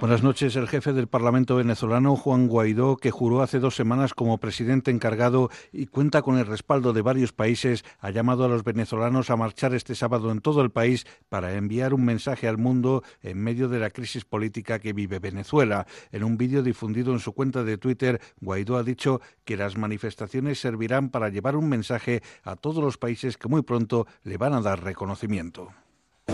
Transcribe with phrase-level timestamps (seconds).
[0.00, 0.56] Buenas noches.
[0.56, 5.50] El jefe del Parlamento venezolano, Juan Guaidó, que juró hace dos semanas como presidente encargado
[5.74, 9.74] y cuenta con el respaldo de varios países, ha llamado a los venezolanos a marchar
[9.74, 13.78] este sábado en todo el país para enviar un mensaje al mundo en medio de
[13.78, 15.86] la crisis política que vive Venezuela.
[16.12, 20.58] En un vídeo difundido en su cuenta de Twitter, Guaidó ha dicho que las manifestaciones
[20.58, 24.62] servirán para llevar un mensaje a todos los países que muy pronto le van a
[24.62, 25.68] dar reconocimiento.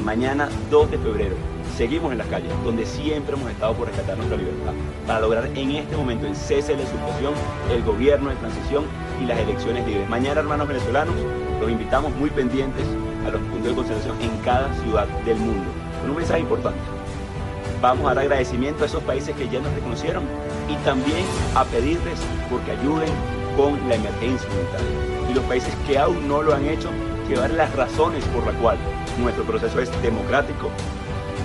[0.04, 1.36] Mañana 2 de febrero
[1.76, 4.72] seguimos en las calles, donde siempre hemos estado por rescatar nuestra libertad,
[5.06, 7.34] para lograr en este momento el cese de la usurpación,
[7.70, 8.84] el gobierno de transición
[9.22, 10.08] y las elecciones libres.
[10.08, 11.14] Mañana, hermanos venezolanos,
[11.60, 12.84] los invitamos muy pendientes
[13.26, 15.64] a los puntos de concentración en cada ciudad del mundo.
[16.00, 16.78] Con un mensaje importante.
[17.82, 20.24] Vamos a dar agradecimiento a esos países que ya nos reconocieron
[20.68, 23.10] y también a pedirles porque ayuden
[23.56, 25.30] con la emergencia humanitaria.
[25.30, 26.88] Y los países que aún no lo han hecho,
[27.28, 28.78] llevar las razones por la cual
[29.18, 30.70] nuestro proceso es democrático,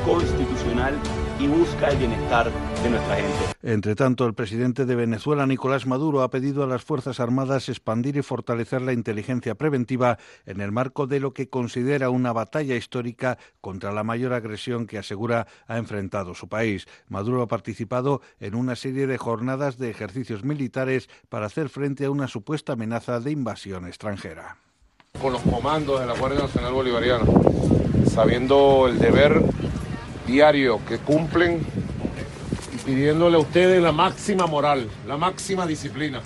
[0.05, 0.93] constitucional
[1.39, 2.51] y busca el bienestar
[2.83, 3.37] de nuestra gente.
[3.63, 8.17] Entre tanto, el presidente de Venezuela, Nicolás Maduro, ha pedido a las Fuerzas Armadas expandir
[8.17, 13.37] y fortalecer la inteligencia preventiva en el marco de lo que considera una batalla histórica
[13.59, 16.87] contra la mayor agresión que asegura ha enfrentado su país.
[17.07, 22.11] Maduro ha participado en una serie de jornadas de ejercicios militares para hacer frente a
[22.11, 24.57] una supuesta amenaza de invasión extranjera
[25.21, 27.25] con los comandos de la Guardia Nacional Bolivariana,
[28.11, 29.43] sabiendo el deber
[30.25, 31.63] diario que cumplen
[32.73, 36.21] y pidiéndole a ustedes la máxima moral, la máxima disciplina,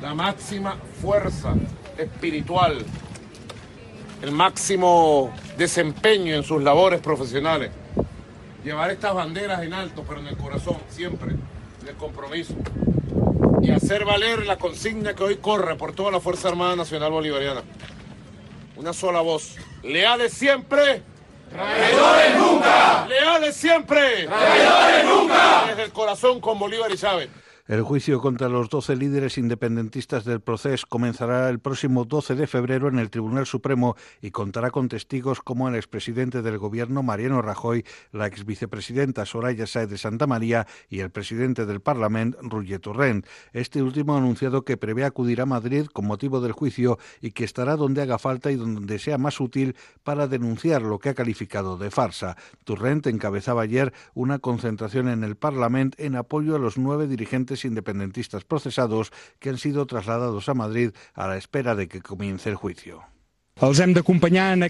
[0.00, 1.54] la máxima fuerza
[1.96, 2.78] espiritual,
[4.22, 7.72] el máximo desempeño en sus labores profesionales.
[8.62, 12.54] Llevar estas banderas en alto, pero en el corazón, siempre, en el compromiso.
[13.62, 17.62] Y hacer valer la consigna que hoy corre por toda la Fuerza Armada Nacional Bolivariana
[18.78, 19.56] una sola voz.
[19.82, 21.02] Leales siempre.
[21.50, 23.06] Traidores nunca.
[23.08, 24.26] Leales siempre.
[24.26, 25.64] Traidores nunca.
[25.66, 27.28] Desde el corazón con Bolívar y Chávez.
[27.68, 32.88] El juicio contra los 12 líderes independentistas del proceso comenzará el próximo 12 de febrero
[32.88, 37.84] en el Tribunal Supremo y contará con testigos como el expresidente del Gobierno, Mariano Rajoy,
[38.10, 43.26] la exvicepresidenta Soraya Sáez de Santa María y el presidente del Parlamento, Roger Torrent.
[43.52, 47.44] Este último ha anunciado que prevé acudir a Madrid con motivo del juicio y que
[47.44, 51.76] estará donde haga falta y donde sea más útil para denunciar lo que ha calificado
[51.76, 52.38] de farsa.
[52.64, 58.44] Torrent encabezaba ayer una concentración en el Parlamento en apoyo a los nueve dirigentes independentistas
[58.44, 63.02] procesados que han sido trasladados a Madrid a la espera de que comience el juicio.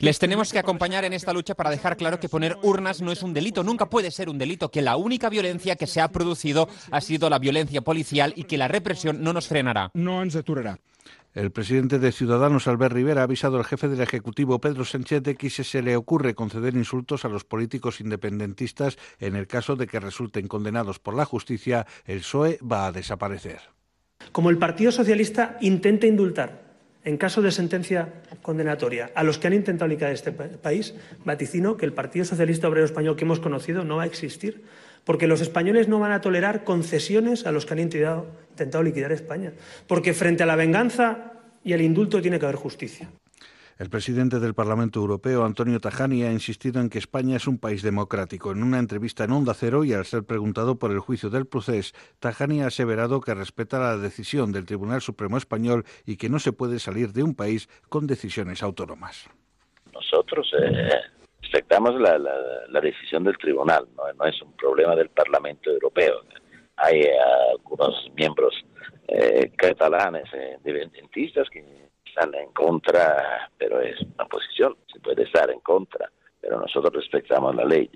[0.01, 3.23] Les tenemos que acompañar en esta lucha para dejar claro que poner urnas no es
[3.23, 6.69] un delito, nunca puede ser un delito, que la única violencia que se ha producido
[6.91, 9.91] ha sido la violencia policial y que la represión no nos frenará.
[9.93, 10.35] No nos
[11.39, 15.37] El presidente de Ciudadanos, Albert Rivera, ha avisado al jefe del Ejecutivo, Pedro Sánchez, de
[15.37, 19.87] que si se le ocurre conceder insultos a los políticos independentistas en el caso de
[19.87, 23.61] que resulten condenados por la justicia, el PSOE va a desaparecer.
[24.33, 26.61] Como el Partido Socialista intenta indultar
[27.05, 31.87] en caso de sentencia condenatoria a los que han intentado liquidar este país, vaticino que
[31.87, 34.65] el Partido Socialista Obrero Español que hemos conocido no va a existir,
[35.09, 39.11] porque los españoles no van a tolerar concesiones a los que han intentado, intentado liquidar
[39.11, 39.55] España,
[39.87, 41.33] porque frente a la venganza
[41.65, 43.09] y el indulto tiene que haber justicia.
[43.79, 47.81] El presidente del Parlamento Europeo, Antonio Tajani, ha insistido en que España es un país
[47.81, 48.53] democrático.
[48.53, 51.95] En una entrevista en Onda Cero y al ser preguntado por el juicio del proceso,
[52.19, 56.53] Tajani ha aseverado que respeta la decisión del Tribunal Supremo Español y que no se
[56.53, 59.31] puede salir de un país con decisiones autónomas.
[59.95, 60.91] Nosotros eh,
[61.51, 64.25] respetamos la, decisión del tribunal, ¿no?
[64.27, 66.23] es un problema del Parlamento Europeo.
[66.77, 67.19] Hay eh,
[67.53, 68.55] algunos miembros
[69.09, 70.25] eh, catalanes,
[70.59, 71.65] independentistas, que
[72.05, 76.11] están en contra, pero es una posición, se puede estar en contra,
[76.41, 77.91] pero nosotros respetamos la ley.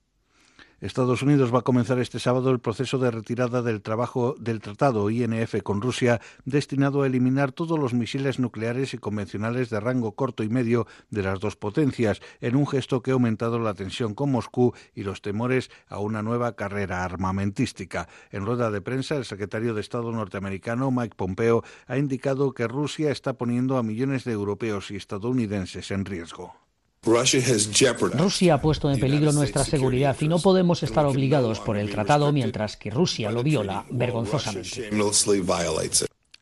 [0.82, 5.10] Estados Unidos va a comenzar este sábado el proceso de retirada del trabajo del tratado
[5.10, 10.42] INF con Rusia destinado a eliminar todos los misiles nucleares y convencionales de rango corto
[10.42, 14.32] y medio de las dos potencias, en un gesto que ha aumentado la tensión con
[14.32, 18.08] Moscú y los temores a una nueva carrera armamentística.
[18.32, 23.12] En rueda de prensa, el secretario de Estado norteamericano Mike Pompeo ha indicado que Rusia
[23.12, 26.56] está poniendo a millones de europeos y estadounidenses en riesgo.
[27.04, 32.32] Rusia ha puesto en peligro nuestra seguridad y no podemos estar obligados por el tratado
[32.32, 34.90] mientras que Rusia lo viola vergonzosamente.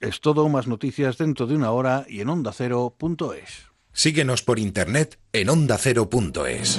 [0.00, 3.70] Es todo, más noticias dentro de una hora y en ondacero.es.
[3.92, 6.78] Síguenos por internet en ondacero.es.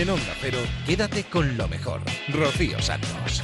[0.00, 2.00] En Onda Cero, quédate con lo mejor.
[2.32, 3.42] Rocío Santos.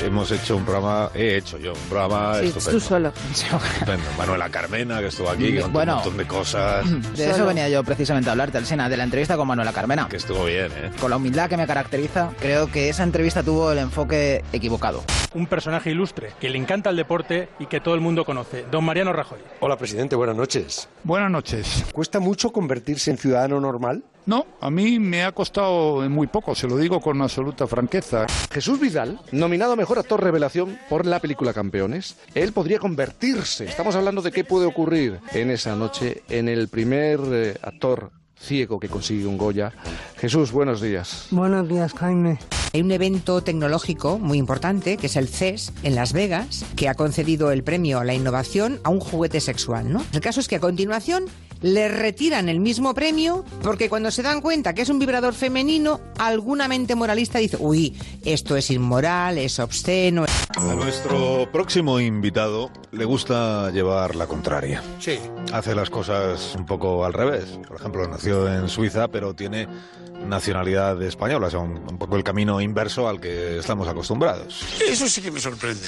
[0.00, 2.70] Hemos hecho un programa, he hecho yo, un programa Sí, estupendo.
[2.72, 3.12] tú solo.
[3.32, 4.04] Estupendo.
[4.16, 5.92] Manuela Carmena, que estuvo aquí, que contó Bueno.
[5.94, 7.16] un montón de cosas.
[7.16, 10.06] De eso venía yo precisamente a hablarte, Alsena, de la entrevista con Manuela Carmena.
[10.08, 10.90] Que estuvo bien, ¿eh?
[11.00, 15.02] Con la humildad que me caracteriza, creo que esa entrevista tuvo el enfoque equivocado.
[15.34, 18.84] Un personaje ilustre, que le encanta el deporte y que todo el mundo conoce, don
[18.84, 19.38] Mariano Rajoy.
[19.60, 20.88] Hola, presidente, buenas noches.
[21.02, 21.84] Buenas noches.
[21.92, 24.04] ¿Cuesta mucho convertirse en ciudadano normal?
[24.26, 28.26] No, a mí me ha costado muy poco, se lo digo con absoluta franqueza.
[28.50, 33.94] Jesús Vidal, nominado a Mejor Actor Revelación por la película Campeones, él podría convertirse, estamos
[33.94, 38.88] hablando de qué puede ocurrir en esa noche, en el primer eh, actor ciego que
[38.88, 39.72] consigue un Goya.
[40.16, 41.28] Jesús, buenos días.
[41.30, 42.38] Buenos días, Jaime.
[42.74, 46.94] Hay un evento tecnológico muy importante, que es el CES, en Las Vegas, que ha
[46.94, 50.04] concedido el premio a la innovación a un juguete sexual, ¿no?
[50.12, 51.26] El caso es que a continuación
[51.62, 56.00] le retiran el mismo premio porque cuando se dan cuenta que es un vibrador femenino,
[56.18, 60.24] alguna mente moralista dice, uy, esto es inmoral, es obsceno.
[60.56, 64.82] A nuestro próximo invitado le gusta llevar la contraria.
[64.98, 65.18] Sí.
[65.52, 67.58] Hace las cosas un poco al revés.
[67.66, 69.66] Por ejemplo, nació en Suiza, pero tiene
[70.26, 74.64] nacionalidad española, o sea, un, un poco el camino inverso al que estamos acostumbrados.
[74.80, 75.82] Eso sí que me sorprende.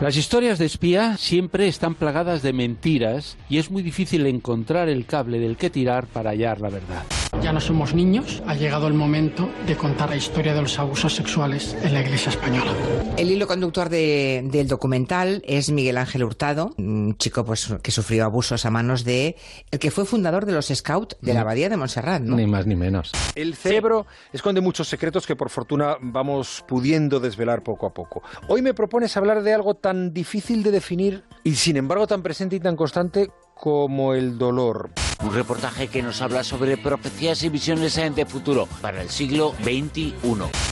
[0.00, 5.06] Las historias de espía siempre están plagadas de mentiras y es muy difícil encontrar el
[5.06, 7.04] cable del que tirar para hallar la verdad.
[7.42, 11.14] Ya no somos niños, ha llegado el momento de contar la historia de los abusos
[11.14, 12.72] sexuales en la Iglesia española.
[13.16, 18.24] El hilo conductor de- del documental es Miguel Ángel Hurtado, un chico pues que sufrió
[18.24, 19.36] abusos a manos de
[19.70, 22.34] el que fue fundador de los Scouts de la Abadía de Montserrat, ¿no?
[22.34, 23.12] Ni más ni menos.
[23.36, 28.22] El cerebro esconde muchos secretos que por fortuna vamos pudiendo desvelar poco a poco.
[28.48, 32.56] Hoy me propones hablar de algo tan difícil de definir y sin embargo tan presente
[32.56, 34.90] y tan constante como el dolor.
[35.24, 40.14] Un reportaje que nos habla sobre profecías y visiones de futuro para el siglo XXI.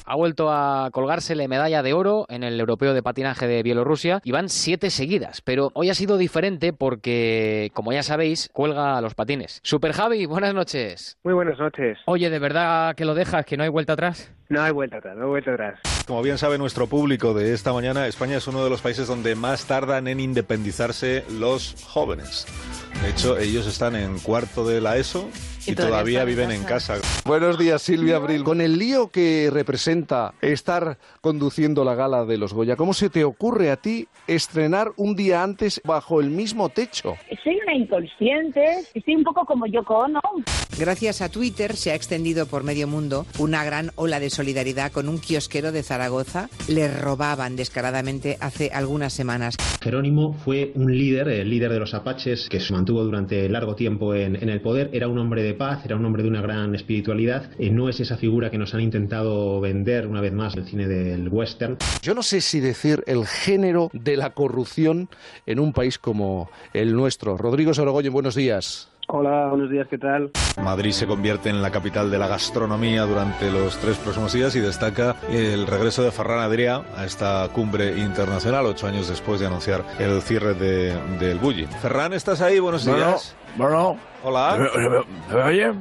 [0.04, 4.32] Ha vuelto a colgársele medalla de oro en el Europeo de Patinaje de Bielorrusia y
[4.32, 5.40] van siete seguidas.
[5.40, 9.60] Pero hoy ha sido diferente porque, como ya sabéis, cuelga a los patines.
[9.62, 11.16] Super Javi, buenas noches.
[11.24, 11.98] Muy buenas noches.
[12.04, 13.46] Oye, ¿de verdad que lo dejas?
[13.46, 14.30] ¿Que no hay vuelta atrás?
[14.50, 15.80] No hay vuelta atrás, no hay vuelta atrás.
[16.06, 19.34] Como bien sabe nuestro público de esta mañana, España es uno de los países donde
[19.34, 22.46] más tardan en independizarse los jóvenes.
[23.02, 25.28] De hecho, ellos están en cuarto de la ESO
[25.66, 26.94] y, Y todavía todavía están en viven en casa.
[27.24, 28.44] Buenos días, Silvia Abril.
[28.44, 33.24] Con el lío que representa estar conduciendo la gala de los Goya, ¿cómo se te
[33.24, 37.14] ocurre a ti estrenar un día antes bajo el mismo techo?
[37.42, 40.20] Soy una inconsciente, estoy un poco como Yoko Ono.
[40.78, 45.08] Gracias a Twitter se ha extendido por medio mundo una gran ola de solidaridad con
[45.08, 46.48] un kiosquero de Zaragoza.
[46.68, 49.56] Le robaban descaradamente hace algunas semanas.
[49.80, 54.14] Jerónimo fue un líder, el líder de los apaches, que se mantuvo durante largo tiempo
[54.14, 54.90] en, en el poder.
[54.92, 57.50] Era un hombre de paz, era un hombre de una gran espiritualidad.
[57.58, 60.86] Eh, no es esa figura que nos han intentado vender una vez más el cine
[60.86, 61.76] del western.
[62.02, 65.08] Yo no sé si decir el género de la corrupción
[65.46, 67.36] en un país como el nuestro.
[67.36, 68.88] Rodrigo Sorogoyen, buenos días.
[69.06, 70.30] Hola, buenos días, ¿qué tal?
[70.62, 74.60] Madrid se convierte en la capital de la gastronomía durante los tres próximos días y
[74.60, 79.84] destaca el regreso de Ferran Adrià a esta cumbre internacional, ocho años después de anunciar
[79.98, 81.66] el cierre de- del Bulli.
[81.82, 82.58] Ferran, ¿estás ahí?
[82.60, 83.36] Buenos Bueno, días.
[83.56, 84.56] Bueno, Hola.
[84.58, 85.72] ¿me, me- me- me oye?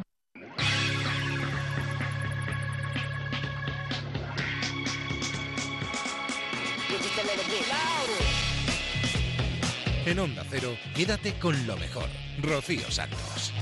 [10.05, 12.07] En Onda Cero, quédate con lo mejor.
[12.41, 13.52] Rocío Santos.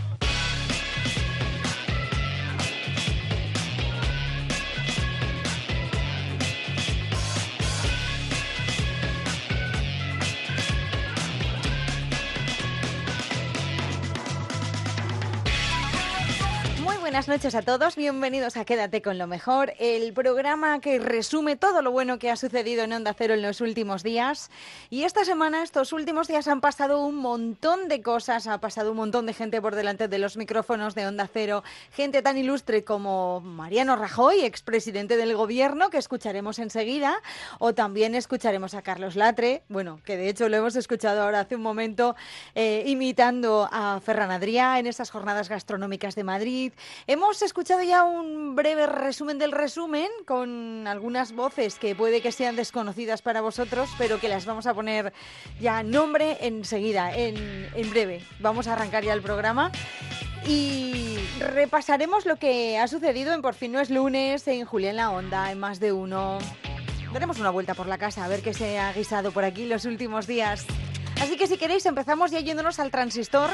[17.11, 21.81] Buenas noches a todos, bienvenidos a Quédate con lo mejor, el programa que resume todo
[21.81, 24.49] lo bueno que ha sucedido en Onda Cero en los últimos días.
[24.89, 28.95] Y esta semana, estos últimos días han pasado un montón de cosas, ha pasado un
[28.97, 33.41] montón de gente por delante de los micrófonos de Onda Cero, gente tan ilustre como
[33.41, 37.21] Mariano Rajoy, expresidente del gobierno, que escucharemos enseguida,
[37.59, 41.57] o también escucharemos a Carlos Latre, bueno, que de hecho lo hemos escuchado ahora hace
[41.57, 42.15] un momento,
[42.55, 46.71] eh, imitando a Ferran Adrià en esas jornadas gastronómicas de Madrid.
[47.07, 52.55] Hemos escuchado ya un breve resumen del resumen con algunas voces que puede que sean
[52.55, 55.11] desconocidas para vosotros, pero que las vamos a poner
[55.59, 58.23] ya nombre enseguida, en, en breve.
[58.39, 59.71] Vamos a arrancar ya el programa.
[60.45, 65.11] Y repasaremos lo que ha sucedido en Por fin no es lunes, en Julián la
[65.11, 66.39] Onda, en más de uno.
[67.13, 69.85] Daremos una vuelta por la casa a ver qué se ha guisado por aquí los
[69.85, 70.65] últimos días.
[71.21, 73.51] Así que si queréis empezamos ya yéndonos al transistor.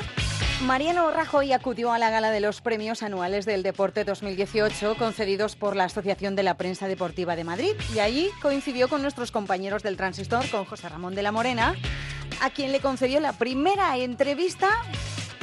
[0.63, 5.75] Mariano Rajoy acudió a la gala de los premios anuales del deporte 2018 concedidos por
[5.75, 9.97] la Asociación de la Prensa Deportiva de Madrid y allí coincidió con nuestros compañeros del
[9.97, 11.75] transistor, con José Ramón de la Morena,
[12.41, 14.69] a quien le concedió la primera entrevista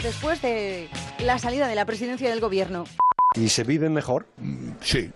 [0.02, 0.88] después de
[1.18, 2.84] la salida de la presidencia del gobierno.
[3.34, 4.26] ¿Y se vive mejor?
[4.80, 5.12] Sí,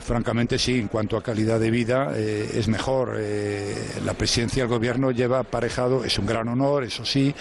[0.00, 3.16] francamente sí, en cuanto a calidad de vida eh, es mejor.
[3.18, 7.34] Eh, la presidencia del gobierno lleva aparejado, es un gran honor, eso sí,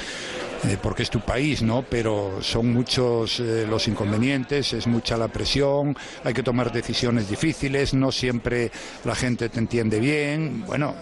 [0.65, 1.83] eh, porque es tu país, ¿no?
[1.89, 8.11] Pero son muchos los inconvenientes, es mucha la presión, hay que tomar decisiones difíciles, no
[8.11, 8.71] siempre
[9.05, 10.65] la gente te entiende bien.
[10.65, 10.95] Bueno,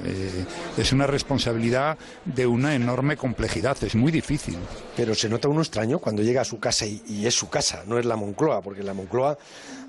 [0.78, 4.58] es una responsabilidad de una enorme complejidad, es muy difícil.
[4.96, 7.84] Pero se nota uno extraño cuando llega a su casa y, y es su casa,
[7.88, 9.38] no es la Moncloa, porque la Moncloa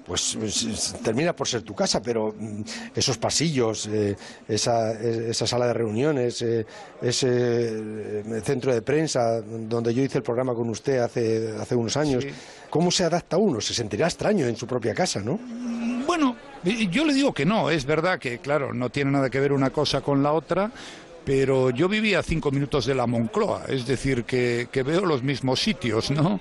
[0.06, 2.62] pues, pues termina por ser tu casa, pero mm,
[2.94, 6.64] esos pasillos, eh, esa, esa, sala de reuniones, eh,
[7.02, 11.96] ese eh, centro de prensa donde yo hice el programa con usted hace, hace unos
[11.96, 12.24] años,
[12.70, 13.60] ¿cómo se adapta uno?
[13.60, 15.38] Se sentirá extraño en su propia casa, ¿no?
[16.06, 19.52] Bueno, yo le digo que no, es verdad que, claro, no tiene nada que ver
[19.52, 20.70] una cosa con la otra,
[21.26, 25.60] pero yo vivía a cinco minutos de la Moncloa, es decir, que, veo los mismos
[25.60, 26.38] sitios, ¿no?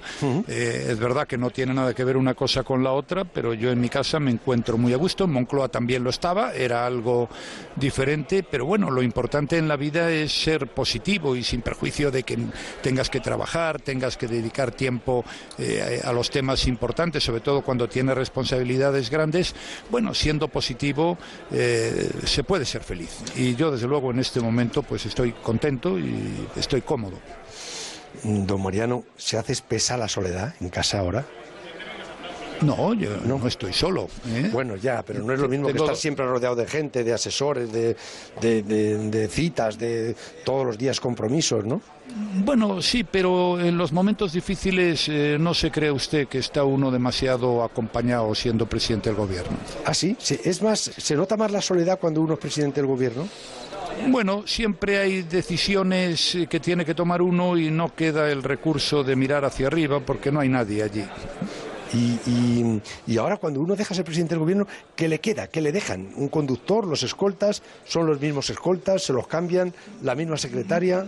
[0.47, 3.55] Eh, es verdad que no tiene nada que ver una cosa con la otra, pero
[3.55, 6.85] yo en mi casa me encuentro muy a gusto, en Moncloa también lo estaba, era
[6.85, 7.27] algo
[7.75, 12.21] diferente, pero bueno, lo importante en la vida es ser positivo y sin perjuicio de
[12.21, 12.37] que
[12.83, 15.25] tengas que trabajar, tengas que dedicar tiempo
[15.57, 19.55] eh, a los temas importantes, sobre todo cuando tienes responsabilidades grandes,
[19.89, 21.17] bueno, siendo positivo
[21.51, 23.23] eh, se puede ser feliz.
[23.35, 27.17] Y yo desde luego en este momento pues estoy contento y estoy cómodo.
[28.23, 31.25] Don Mariano, ¿se hace espesa la soledad en casa ahora?
[32.61, 34.07] No, yo no, estoy solo.
[34.27, 34.49] ¿eh?
[34.51, 37.71] Bueno, ya, pero no es lo mismo que estar siempre rodeado de gente, de asesores,
[37.71, 37.95] de,
[38.41, 41.81] de, citas, de todos los días compromisos, ¿no?
[42.45, 46.91] Bueno, sí, pero en los momentos difíciles eh, no se cree usted que está uno
[46.91, 49.57] demasiado acompañado siendo presidente del gobierno.
[49.85, 50.15] ¿Ah, sí?
[50.19, 50.39] sí?
[50.43, 53.27] Es más, ¿se nota más la soledad cuando uno es presidente del gobierno?
[54.07, 59.15] Bueno, siempre hay decisiones que tiene que tomar uno y no queda el recurso de
[59.15, 61.03] mirar hacia arriba porque no hay nadie allí.
[61.93, 65.47] Y, ahora cuando uno deja ser presidente del gobierno, ¿qué le queda?
[65.47, 66.09] ¿Qué le dejan?
[66.15, 66.85] ¿Un conductor?
[66.85, 67.63] ¿Los escoltas?
[67.85, 69.03] ¿Son los mismos escoltas?
[69.03, 69.73] ¿Se los cambian?
[70.03, 71.07] ¿La misma secretaria?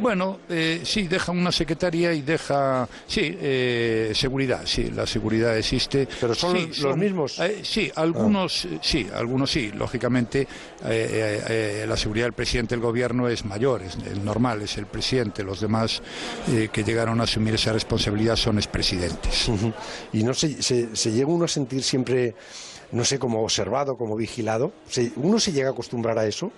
[0.00, 6.08] Bueno, eh, sí, deja una secretaria y deja, sí, eh, seguridad, sí, la seguridad existe.
[6.20, 7.38] Pero son los mismos.
[7.40, 8.78] Eh, sí, algunos, ah.
[8.82, 9.70] sí, algunos sí.
[9.72, 10.46] Lógicamente,
[10.82, 15.42] la seguridad del presidente del gobierno es mayor, es normal, es el presidente.
[15.42, 16.02] Los demás
[16.46, 19.48] que llegaron a asumir esa responsabilidad son expresidentes.
[20.12, 22.34] Y no se, se, llega uno a sentir siempre
[22.92, 24.72] no sé, como observado, como vigilado.
[25.16, 26.52] ¿Uno se llega a acostumbrar a eso?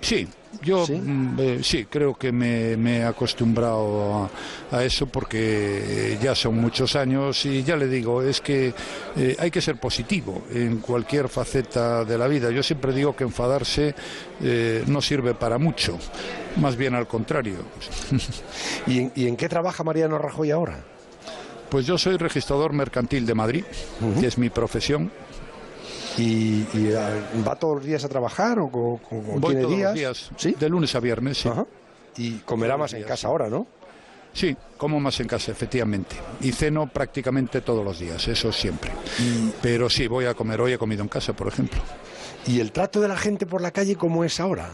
[0.00, 0.28] Sí,
[0.62, 4.30] yo sí, mm, eh, creo que me, he acostumbrado
[4.70, 8.72] a, eso porque ya son muchos años y ya le digo, es que
[9.16, 12.50] eh, hay que ser positivo en cualquier faceta de la vida.
[12.50, 13.94] Yo siempre digo que enfadarse
[14.42, 15.98] eh, no sirve para mucho,
[16.56, 17.58] más bien al contrario.
[18.86, 20.84] ¿Y en, qué trabaja Mariano Rajoy ahora?
[21.68, 23.64] Pues yo soy registrador mercantil de Madrid,
[24.20, 25.10] que es mi profesión
[26.18, 26.64] ¿Y,
[27.46, 29.00] va todos los días a trabajar o, Voy
[29.54, 29.82] todos días?
[29.82, 30.56] los días, ¿Sí?
[30.58, 31.50] de lunes a viernes, sí.
[32.16, 33.66] Y comerá más en casa ahora, ¿no?
[34.32, 36.16] Sí, como más en casa, efectivamente.
[36.42, 38.90] Y ceno prácticamente todos los días, eso siempre.
[39.62, 40.60] Pero sí, voy a comer.
[40.60, 41.80] Hoy he comido en casa, por ejemplo.
[42.46, 44.70] ¿Y el trato de la gente por la calle cómo es ahora?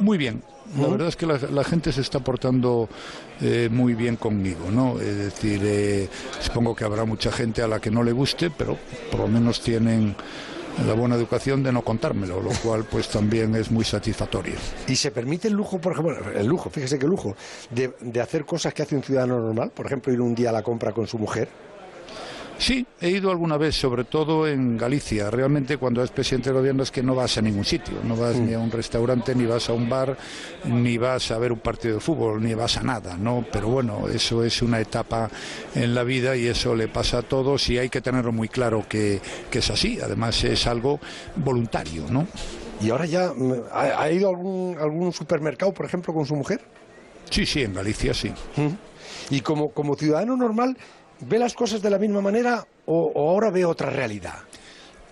[0.00, 0.42] Muy bien.
[0.76, 2.88] La verdad es que la, gente se está portando
[3.40, 4.98] eh, muy bien conmigo, ¿no?
[4.98, 6.08] Es decir, eh,
[6.40, 8.76] supongo que habrá mucha gente a la que no le guste, pero
[9.10, 10.16] por lo menos tienen
[10.84, 14.54] la buena educación de no contármelo, lo cual pues también es muy satisfactorio.
[14.86, 17.34] ¿Y se permite el lujo, por ejemplo, el lujo, fíjese que lujo,
[17.70, 19.70] de, de hacer cosas que hace un ciudadano normal?
[19.74, 21.48] Por ejemplo, ir un día a la compra con su mujer.
[22.58, 25.30] Sí, he ido alguna vez, sobre todo en Galicia.
[25.30, 28.36] Realmente cuando es presidente del gobierno es que no vas a ningún sitio, no vas
[28.36, 30.16] ni a un restaurante, ni vas a un bar,
[30.64, 33.44] ni vas a ver un partido de fútbol, ni vas a nada, ¿no?
[33.52, 35.30] Pero bueno, eso es una etapa
[35.74, 38.86] en la vida y eso le pasa a todos y hay que tenerlo muy claro
[38.88, 39.20] que,
[39.50, 39.98] que es así.
[40.02, 40.98] Además es algo
[41.36, 42.26] voluntario, ¿no?
[42.80, 46.34] ¿Y ahora ya mm, ha, ha ido a algún, algún supermercado, por ejemplo, con su
[46.34, 46.62] mujer?
[47.30, 48.32] Sí, sí, en Galicia sí.
[49.30, 50.76] Y como, como ciudadano normal,
[51.20, 54.34] ¿ve las cosas de la misma manera o, ahora ve otra realidad?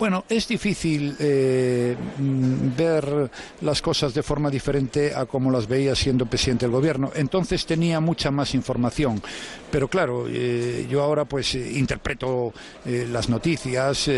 [0.05, 3.31] Bueno, es difícil eh, mm, ver
[3.63, 7.11] las cosas de forma diferente a como las veía siendo presidente del gobierno.
[7.15, 9.23] Entonces tenía mucha más información.
[9.71, 12.53] Pero claro, eh, yo ahora pues interpreto
[12.85, 14.11] eh, las noticias,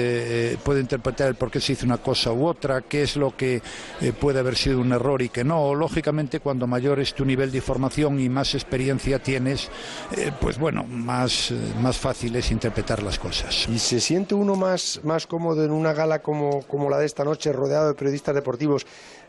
[0.64, 3.62] puedo interpretar el por qué se hizo una cosa u otra, qué es lo que
[4.21, 5.73] puede haber sido un error y que no.
[5.73, 9.71] Lógicamente, cuando mayor es tu nivel de información y más experiencia tienes,
[10.40, 13.69] pues bueno, más, más fácil es interpretar las cosas.
[13.69, 17.25] ¿Y se siente uno más, más cómodo en una gala como, como la de esta
[17.25, 18.87] noche, rodeado de periodistas deportivos,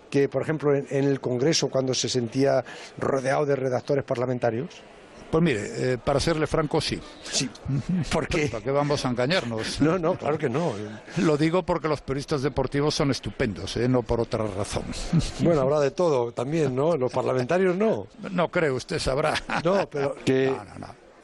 [0.10, 2.64] que por ejemplo en, en el Congreso cuando se sentía
[2.98, 4.82] rodeado de redactores parlamentarios?
[5.30, 7.00] Pues mire, eh, para serle franco, sí.
[7.24, 7.50] Sí.
[8.12, 8.48] ¿Por qué?
[8.48, 9.82] ¿Para qué vamos a engañarnos?
[9.82, 10.72] No, no, claro que no.
[11.18, 13.90] Lo digo porque los periodistas deportivos son estupendos, ¿eh?
[13.90, 14.84] no por otra razón.
[15.42, 16.96] Bueno, habrá de todo también, ¿no?
[16.98, 18.08] Los parlamentarios no.
[18.32, 19.34] No creo, usted sabrá.
[19.64, 20.54] No, pero que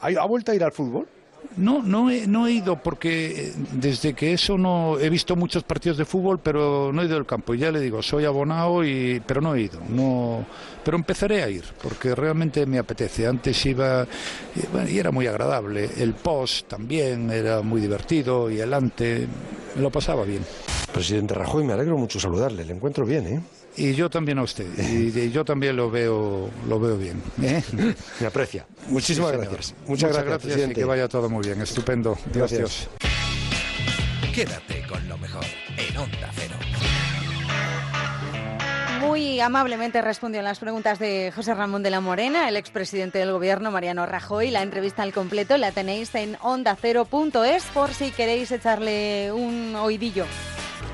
[0.00, 1.08] ¿ha, ha vuelto a ir al fútbol?
[1.56, 5.62] No, no he, no he ido porque eh, desde que eso no he visto muchos
[5.62, 7.54] partidos de fútbol, pero no he ido al campo.
[7.54, 9.80] Y ya le digo, soy abonado y pero no he ido.
[9.88, 10.44] No,
[10.84, 13.26] pero empezaré a ir porque realmente me apetece.
[13.26, 14.06] Antes iba
[14.88, 15.90] y, era muy agradable.
[15.98, 19.26] El post también era muy divertido y el ante
[19.78, 20.44] lo pasaba bien.
[20.92, 22.64] Presidente Rajoy, me alegro mucho saludarle.
[22.64, 23.40] Le encuentro bien, ¿eh?
[23.76, 24.66] Y yo también a usted.
[24.78, 27.22] Y, y yo también lo veo, lo veo bien.
[27.42, 27.62] ¿eh?
[28.20, 28.66] Me aprecia.
[28.88, 29.74] Muchísimas Sí, gracias.
[29.86, 30.74] Muchas, gracias, y presidente.
[30.74, 31.60] que vaya todo muy bien.
[31.60, 32.16] Estupendo.
[32.32, 32.60] Gracias.
[32.60, 32.88] Gracias.
[34.34, 35.44] Quédate con lo mejor
[35.76, 36.54] en Onda Cero.
[39.00, 43.32] Muy amablemente respondió a las preguntas de José Ramón de la Morena, el expresidente del
[43.32, 44.50] gobierno Mariano Rajoy.
[44.50, 50.24] La entrevista al completo la tenéis en ondacero.es por si queréis echarle un oidillo.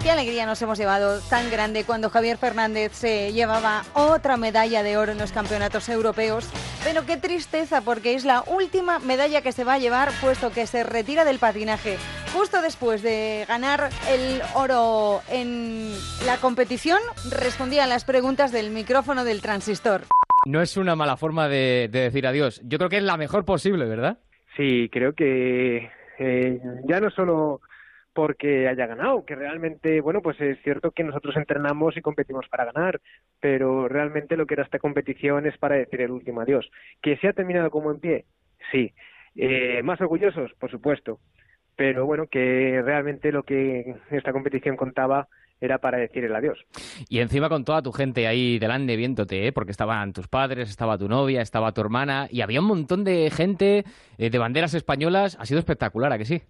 [0.02, 4.96] Qué alegría nos hemos llevado tan grande cuando Javier Fernández se llevaba otra medalla de
[4.96, 6.48] oro en los campeonatos europeos.
[6.84, 10.66] Pero qué tristeza porque es la última medalla que se va a llevar puesto que
[10.66, 11.98] se retira del patinaje
[12.32, 15.92] justo después de ganar el oro en
[16.24, 17.00] la competición.
[17.30, 20.02] Respondía a las preguntas del micrófono del transistor.
[20.46, 22.62] No es una mala forma de, de decir adiós.
[22.64, 24.18] Yo creo que es la mejor posible, ¿verdad?
[24.56, 27.60] Sí, creo que eh, ya no solo
[28.12, 32.64] porque haya ganado, que realmente, bueno, pues es cierto que nosotros entrenamos y competimos para
[32.64, 33.00] ganar,
[33.40, 36.68] pero realmente lo que era esta competición es para decir el último adiós.
[37.00, 38.24] ¿Que se ha terminado como en pie?
[38.72, 38.92] Sí.
[39.36, 40.52] Eh, ¿Más orgullosos?
[40.58, 41.20] Por supuesto.
[41.76, 45.28] Pero bueno, que realmente lo que esta competición contaba
[45.60, 46.58] era para decir el adiós.
[47.08, 49.52] Y encima con toda tu gente ahí delante viéndote, ¿eh?
[49.52, 53.30] porque estaban tus padres, estaba tu novia, estaba tu hermana, y había un montón de
[53.30, 53.84] gente
[54.18, 55.36] eh, de banderas españolas.
[55.38, 56.42] Ha sido espectacular, ¿a que sí?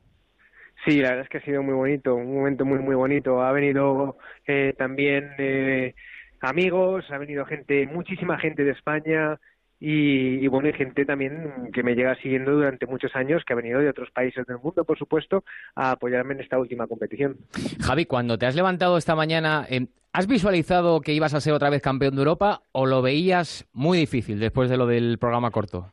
[0.85, 3.43] Sí, la verdad es que ha sido muy bonito, un momento muy, muy bonito.
[3.43, 4.17] Ha venido
[4.47, 5.95] eh, también eh,
[6.41, 9.39] amigos, ha venido gente, muchísima gente de España
[9.83, 13.81] y, bueno, hay gente también que me llega siguiendo durante muchos años, que ha venido
[13.81, 15.43] de otros países del mundo, por supuesto,
[15.75, 17.39] a apoyarme en esta última competición.
[17.81, 21.71] Javi, cuando te has levantado esta mañana, eh, ¿has visualizado que ibas a ser otra
[21.71, 25.91] vez campeón de Europa o lo veías muy difícil después de lo del programa corto?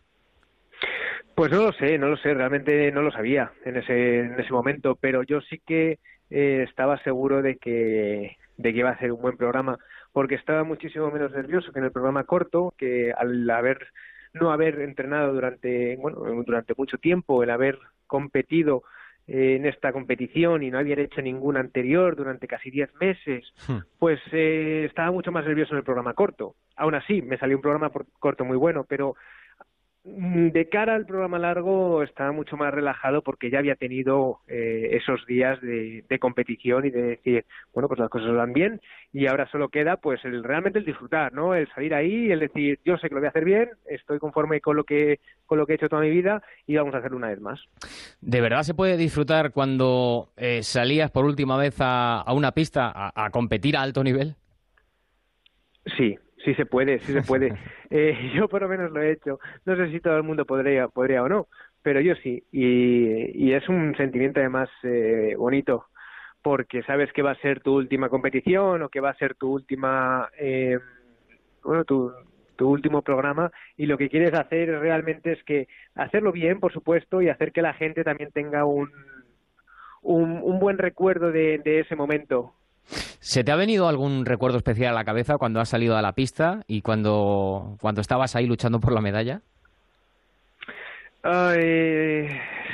[1.37, 4.51] Pues no lo sé, no lo sé, realmente no lo sabía en ese, en ese
[4.51, 5.99] momento, pero yo sí que
[6.31, 9.77] eh, estaba seguro de que, de que iba a ser un buen programa,
[10.11, 13.85] porque estaba muchísimo menos nervioso que en el programa corto, que al haber
[14.33, 18.81] no haber entrenado durante bueno durante mucho tiempo, el haber competido
[19.27, 23.45] eh, en esta competición y no haber hecho ninguna anterior durante casi 10 meses,
[23.99, 26.55] pues eh, estaba mucho más nervioso en el programa corto.
[26.75, 29.15] Aún así, me salió un programa por- corto muy bueno, pero
[30.15, 35.25] de cara al programa largo estaba mucho más relajado porque ya había tenido eh, esos
[35.25, 38.79] días de, de competición y de decir, bueno, pues las cosas van bien
[39.11, 41.53] y ahora solo queda pues el, realmente el disfrutar, ¿no?
[41.53, 44.61] El salir ahí el decir, yo sé que lo voy a hacer bien, estoy conforme
[44.61, 47.17] con lo que con lo que he hecho toda mi vida y vamos a hacerlo
[47.17, 47.59] una vez más.
[48.21, 52.91] ¿De verdad se puede disfrutar cuando eh, salías por última vez a, a una pista
[52.93, 54.35] a, a competir a alto nivel?
[55.97, 56.17] Sí,
[56.47, 57.53] sí se puede, sí se puede.
[57.89, 59.39] Eh, yo por lo menos lo he hecho.
[59.65, 61.47] No sé si todo el mundo podría, podría o no,
[61.81, 62.43] pero yo sí.
[62.51, 65.85] Y, y es un sentimiento además eh, bonito,
[66.41, 69.53] porque sabes que va a ser tu última competición o que va a ser tu
[69.53, 70.77] última, eh,
[71.63, 72.11] bueno, tu,
[72.57, 77.21] tu último programa y lo que quieres hacer realmente es que hacerlo bien, por supuesto,
[77.21, 78.89] y hacer que la gente también tenga un
[80.01, 82.53] un, un buen recuerdo de, de ese momento.
[83.19, 86.13] ¿Se te ha venido algún recuerdo especial a la cabeza cuando has salido a la
[86.13, 89.41] pista y cuando, cuando estabas ahí luchando por la medalla?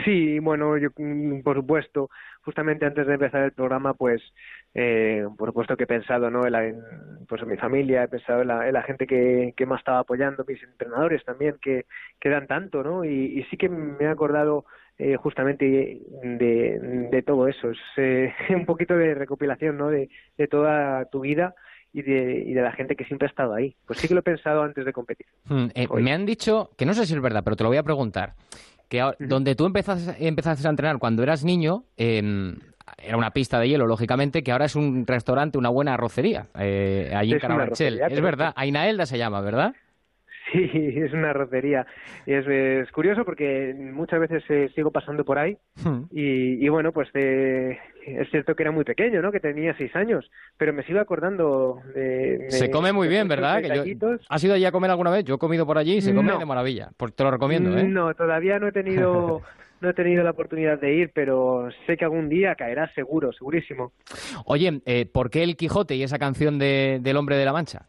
[0.06, 2.10] Sí, bueno, yo, mm, por supuesto,
[2.44, 4.22] justamente antes de empezar el programa, pues,
[4.74, 6.46] eh, por supuesto que he pensado, ¿no?
[6.46, 6.74] En, la-
[7.28, 10.00] pues en mi familia, he pensado en la, en la gente que, que me estaba
[10.00, 11.86] apoyando, mis entrenadores también, que,
[12.20, 13.06] que dan tanto, ¿no?
[13.06, 14.66] Y, y sí que me he acordado
[14.98, 16.80] eh, justamente de,
[17.12, 17.72] de todo eso.
[17.72, 19.90] Es eh, un poquito de recopilación, ¿no?
[19.90, 21.56] De, de toda tu vida
[21.94, 23.76] y de, y de la gente que siempre ha estado ahí.
[23.86, 25.28] Pues sí que lo he pensado antes de competir.
[25.46, 27.78] Mm, eh, me han dicho, que no sé si es verdad, pero te lo voy
[27.78, 28.34] a preguntar,
[28.90, 32.56] que donde tú empezaste, empezaste a entrenar cuando eras niño, em,
[32.98, 37.12] era una pista de hielo, lógicamente, que ahora es un restaurante, una buena arrocería, eh,
[37.16, 38.02] allí en Es Carabanchel.
[38.02, 39.74] Es verdad, Ainaelda se llama, ¿verdad?
[40.54, 41.86] Sí, es una rocería.
[42.26, 46.04] Es, es curioso porque muchas veces eh, sigo pasando por ahí Hmm.
[46.12, 49.32] y, y bueno, pues eh, es cierto que era muy pequeño, ¿no?
[49.32, 52.38] Que tenía seis años, pero me sigo acordando de...
[52.38, 53.62] de- Se come muy bien, ¿verdad?
[53.62, 54.18] Que yo-.
[54.30, 55.26] ¿Has ido allí a comer alguna vez?
[55.26, 56.38] Yo he comido por allí y se come No.
[56.40, 56.90] de maravilla.
[56.96, 57.84] Pues te lo recomiendo, ¿eh?
[57.84, 59.42] No, todavía no he tenido...
[59.82, 63.92] No he tenido la oportunidad de ir, pero sé que algún día caerá seguro, segurísimo.
[64.46, 67.86] Oye, eh, ¿por qué El Quijote y esa canción de, del Hombre de la Mancha?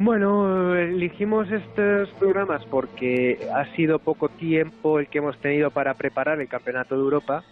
[0.00, 6.40] Bueno, elegimos estos programas porque ha sido poco tiempo el que hemos tenido para preparar
[6.40, 7.42] el Campeonato de Europa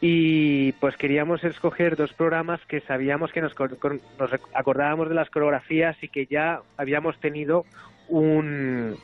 [0.00, 3.54] y pues queríamos escoger dos programas que sabíamos que nos,
[4.18, 7.66] nos acordábamos de las coreografías y que ya habíamos tenido
[8.08, 8.96] un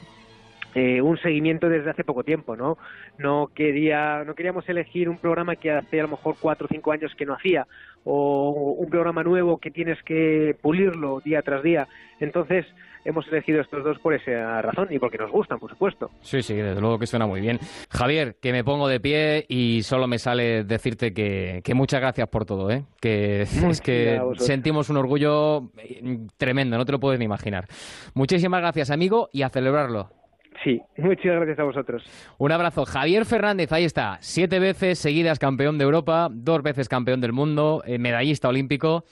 [0.75, 2.79] eh, un seguimiento desde hace poco tiempo, ¿no?
[3.19, 6.93] No quería, no queríamos elegir un programa que hace a lo mejor cuatro o cinco
[6.93, 7.67] años que no hacía,
[8.05, 11.89] o un programa nuevo que tienes que pulirlo día tras día.
[12.21, 12.67] Entonces
[13.05, 16.11] hemos elegido estos dos por esa razón y porque nos gustan, por supuesto.
[16.21, 17.59] Sí, sí, desde luego que suena muy bien.
[17.91, 22.29] Javier, que me pongo de pie y solo me sale decirte que, que muchas gracias
[22.29, 22.85] por todo, ¿eh?
[23.01, 27.67] Que es que sentimos un orgullo eh, tremendo, no te lo puedes ni imaginar.
[28.15, 30.22] Muchísimas gracias, amigo, y a celebrarlo.
[30.65, 32.03] Sí, muchas gracias a vosotros.
[32.39, 32.85] Un abrazo.
[32.85, 34.19] Javier Fernández, ahí está.
[34.21, 39.05] Siete veces seguidas campeón de Europa, dos veces campeón del mundo, eh, medallista olímpico.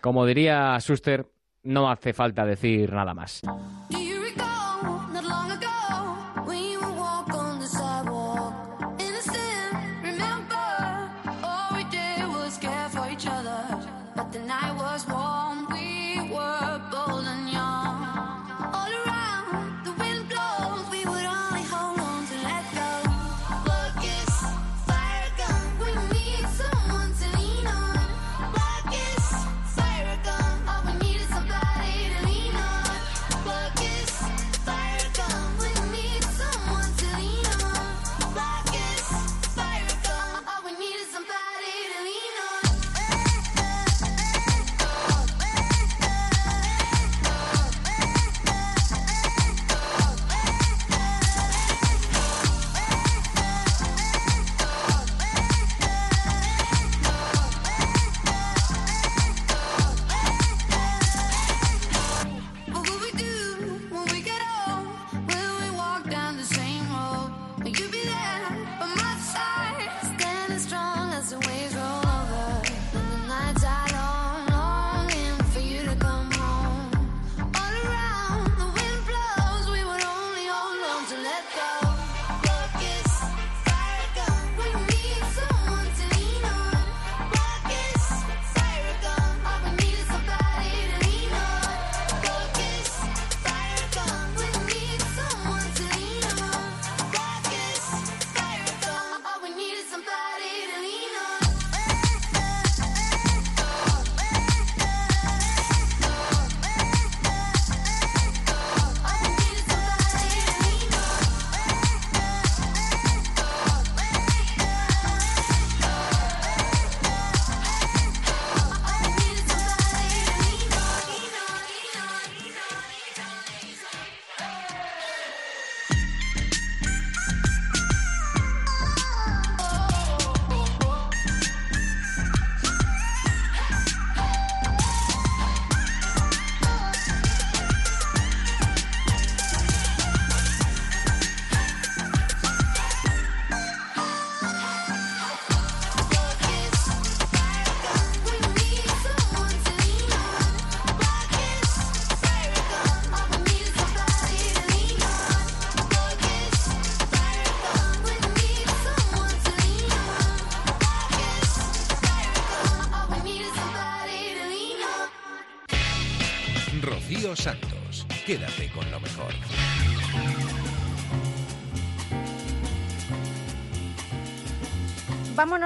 [0.00, 1.26] Como diría Schuster,
[1.62, 3.42] no hace falta decir nada más.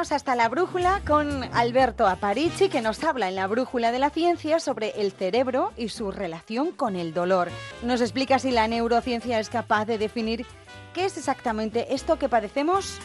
[0.00, 4.58] Hasta la brújula con Alberto Aparici, que nos habla en la brújula de la ciencia
[4.58, 7.48] sobre el cerebro y su relación con el dolor.
[7.82, 10.46] Nos explica si la neurociencia es capaz de definir
[10.94, 12.98] qué es exactamente esto que padecemos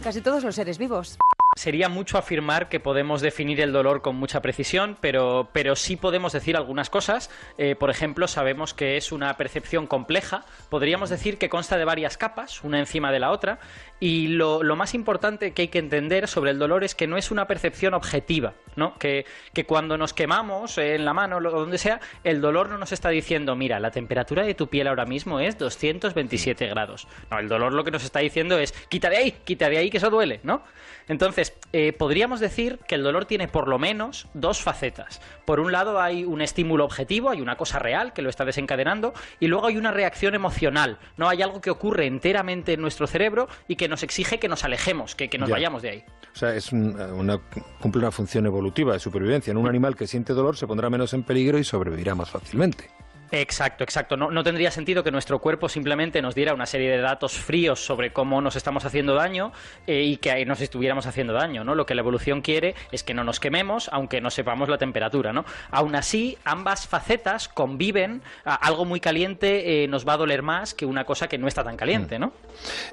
[0.00, 1.18] casi todos los seres vivos.
[1.56, 6.32] Sería mucho afirmar que podemos definir el dolor con mucha precisión, pero, pero sí podemos
[6.32, 7.30] decir algunas cosas.
[7.56, 10.44] Eh, por ejemplo, sabemos que es una percepción compleja.
[10.68, 13.58] Podríamos decir que consta de varias capas, una encima de la otra.
[14.00, 17.16] Y lo, lo más importante que hay que entender sobre el dolor es que no
[17.16, 18.96] es una percepción objetiva, ¿no?
[18.98, 22.92] Que, que cuando nos quemamos en la mano o donde sea, el dolor no nos
[22.92, 27.08] está diciendo, mira, la temperatura de tu piel ahora mismo es 227 grados.
[27.30, 29.90] No, el dolor lo que nos está diciendo es, quita de ahí, quita de ahí
[29.90, 30.62] que eso duele, ¿no?
[31.08, 35.20] Entonces, eh, podríamos decir que el dolor tiene por lo menos dos facetas.
[35.46, 39.14] Por un lado hay un estímulo objetivo, hay una cosa real que lo está desencadenando,
[39.40, 41.28] y luego hay una reacción emocional, ¿no?
[41.28, 45.14] Hay algo que ocurre enteramente en nuestro cerebro y que nos exige que nos alejemos,
[45.14, 45.54] que, que nos Ya.
[45.56, 46.04] vayamos de ahí.
[46.34, 47.38] O sea, es un- una,
[47.80, 49.50] cumple una función evolutiva de supervivencia.
[49.50, 52.90] En un animal que siente dolor se pondrá menos en peligro y sobrevivirá más fácilmente.
[53.30, 54.16] Exacto, exacto.
[54.16, 57.84] No, no tendría sentido que nuestro cuerpo simplemente nos diera una serie de datos fríos
[57.84, 59.52] sobre cómo nos estamos haciendo daño
[59.86, 61.74] eh, y que nos estuviéramos haciendo daño, ¿no?
[61.74, 65.32] Lo que la evolución quiere es que no nos quememos, aunque no sepamos la temperatura,
[65.32, 65.44] ¿no?
[65.70, 68.22] Aún así, ambas facetas conviven.
[68.44, 71.48] A- algo muy caliente eh, nos va a doler más que una cosa que no
[71.48, 72.32] está tan caliente, ¿no?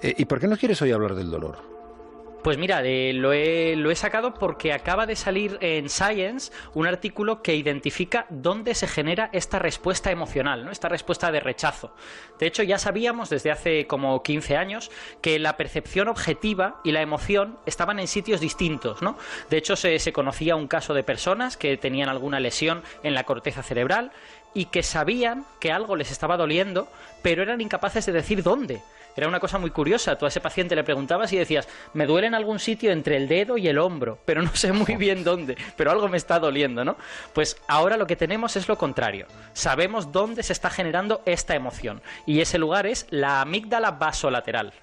[0.02, 1.75] Eh, ¿Y por qué no quieres hoy hablar del dolor?
[2.46, 7.42] Pues mira, lo, he, lo he sacado porque acaba de salir en Science un artículo
[7.42, 10.70] que identifica dónde se genera esta respuesta emocional, ¿no?
[10.70, 11.96] esta respuesta de rechazo.
[12.38, 17.02] De hecho, ya sabíamos desde hace como 15 años que la percepción objetiva y la
[17.02, 19.02] emoción estaban en sitios distintos.
[19.02, 19.18] ¿no?
[19.50, 23.64] De hecho, se conocía un caso de personas que tenían alguna lesión en la corteza
[23.64, 24.12] cerebral
[24.54, 26.88] y que sabían que algo les estaba doliendo,
[27.24, 28.84] pero eran incapaces de decir dónde.
[29.16, 30.18] Era una cosa muy curiosa.
[30.18, 33.28] Tú a ese paciente le preguntabas y decías, me duele en algún sitio entre el
[33.28, 36.84] dedo y el hombro, pero no sé muy bien dónde, pero algo me está doliendo,
[36.84, 36.98] ¿no?
[37.34, 39.28] Pues ahora lo que tenemos es lo contrario.
[39.54, 42.02] Sabemos dónde se está generando esta emoción.
[42.26, 44.74] Y ese lugar es la amígdala vasolateral.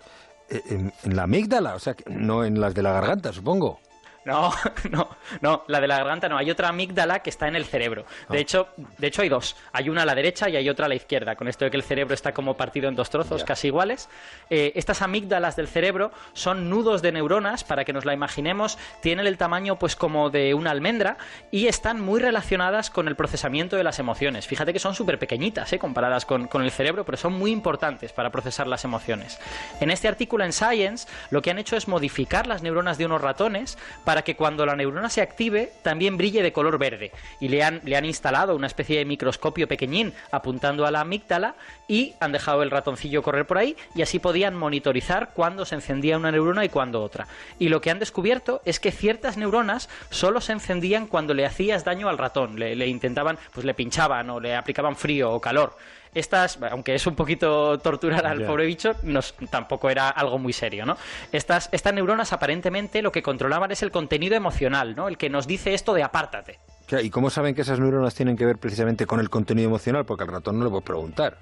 [0.49, 3.81] Eh, en, en la amígdala, o sea, que no en las de la garganta, supongo.
[4.25, 4.53] No,
[4.91, 5.09] no,
[5.41, 6.39] no, la de la garganta no.
[6.39, 8.05] Hay otra amígdala que está en el cerebro.
[8.29, 9.57] De hecho, de hecho hay dos.
[9.73, 11.37] Hay una a la derecha y hay otra a la izquierda.
[11.37, 14.09] Con esto de que el cerebro está como partido en dos trozos casi iguales.
[14.51, 18.79] Eh, estas amígdalas del cerebro son nudos de neuronas, para que nos la imaginemos.
[19.01, 21.17] Tienen el tamaño pues como de una almendra
[21.51, 24.47] y están muy relacionadas con el procesamiento de las emociones.
[24.47, 25.79] Fíjate que son súper pequeñitas, ¿eh?
[25.79, 29.39] comparadas con, con el cerebro, pero son muy importantes para procesar las emociones.
[29.81, 33.21] En este artículo en Science, lo que han hecho es modificar las neuronas de unos
[33.21, 37.11] ratones para que cuando la neurona se active también brille de color verde.
[37.41, 41.55] Y le han, le han instalado una especie de microscopio pequeñín apuntando a la amígdala
[41.89, 46.19] y han dejado el ratoncillo correr por ahí y así podían monitorizar cuándo se encendía
[46.19, 47.27] una neurona y cuándo otra.
[47.59, 51.85] Y lo que han descubierto es que ciertas neuronas solo se encendían cuando le hacías
[51.85, 55.77] daño al ratón, le intentaban, pues le pinchaban o le aplicaban frío o calor.
[56.15, 60.85] Estas, aunque es un poquito torturar al pobre bicho, nos- tampoco era algo muy serio,
[60.85, 60.97] ¿no?
[61.33, 65.09] Estas, estas neuronas aparentemente lo que controlaban es el contenido emocional, ¿no?
[65.09, 66.59] El que nos dice esto de apártate.
[67.03, 70.05] ¿Y cómo saben que esas neuronas tienen que ver precisamente con el contenido emocional?
[70.05, 71.39] Porque al ratón no le puedes preguntar.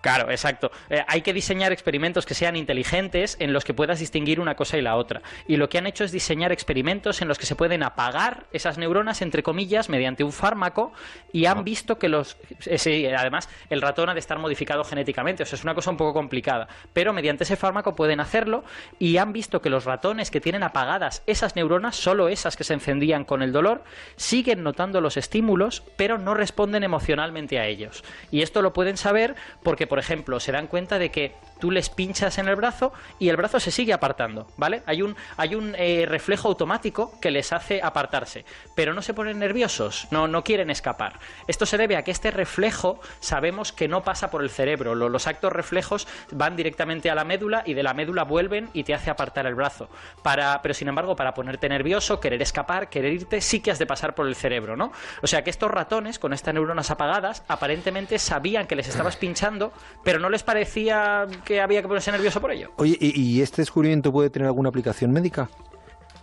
[0.00, 0.70] Claro, exacto.
[0.88, 4.78] Eh, hay que diseñar experimentos que sean inteligentes en los que puedas distinguir una cosa
[4.78, 5.20] y la otra.
[5.46, 8.78] Y lo que han hecho es diseñar experimentos en los que se pueden apagar esas
[8.78, 10.92] neuronas, entre comillas, mediante un fármaco
[11.32, 12.36] y han visto que los...
[12.66, 15.90] eh, sí, además, el ratón ha de estar modificado genéticamente, o sea, es una cosa
[15.90, 16.68] un poco complicada.
[16.92, 18.64] Pero mediante ese fármaco pueden hacerlo
[18.98, 22.72] y han visto que los ratones que tienen apagadas esas neuronas, solo esas que se
[22.74, 23.84] encendían con el dolor,
[24.16, 28.02] siguen notando los estímulos, pero no responden emocionalmente a ellos.
[28.30, 31.90] Y esto lo pueden saber porque, por ejemplo, se dan cuenta de que tú les
[31.90, 34.82] pinchas en el brazo y el brazo se sigue apartando, ¿vale?
[34.86, 38.44] Hay un, hay un eh, reflejo automático que les hace apartarse,
[38.74, 41.18] pero no se ponen nerviosos, no, no quieren escapar.
[41.46, 45.08] Esto se debe a que este reflejo sabemos que no pasa por el cerebro, Lo-
[45.08, 48.94] los actos reflejos van directamente a la médula y de la médula vuelven y te
[48.94, 49.88] hace apartar el brazo.
[50.22, 53.86] Para, pero sin embargo, para ponerte nervioso, querer escapar, querer irte, sí que has de
[53.86, 54.92] pasar por el cerebro, ¿no?
[55.22, 59.72] O sea que estos ratones, con estas neuronas apagadas, aparentemente sabían que les estabas pinchando,
[60.02, 62.70] pero no les parecía que había que ponerse nervioso por ello.
[62.76, 65.50] Oye, ¿y, y este descubrimiento puede tener alguna aplicación médica?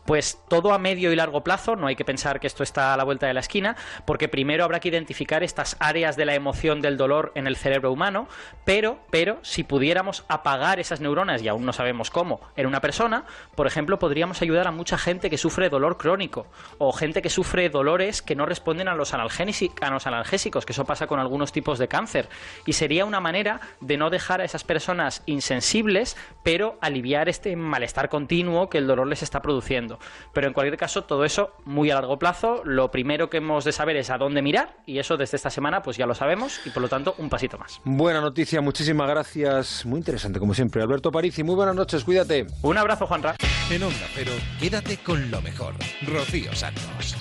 [0.08, 2.98] Pues todo a medio y largo plazo, no hay que pensar que esto está a
[2.98, 6.80] la vuelta de la esquina, porque primero habrá que identificar estas áreas de la emoción
[6.80, 8.30] del dolor en el cerebro humano,
[8.63, 13.26] pero, pero si pudiéramos apagar esas neuronas, y aún no sabemos cómo, en una persona,
[13.54, 17.70] por ejemplo, podríamos ayudar a mucha gente que sufre dolor crónico o gente que sufre
[17.70, 21.80] dolores que no responden a los, a los analgésicos, que eso pasa con algunos tipos
[21.80, 22.30] de cáncer.
[22.65, 28.08] Y sería una manera de no dejar a esas personas insensibles, pero aliviar este malestar
[28.08, 29.97] continuo que el dolor les está produciendo.
[30.34, 32.62] Pero en cualquier caso, todo eso muy a largo plazo.
[32.64, 35.82] Lo primero que hemos de saber es a dónde mirar, y eso desde esta semana
[35.82, 37.82] pues ya lo sabemos, y por lo tanto un pasito más.
[37.84, 39.86] Buena noticia, muchísimas gracias.
[39.86, 40.82] Muy interesante, como siempre.
[40.82, 42.48] Alberto Parisi, muy buenas noches, cuídate.
[42.62, 43.36] Un abrazo, Juanra.
[43.70, 45.74] En Onda Cero, quédate con lo mejor.
[46.06, 47.16] Rocío Santos.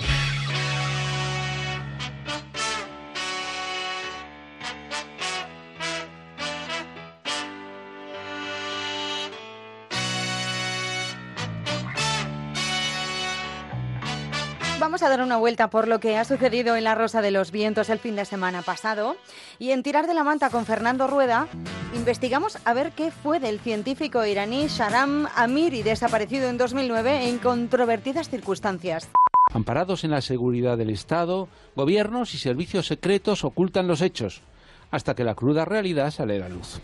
[14.97, 17.51] Vamos a dar una vuelta por lo que ha sucedido en la Rosa de los
[17.51, 19.15] Vientos el fin de semana pasado
[19.59, 21.47] y en Tirar de la Manta con Fernando Rueda
[21.93, 28.29] investigamos a ver qué fue del científico iraní Sharam Amiri desaparecido en 2009 en controvertidas
[28.29, 29.07] circunstancias.
[29.53, 34.41] Amparados en la seguridad del Estado, gobiernos y servicios secretos ocultan los hechos,
[34.89, 36.79] hasta que la cruda realidad sale a la luz.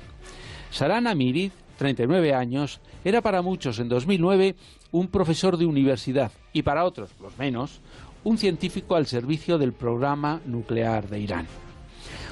[0.70, 4.56] Saran Amiri, 39 años, era para muchos en 2009
[4.92, 7.82] un profesor de universidad y para otros, los menos,
[8.24, 11.48] un científico al servicio del programa nuclear de Irán.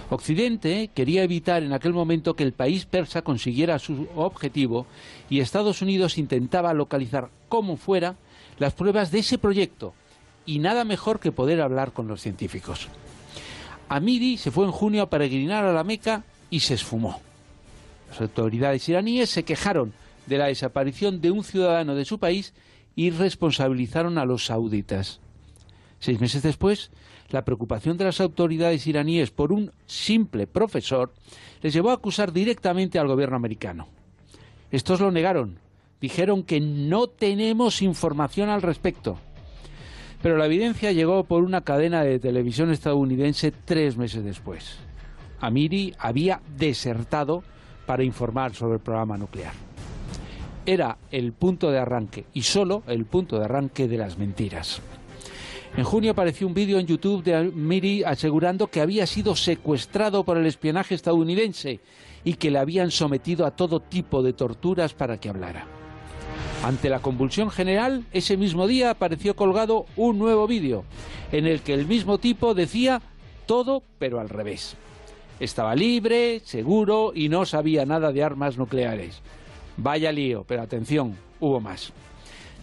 [0.10, 4.86] Occidente quería evitar en aquel momento que el país persa consiguiera su objetivo
[5.30, 8.18] y Estados Unidos intentaba localizar como fuera
[8.60, 9.94] las pruebas de ese proyecto
[10.46, 12.90] y nada mejor que poder hablar con los científicos.
[13.88, 17.22] Amiri se fue en junio a peregrinar a la Meca y se esfumó.
[18.10, 19.94] Las autoridades iraníes se quejaron
[20.26, 22.54] de la desaparición de un ciudadano de su país
[22.98, 25.21] y responsabilizaron a los sauditas.
[26.02, 26.90] Seis meses después,
[27.30, 31.14] la preocupación de las autoridades iraníes por un simple profesor
[31.62, 33.88] les llevó a acusar directamente al gobierno americano.
[34.72, 35.60] Estos lo negaron.
[36.02, 39.20] Dijeron que no tenemos información al respecto.
[40.24, 44.80] Pero la evidencia llegó por una cadena de televisión estadounidense tres meses después.
[45.40, 47.44] Amiri había desertado
[47.86, 49.54] para informar sobre el programa nuclear.
[50.66, 54.82] Era el punto de arranque, y solo el punto de arranque de las mentiras.
[55.78, 60.38] En junio apareció un vídeo en YouTube de Amiri asegurando que había sido secuestrado por
[60.38, 61.80] el espionaje estadounidense
[62.26, 65.66] y que le habían sometido a todo tipo de torturas para que hablara.
[66.64, 70.84] Ante la convulsión general, ese mismo día apareció colgado un nuevo vídeo,
[71.32, 73.02] en el que el mismo tipo decía
[73.46, 74.76] todo pero al revés.
[75.40, 79.22] Estaba libre, seguro y no sabía nada de armas nucleares.
[79.78, 81.94] Vaya lío, pero atención, hubo más.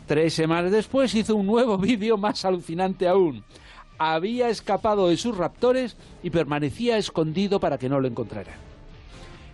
[0.09, 3.45] Tres semanas después hizo un nuevo vídeo más alucinante aún.
[3.99, 8.55] Había escapado de sus raptores y permanecía escondido para que no lo encontraran.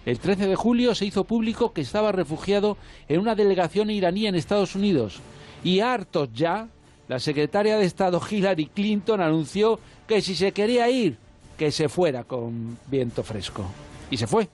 [0.06, 2.76] El 13 de julio se hizo público que estaba refugiado
[3.08, 5.18] en una delegación iraní en Estados Unidos
[5.64, 6.68] y hartos ya,
[7.08, 11.16] la secretaria de Estado Hillary Clinton anunció que si se quería ir,
[11.58, 13.64] que se fuera con viento fresco.
[14.08, 14.48] Y se fue.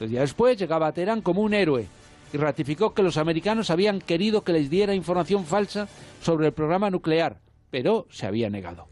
[0.00, 1.86] Dos días después llegaba a Teherán como un héroe
[2.32, 5.88] y ratificó que los americanos habían querido que les diera información falsa
[6.20, 7.40] sobre el programa nuclear,
[7.70, 8.88] pero se había negado.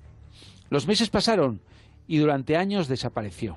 [0.68, 1.60] Los meses pasaron
[2.06, 3.56] y durante años desapareció.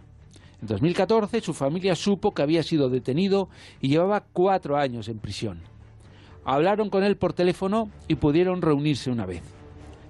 [0.62, 3.50] En 2014 su familia supo que había sido detenido
[3.82, 5.62] y llevaba cuatro años en prisión.
[6.46, 9.44] Hablaron con él por teléfono y pudieron reunirse una vez.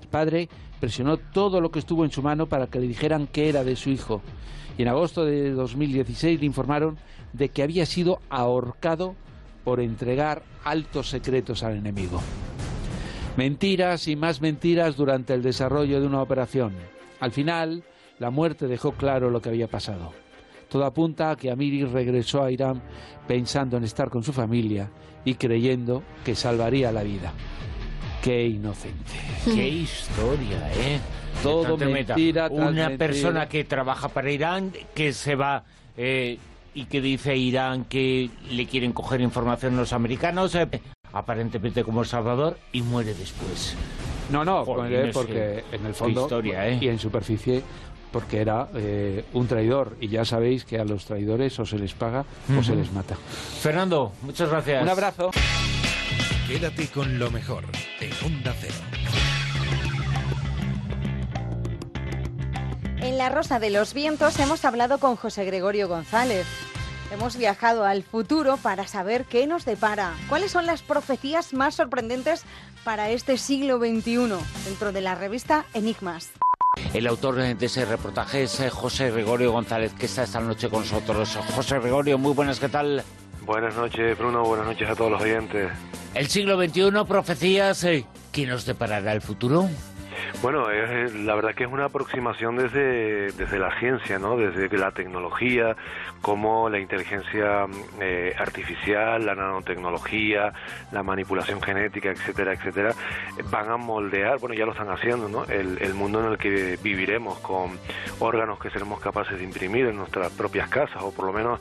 [0.01, 3.49] El padre presionó todo lo que estuvo en su mano para que le dijeran que
[3.49, 4.21] era de su hijo
[4.77, 6.97] y en agosto de 2016 le informaron
[7.33, 9.15] de que había sido ahorcado
[9.63, 12.21] por entregar altos secretos al enemigo.
[13.37, 16.73] Mentiras y más mentiras durante el desarrollo de una operación.
[17.19, 17.83] Al final,
[18.19, 20.11] la muerte dejó claro lo que había pasado.
[20.69, 22.81] Todo apunta a que Amiri regresó a Irán
[23.27, 24.89] pensando en estar con su familia
[25.25, 27.31] y creyendo que salvaría la vida.
[28.21, 29.11] Qué inocente.
[29.45, 30.99] Qué historia, ¿eh?
[31.41, 32.97] Todo mentira Una mentira.
[32.97, 35.63] persona que trabaja para Irán, que se va
[35.97, 36.37] eh,
[36.73, 40.67] y que dice a Irán que le quieren coger información los americanos, eh,
[41.11, 43.75] aparentemente como El Salvador, y muere después.
[44.31, 46.79] No, no, Joder, porque, en el fondo historia, ¿eh?
[46.81, 47.61] y en superficie
[48.11, 51.93] porque era eh, un traidor y ya sabéis que a los traidores o se les
[51.93, 52.23] paga
[52.57, 53.15] o se les mata.
[53.15, 54.83] Fernando, muchas gracias.
[54.83, 55.31] Un abrazo.
[56.47, 57.63] Quédate con lo mejor
[57.99, 58.92] en Onda Cero.
[63.03, 66.47] En La Rosa de los Vientos hemos hablado con José Gregorio González.
[67.11, 70.13] Hemos viajado al futuro para saber qué nos depara.
[70.29, 72.45] ¿Cuáles son las profecías más sorprendentes
[72.85, 74.29] para este siglo XXI?
[74.63, 76.31] Dentro de la revista Enigmas.
[76.93, 80.79] El autor de ese reportaje es eh, José Gregorio González, que está esta noche con
[80.79, 81.37] nosotros.
[81.53, 83.03] José Gregorio, muy buenas, ¿qué tal?
[83.45, 84.43] Buenas noches, Bruno.
[84.43, 85.69] Buenas noches a todos los oyentes.
[86.13, 89.67] El siglo XXI, profecías, eh, ¿qué nos deparará el futuro?
[90.41, 94.37] Bueno, la verdad que es una aproximación desde, desde la ciencia, ¿no?
[94.37, 95.75] Desde la tecnología,
[96.21, 97.65] como la inteligencia
[97.99, 100.53] eh, artificial, la nanotecnología,
[100.91, 102.93] la manipulación genética, etcétera, etcétera,
[103.49, 105.45] van a moldear, bueno, ya lo están haciendo, ¿no?
[105.45, 107.79] El, el mundo en el que viviremos con
[108.19, 111.59] órganos que seremos capaces de imprimir en nuestras propias casas o por lo menos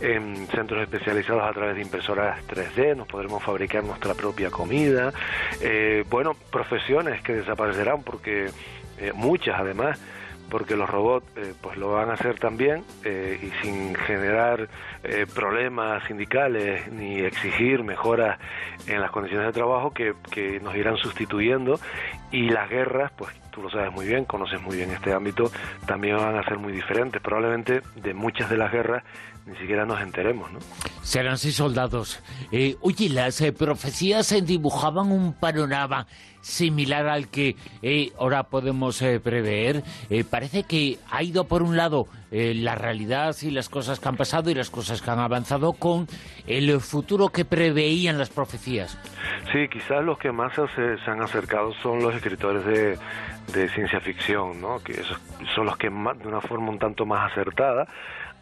[0.00, 5.12] en centros especializados a través de impresoras 3D, nos podremos fabricar nuestra propia comida,
[5.60, 8.50] eh, bueno, profesiones que desaparecerán porque
[8.98, 9.98] eh, muchas además
[10.50, 14.68] porque los robots eh, pues lo van a hacer también eh, y sin generar
[15.34, 18.38] problemas sindicales ni exigir mejoras
[18.86, 21.80] en las condiciones de trabajo que, que nos irán sustituyendo
[22.30, 25.50] y las guerras pues tú lo sabes muy bien, conoces muy bien este ámbito,
[25.86, 27.20] también van a ser muy diferentes.
[27.20, 29.02] Probablemente de muchas de las guerras
[29.46, 30.58] ni siquiera nos enteremos, ¿no?
[31.02, 32.22] Serán seis soldados.
[32.80, 36.06] Oye, las profecías dibujaban un panorama
[36.40, 39.82] similar al que eh, ahora podemos eh, prever.
[40.08, 44.16] Eh, parece que ha ido por un lado la realidad y las cosas que han
[44.16, 46.06] pasado y las cosas que han avanzado con
[46.46, 48.96] el futuro que preveían las profecías.
[49.52, 52.96] Sí, quizás los que más se, han acercado son los escritores de,
[53.52, 54.78] de ciencia ficción, ¿no?
[54.78, 55.18] que esos
[55.56, 57.88] son los que más, de una forma un tanto más acertada,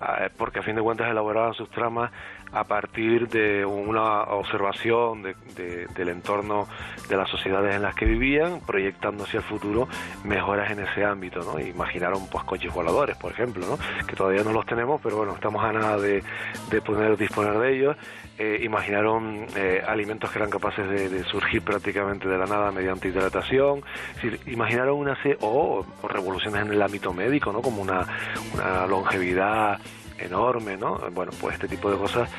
[0.01, 2.13] eh, porque a fin de cuentas elaboraban sus tramas
[2.53, 6.67] a partir de una observación de- de- del entorno
[7.09, 9.89] de las sociedades en las que vivían, proyectando hacia el futuro
[10.25, 11.59] mejoras en ese ámbito, ¿no?
[11.61, 13.79] Imaginaron pues coches voladores, por ejemplo, ¿no?
[14.07, 16.23] Que todavía no los tenemos, pero bueno, estamos a nada de,
[16.71, 17.97] de poder disponer de ellos.
[18.39, 23.83] Eh, imaginaron eh, alimentos que eran capaces de, surgir prácticamente de la nada mediante hidratación.
[24.23, 27.61] Es imaginaron una o, o revoluciones en el ámbito médico, ¿no?
[27.61, 28.07] Como una,
[28.55, 29.79] una longevidad
[30.19, 30.99] enorme, ¿no?
[31.13, 32.31] Bueno, pues este tipo de cosas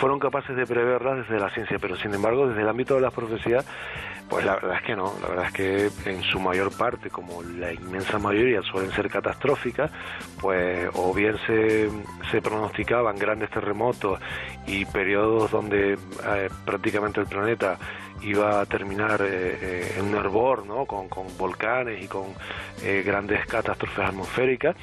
[0.00, 3.12] fueron capaces de preverlas desde la ciencia, pero sin embargo desde el ámbito de las
[3.12, 3.66] profecías,
[4.28, 7.42] pues la verdad es que no, la verdad es que en su mayor parte, como
[7.42, 9.90] la inmensa mayoría suelen ser catastróficas,
[10.40, 11.88] pues o bien se,
[12.30, 14.20] se pronosticaban grandes terremotos
[14.66, 17.78] y periodos donde eh, prácticamente el planeta
[18.22, 20.86] iba a terminar eh, eh, en un hervor, ¿no?
[20.86, 22.26] Con, con volcanes y con
[22.82, 24.76] eh, grandes catástrofes atmosféricas,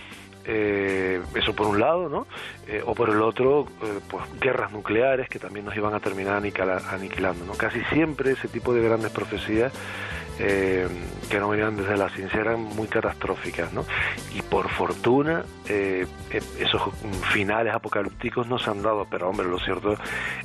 [0.48, 2.28] eh, eso por un lado, ¿no?
[2.68, 6.42] Eh, o por el otro, eh, pues guerras nucleares que también nos iban a terminar
[6.42, 7.54] aniquila- aniquilando, ¿no?
[7.54, 9.72] Casi siempre ese tipo de grandes profecías
[10.38, 13.86] que no venían desde la ciencia eran muy catastróficas, ¿no?
[14.36, 16.06] Y por fortuna eh,
[16.60, 16.82] esos
[17.32, 19.94] finales apocalípticos no se han dado, pero hombre, lo cierto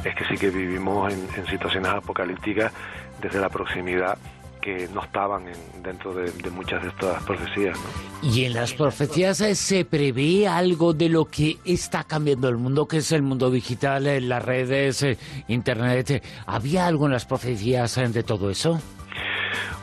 [0.05, 2.73] es que sí que vivimos en situaciones apocalípticas
[3.21, 4.17] desde la proximidad
[4.61, 8.29] que no estaban en- dentro de, de muchas de estas profecías, ¿no?
[8.31, 12.99] Y en las profecías se prevé algo de lo que está cambiando el mundo, que
[12.99, 15.17] es el mundo digital, eh, las redes, eh,
[15.49, 16.23] Internet.
[16.47, 18.81] ¿Había algo en las profecías eh, de todo eso?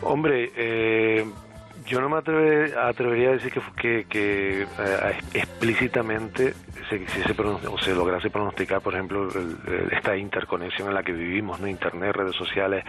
[0.01, 1.25] Hombre, eh,
[1.87, 6.53] yo no me atreve- atrevería a decir que, que, que, eh, explícitamente
[6.89, 7.05] se,
[7.67, 9.57] o se lograse pronosticar, por ejemplo, el-
[9.91, 11.67] esta interconexión en la que vivimos, ¿no?
[11.67, 12.83] Internet, redes sociales,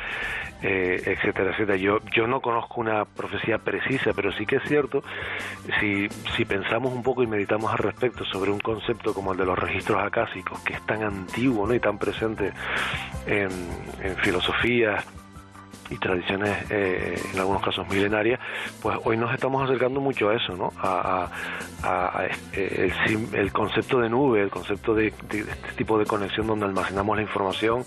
[0.63, 1.77] eh, etcétera, etcétera.
[1.77, 5.03] Yo, yo no conozco una profecía precisa, pero sí que es cierto,
[5.81, 9.47] si, si pensamos un poco y meditamos al respecto sobre un concepto como el de
[9.47, 11.75] los registros acásicos, que es tan antiguo ¿no?
[11.75, 12.53] y tan presente
[13.27, 13.49] en,
[14.03, 15.05] en filosofías
[15.91, 18.41] y tradiciones eh, en algunos casos milenarias,
[18.83, 20.73] pues hoy nos estamos acercando mucho a eso, ¿no?
[20.79, 21.31] A,
[22.53, 22.91] eh,
[23.33, 27.85] el, concepto de nube, el concepto de, este tipo de conexión donde almacenamos la información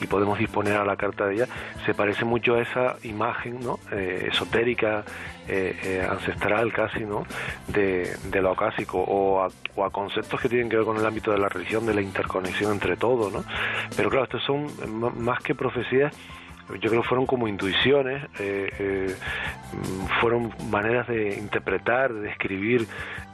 [0.00, 1.48] y podemos disponer a la carta de ella,
[1.84, 3.78] se parece mucho a esa imagen, ¿no?
[3.92, 5.04] Eh, esotérica,
[5.46, 7.26] eh, eh, ancestral casi, ¿no?
[7.68, 11.04] De, de lo acásico o a, o a conceptos que tienen que ver con el
[11.04, 13.44] ámbito de la religión, de la interconexión entre todo, ¿no?
[13.96, 14.66] Pero claro, estos son
[15.22, 16.16] más que profecías,
[16.72, 19.16] yo creo que fueron como intuiciones, eh, eh,
[20.20, 22.86] fueron maneras de interpretar, de describir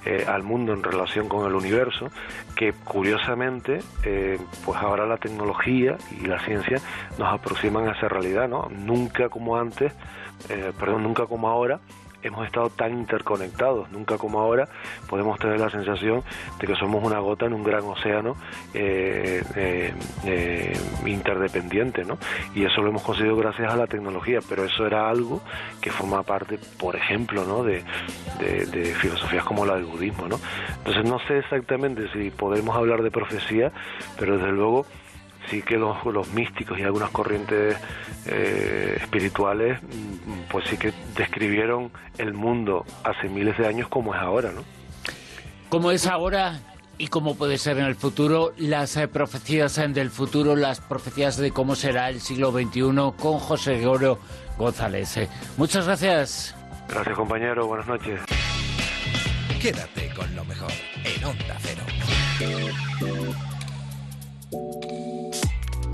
[0.04, 2.10] eh, al mundo en relación con el universo,
[2.56, 3.80] que curiosamente,
[4.64, 6.78] pues ahora la tecnología y la ciencia
[7.18, 8.68] nos aproximan a esa realidad, ¿no?
[8.70, 9.92] Nunca como antes,
[10.78, 11.80] perdón, nunca como ahora,
[12.22, 14.68] hemos estado tan interconectados, nunca como ahora
[15.08, 16.22] podemos tener la sensación
[16.60, 18.36] de que somos una gota en un gran océano
[18.74, 19.94] eh, eh,
[20.24, 20.72] eh,
[21.06, 22.18] interdependiente, ¿no?
[22.54, 25.40] Y eso lo hemos conseguido gracias a la tecnología, pero eso era algo
[25.80, 27.62] que forma parte, por ejemplo, ¿no?
[27.64, 27.82] De,
[28.38, 30.38] de- de filosofías como la del budismo, ¿no?
[30.78, 33.72] Entonces no sé exactamente si podemos hablar de profecía,
[34.18, 34.86] pero desde luego
[35.48, 37.76] sí que los, los místicos y algunas corrientes
[38.26, 39.78] eh, espirituales
[40.50, 44.62] pues sí que describieron el mundo hace miles de años como es ahora, ¿no?
[45.68, 46.60] Como es ahora
[46.98, 51.50] y como puede ser en el futuro, las eh, profecías del futuro, las profecías de
[51.50, 52.82] cómo será el siglo XXI
[53.16, 54.18] con José Gregorio
[54.58, 55.16] González.
[55.16, 56.54] Eh, Muchas gracias.
[56.88, 58.20] Gracias compañero, buenas noches.
[59.62, 60.72] Quédate con lo mejor
[61.04, 61.82] en Onda Cero.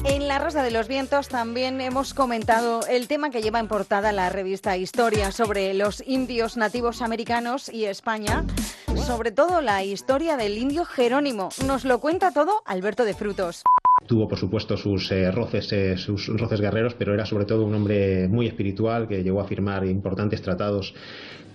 [0.08, 4.12] En La Rosa de los Vientos también hemos comentado el tema que lleva en portada
[4.12, 8.44] la revista Historia sobre los indios nativos americanos y España,
[9.04, 11.48] sobre todo la historia del indio Jerónimo.
[11.66, 13.64] Nos lo cuenta todo Alberto de Frutos.
[14.06, 17.74] Tuvo, por supuesto, sus eh, roces, eh, sus roces guerreros, pero era sobre todo un
[17.74, 20.94] hombre muy espiritual que llegó a firmar importantes tratados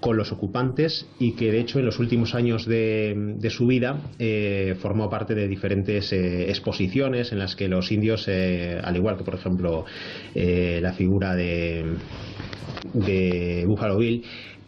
[0.01, 4.01] con los ocupantes y que, de hecho, en los últimos años de, de su vida
[4.17, 9.35] eh, formó parte de diferentes exposiciones en las que los indios, al igual que, por
[9.35, 9.85] ejemplo,
[10.33, 11.85] la figura de,
[12.93, 14.23] de Buffalo Bill,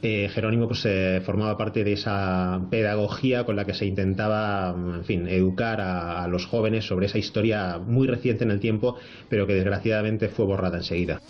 [0.05, 5.05] eh, Jerónimo pues, eh, formaba parte de esa pedagogía con la que se intentaba, en
[5.05, 8.97] fin, educar a, los jóvenes sobre esa historia muy reciente en el tiempo,
[9.29, 11.21] pero que desgraciadamente fue borrada enseguida.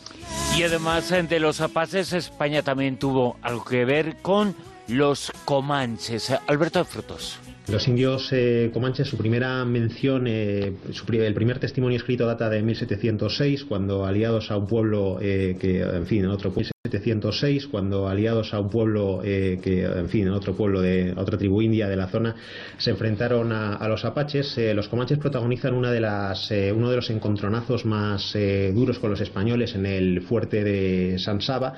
[0.57, 4.55] Y además de los apaces, España también tuvo algo que ver con
[4.87, 6.33] los comanches.
[6.47, 7.42] Alberto de Frutos.
[7.71, 12.61] Los indios eh, comanches, su primera mención, eh, su el primer testimonio escrito data de
[12.61, 18.09] 1706, cuando aliados a un pueblo eh, que, en fin, en otro pueblo 1706, cuando
[18.09, 21.87] aliados a un pueblo eh, que, en fin, en otro pueblo de otra tribu india
[21.87, 22.35] de la zona,
[22.77, 24.57] se enfrentaron a, a los apaches.
[24.57, 28.99] Eh, los comanches protagonizan una de las, eh, uno de los encontronazos más eh, duros
[28.99, 31.73] con los españoles en el fuerte de San Saba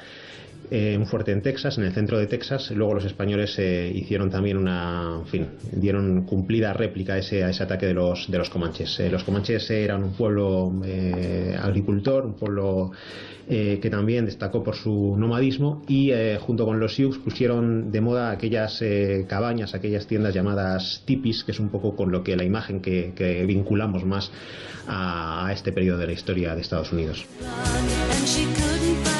[0.71, 2.71] eh, un fuerte en Texas, en el centro de Texas.
[2.71, 7.49] Luego los españoles eh, hicieron también una, en fin, dieron cumplida réplica a ese, a
[7.49, 8.99] ese ataque de los, de los comanches.
[8.99, 10.73] Eh, los comanches eran un pueblo
[11.61, 12.91] agricultor, un pueblo
[13.47, 18.83] que también destacó por su nomadismo y junto con los Sioux pusieron de moda aquellas
[19.27, 23.13] cabañas, aquellas tiendas llamadas tipis, que es un poco con lo que la imagen que,
[23.15, 24.31] que vinculamos más
[24.87, 27.25] a, a este periodo de la historia de Estados Unidos.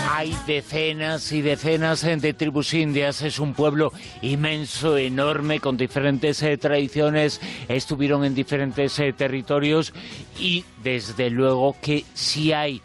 [0.07, 3.91] Hay decenas y decenas de tribus indias, es un pueblo
[4.21, 9.93] inmenso, enorme, con diferentes eh, tradiciones, estuvieron en diferentes eh, territorios
[10.39, 12.81] y desde luego que si hay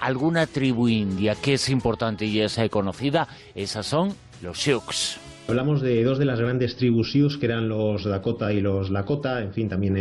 [0.00, 4.12] alguna tribu india que es importante y es eh, conocida, esas son
[4.42, 5.18] los Sioux.
[5.48, 9.40] Hablamos de dos de las grandes tribus Sioux, que eran los Dakota y los Lakota,
[9.40, 9.94] en fin, también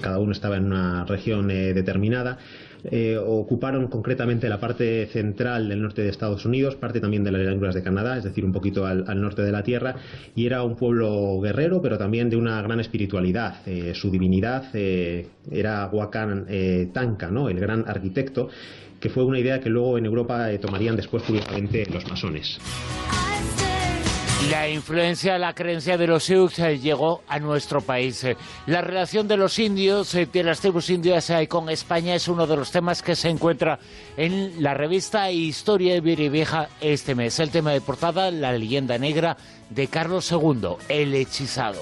[0.00, 2.38] cada uno estaba en una región determinada.
[2.84, 7.42] Eh, ocuparon concretamente la parte central del norte de Estados Unidos, parte también de las
[7.42, 9.96] llanuras de Canadá, es decir, un poquito al, norte de la tierra,
[10.34, 13.66] y era un pueblo guerrero, pero también de una gran espiritualidad.
[13.66, 15.90] Eh, su divinidad eh, era
[16.92, 17.48] Tanka, ¿no?
[17.48, 18.48] el gran arquitecto,
[18.98, 22.58] que fue una idea que luego en Europa tomarían después, curiosamente, los masones.
[24.48, 28.24] La influencia, la creencia de los Sioux eh, llegó a nuestro país.
[28.24, 28.36] Eh,
[28.66, 32.56] La relación de los indios, eh, de las tribus indias con España es uno de
[32.56, 33.78] los temas que se encuentra
[34.16, 37.38] en la revista Historia de Vieja este mes.
[37.38, 39.36] El tema de portada, la leyenda negra
[39.68, 41.80] de Carlos II, el hechizado.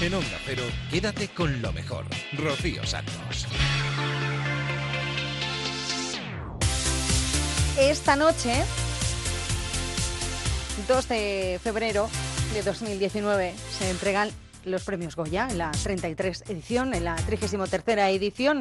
[0.00, 2.04] En Onda Cero, quédate con lo mejor.
[2.34, 3.48] Rocío Santos.
[7.76, 8.62] Esta noche,
[10.86, 12.08] 2 de febrero
[12.54, 14.30] de 2019, se entregan
[14.64, 18.60] los premios Goya en la 33 edición, en la 33 edición.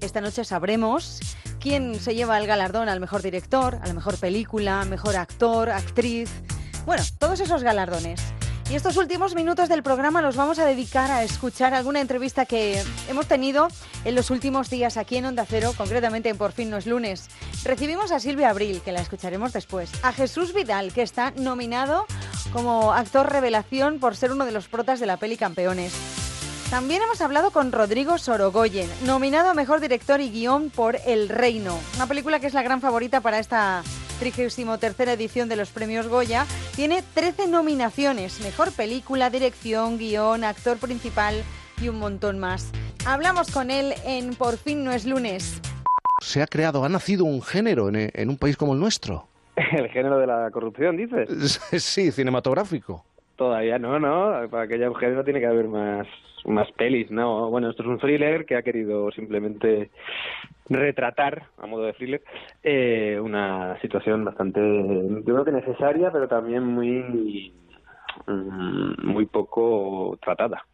[0.00, 1.20] Esta noche sabremos
[1.60, 6.28] quién se lleva el galardón al mejor director, a la mejor película, mejor actor, actriz.
[6.86, 8.20] Bueno, todos esos galardones.
[8.68, 12.82] Y estos últimos minutos del programa los vamos a dedicar a escuchar alguna entrevista que
[13.08, 13.68] hemos tenido
[14.04, 17.28] en los últimos días aquí en Onda Cero, concretamente en Por fin no es lunes.
[17.64, 22.06] Recibimos a Silvia Abril, que la escucharemos después, a Jesús Vidal, que está nominado
[22.52, 25.92] como actor revelación por ser uno de los protas de la peli Campeones.
[26.68, 31.78] También hemos hablado con Rodrigo Sorogoyen, nominado a Mejor Director y Guión por El Reino,
[31.94, 33.84] una película que es la gran favorita para esta
[34.18, 36.46] 33 edición de los premios Goya.
[36.74, 41.42] Tiene 13 nominaciones, Mejor Película, Dirección, Guión, Actor Principal
[41.80, 42.72] y un montón más.
[43.06, 45.60] Hablamos con él en Por fin no es lunes.
[46.22, 49.28] Se ha creado, ha nacido un género en, en un país como el nuestro.
[49.56, 51.60] El género de la corrupción, dices.
[51.82, 53.04] Sí, cinematográfico.
[53.36, 54.48] Todavía no, ¿no?
[54.48, 56.06] Para que haya un género tiene que haber más,
[56.46, 57.50] más pelis, ¿no?
[57.50, 59.90] Bueno, esto es un thriller que ha querido simplemente
[60.68, 62.22] retratar, a modo de thriller,
[62.62, 67.52] eh, una situación bastante, yo creo que necesaria, pero también muy,
[68.26, 70.64] mm, muy poco tratada.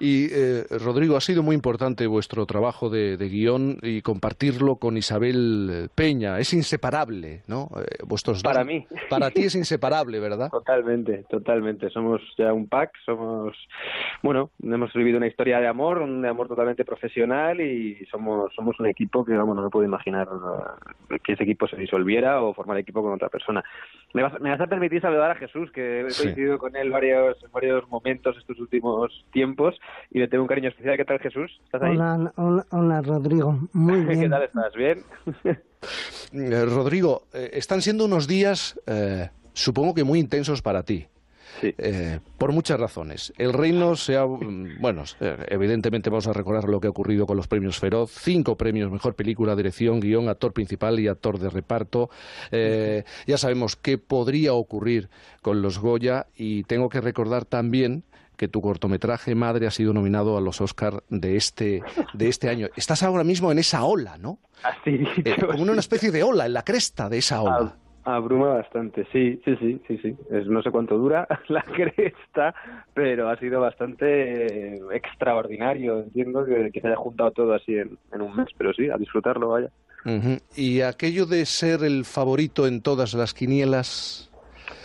[0.00, 4.96] Y eh, Rodrigo, ha sido muy importante vuestro trabajo de, de guion y compartirlo con
[4.96, 6.38] Isabel Peña.
[6.38, 7.68] Es inseparable, ¿no?
[7.76, 8.86] Eh, vuestros dos- Para mí.
[9.08, 10.50] Para ti es inseparable, ¿verdad?
[10.50, 11.90] Totalmente, totalmente.
[11.90, 13.56] Somos ya un pack, somos,
[14.22, 18.78] bueno, hemos vivido una historia de amor, un de amor totalmente profesional y somos, somos
[18.80, 20.28] un equipo que, vamos, no me puedo imaginar
[21.10, 23.62] eh, que ese equipo se disolviera o formar equipo con otra persona.
[24.12, 26.22] Me vas, me vas a permitir saludar a Jesús, que he Sí.
[26.24, 29.63] coincidido con él varios, en varios momentos estos últimos tiempos
[30.10, 30.96] y le tengo un cariño especial.
[30.96, 31.60] ¿Qué tal, Jesús?
[31.64, 31.96] ¿Estás ahí?
[31.96, 33.58] Hola, hola, hola, Rodrigo.
[33.72, 34.20] Muy bien.
[34.22, 34.74] ¿Qué tal estás?
[34.74, 35.02] ¿Bien?
[36.32, 41.06] Eh, Rodrigo, eh, están siendo unos días, eh, supongo que muy intensos para ti.
[41.62, 43.32] Eh, por muchas razones.
[43.38, 44.24] El reino se ha.
[44.80, 45.04] Bueno,
[45.48, 48.10] evidentemente vamos a recordar lo que ha ocurrido con los premios Feroz.
[48.12, 52.10] Cinco premios: mejor película, dirección, guion, actor principal y actor de reparto.
[52.50, 55.08] Eh, ya sabemos qué podría ocurrir
[55.42, 58.04] con los Goya y tengo que recordar también
[58.36, 61.82] que tu cortometraje Madre ha sido nominado a los Oscar de este,
[62.14, 62.68] de este año.
[62.76, 64.38] Estás ahora mismo en esa ola, ¿no?
[64.62, 65.04] Así.
[65.24, 67.76] Eh, como una especie de ola, en la cresta de esa ola.
[68.06, 70.14] Abruma bastante, sí, sí, sí, sí, sí.
[70.30, 72.54] Es- no sé cuánto dura la cresta,
[72.92, 76.00] pero ha sido bastante eh, extraordinario.
[76.00, 78.98] Entiendo que, que se haya juntado todo así en, en un mes, pero sí, a
[78.98, 79.70] disfrutarlo, vaya.
[80.54, 84.30] Y aquello de ser el favorito en todas las quinielas.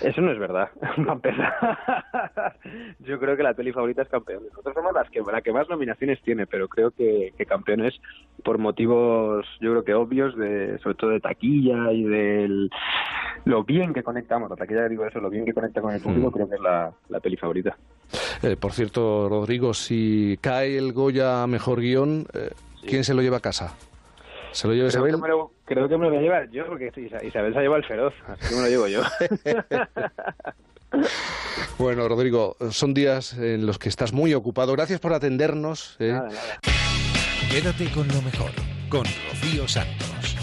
[0.01, 0.69] Eso no es verdad,
[1.21, 2.55] para.
[2.99, 4.49] Yo creo que la peli favorita es Campeones.
[4.51, 7.93] Nosotros somos las que, la que más nominaciones tiene, pero creo que, que Campeones,
[8.43, 12.69] por motivos, yo creo que obvios, de, sobre todo de taquilla y del
[13.45, 16.29] lo bien que conectamos, la taquilla digo eso, lo bien que conecta con el público,
[16.29, 16.33] Mm.
[16.33, 17.77] creo que es la, la peli favorita.
[18.43, 22.51] Eh, por cierto, Rodrigo, si cae el Goya mejor guion, eh,
[22.85, 23.75] ¿quién se lo lleva a casa?
[24.51, 25.15] ¿Se lo lleva Creo Isabel?
[25.15, 27.59] que, me lo, creo que me lo voy a llevar yo, porque Isa- Isabel se
[27.59, 29.01] ha llevado el feroz, así que me lo llevo yo.
[31.77, 34.73] Bueno, Rodrigo, son días en los que estás muy ocupado.
[34.73, 35.95] Gracias por atendernos.
[35.99, 36.19] eh.
[37.51, 38.49] Quédate con lo mejor,
[38.89, 40.35] con Rocío Santos.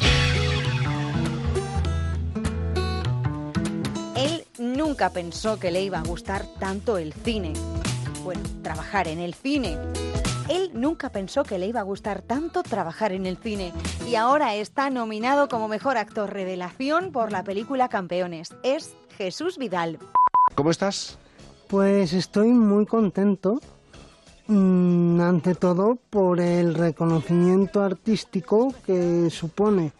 [4.16, 7.52] Él nunca pensó que le iba a gustar tanto el cine.
[8.22, 9.76] Bueno, trabajar en el cine.
[10.48, 13.72] Él nunca pensó que le iba a gustar tanto trabajar en el cine.
[14.08, 18.54] Y ahora está nominado como mejor actor revelación por la película Campeones.
[18.62, 19.98] Es Jesús Vidal.
[20.54, 21.18] ¿Cómo estás?
[21.68, 23.60] Pues estoy muy contento,
[24.46, 29.92] mm, ante todo por el reconocimiento artístico que supone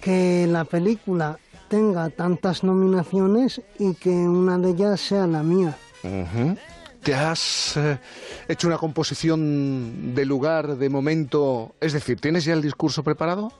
[0.00, 5.76] que la película tenga tantas nominaciones y que una de ellas sea la mía.
[7.06, 8.00] ¿Te has eh,
[8.48, 11.76] hecho una composición de lugar, de momento?
[11.80, 13.52] Es decir, ¿tienes ya el discurso preparado?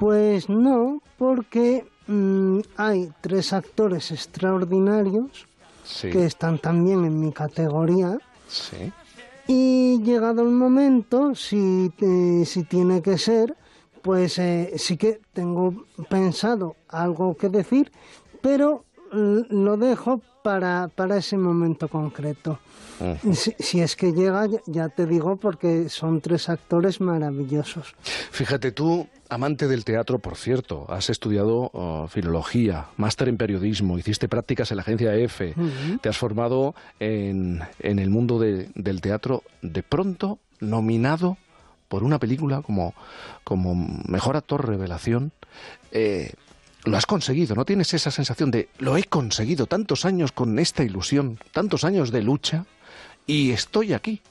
[0.00, 5.46] Pues no, porque mm, hay tres actores extraordinarios
[5.84, 6.10] Sí.
[6.10, 8.92] que están también en mi categoría Sí.
[9.46, 13.54] y llegado el momento, si, te- si tiene que ser,
[14.02, 17.92] pues eh, sí que tengo pensado algo que decir,
[18.42, 22.60] pero mm, lo dejo para, para ese momento concreto.
[23.32, 27.94] Si, si es que llega, ya- te digo, porque son tres actores maravillosos.
[28.30, 34.28] Fíjate tú, amante del teatro, por cierto, has estudiado oh, filología, máster en periodismo, hiciste
[34.28, 35.98] prácticas en la agencia EFE, Ujú.
[36.00, 41.36] te has formado en, en el mundo de- del teatro, de pronto nominado
[41.88, 42.94] por una película como,
[43.42, 43.74] como
[44.08, 45.32] mejor actor revelación.
[45.90, 46.32] eh,
[46.86, 50.82] lo has conseguido, ¿no tienes esa sensación de lo he conseguido tantos años con esta
[50.84, 52.64] ilusión, tantos años de lucha
[53.26, 54.22] y estoy aquí?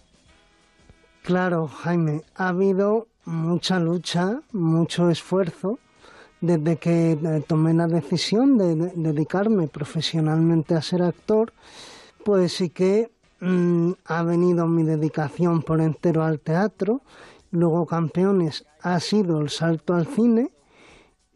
[1.24, 5.80] Claro, Jaime, ha habido mucha lucha, mucho esfuerzo
[6.42, 11.52] desde que eh, tomé la decisión de, de- dedicarme profesionalmente a ser actor,
[12.24, 13.10] pues sí que
[13.42, 17.02] mm, ha venido mi dedicación por entero al teatro,
[17.52, 20.52] luego Campeones ha sido el salto al cine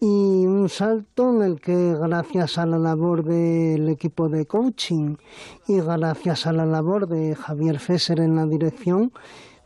[0.02, 5.18] y un salto en el que gracias a la labor del equipo de coaching
[5.68, 9.12] y gracias a la labor de Javier Fesser en la dirección,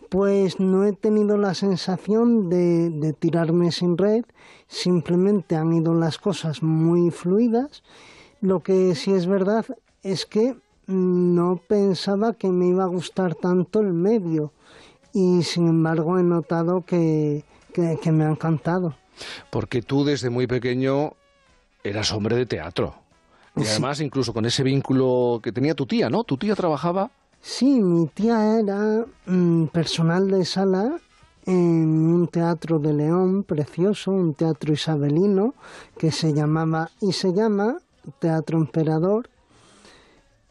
[0.09, 4.25] pues no he tenido la sensación de, tirarme sin red,
[4.67, 7.83] simplemente han ido las cosas muy fluidas.
[8.41, 9.65] Lo que sí es verdad
[10.01, 10.55] es que
[10.87, 14.51] no pensaba que me iba a gustar tanto el medio
[15.13, 18.95] y sin embargo he notado que- que me ha encantado.
[19.49, 21.13] Porque tú desde muy pequeño
[21.83, 22.95] eras hombre de teatro.
[23.55, 26.23] Y además incluso con ese vínculo que tenía tu tía, ¿no?
[26.23, 27.11] Tu tía trabajaba...
[27.39, 30.97] Sí, mi tía era mm, personal de sala
[31.45, 35.53] en un teatro de León precioso, un teatro isabelino
[35.97, 37.77] que se llamaba y se llama
[38.19, 39.29] Teatro Emperador.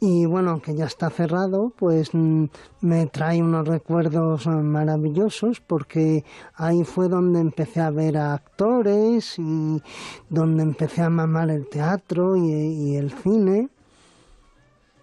[0.04, 2.46] Y bueno, aunque ya está cerrado, pues mm,
[2.80, 6.24] me trae unos recuerdos eh, maravillosos porque
[6.56, 9.80] ahí fue donde empecé a ver a actores y
[10.28, 13.68] donde empecé a mamar el teatro y, el cine.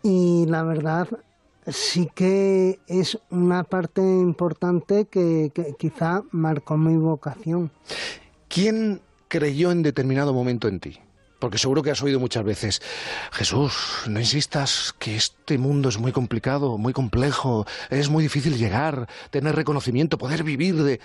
[0.03, 1.07] Y la verdad,
[1.65, 7.71] sí que es una parte importante que quizá marcó mi vocación.
[8.49, 10.99] ¿Quién creyó en determinado momento en ti?
[11.39, 12.81] Porque seguro que has oído muchas veces,
[13.31, 19.07] Jesús, no insistas que este mundo es muy complicado, muy complejo, es muy difícil llegar,
[19.31, 20.99] tener reconocimiento, poder vivir de...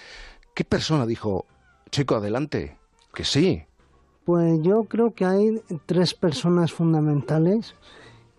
[0.54, 1.46] ¿Qué persona dijo,
[1.90, 2.76] chico, adelante?
[3.14, 3.64] Que sí.
[4.24, 7.74] Pues yo creo que hay tres personas fundamentales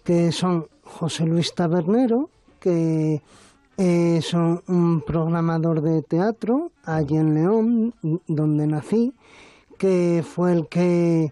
[0.04, 2.30] que son José Luis Tabernero,
[2.60, 3.22] que
[3.78, 7.94] es un un programador de teatro allí en León,
[8.28, 9.14] donde nací,
[9.78, 11.32] que fue el que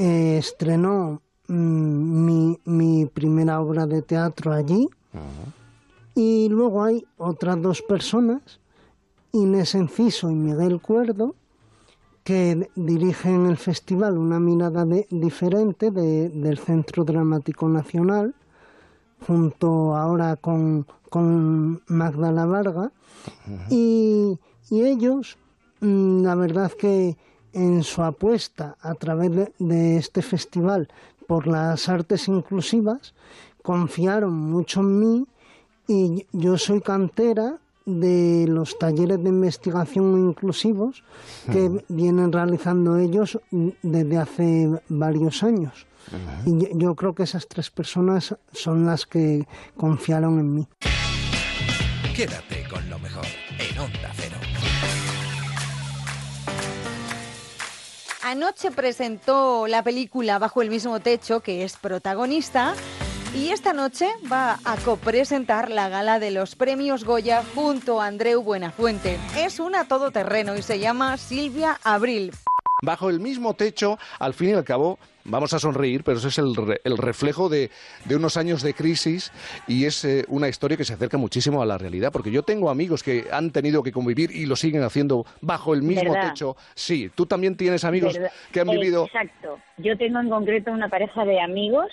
[0.00, 4.88] eh, estrenó mm, mi, mi primera obra de teatro allí.
[6.14, 8.42] Y luego hay otras dos personas,
[9.32, 11.34] Inés Enciso y Miguel Cuerdo,
[12.24, 18.34] que dirigen el festival Una mirada de- diferente de- del Centro Dramático Nacional,
[19.26, 22.92] junto ahora con, con Magdala Varga.
[23.70, 24.38] y,
[24.70, 25.36] y ellos,
[25.80, 27.16] mm, la verdad que
[27.52, 30.88] en su apuesta a través de, de este festival
[31.26, 33.14] por las artes inclusivas,
[33.62, 35.26] confiaron mucho en mí
[35.86, 41.02] y yo soy cantera de los talleres de investigación inclusivos
[41.50, 45.86] que vienen realizando ellos desde hace varios años.
[46.46, 49.46] Y yo- yo creo que esas tres personas son las que
[49.76, 50.68] confiaron en mí.
[52.14, 52.89] Quédate con
[58.22, 62.74] Anoche presentó la película Bajo el mismo techo, que es protagonista,
[63.34, 68.42] y esta noche va a copresentar la gala de los premios Goya junto a Andreu
[68.42, 69.18] Buenafuente.
[69.38, 72.32] Es una todoterreno y se llama Silvia Abril.
[72.82, 74.98] Bajo el mismo techo, al fin y al cabo,
[75.30, 77.70] vamos a sonreír, pero eso es el, re- el reflejo de,
[78.04, 79.32] de unos años de crisis
[79.66, 82.70] y es eh, una historia que se acerca muchísimo a la realidad, porque yo tengo
[82.70, 86.28] amigos que han tenido que convivir y lo siguen haciendo bajo el mismo ¿Verdad?
[86.30, 86.56] techo.
[86.74, 88.32] Sí, tú también tienes amigos ¿Verdad?
[88.52, 89.06] que han vivido...
[89.06, 89.58] Exacto.
[89.78, 91.86] Yo tengo en concreto una pareja de amigos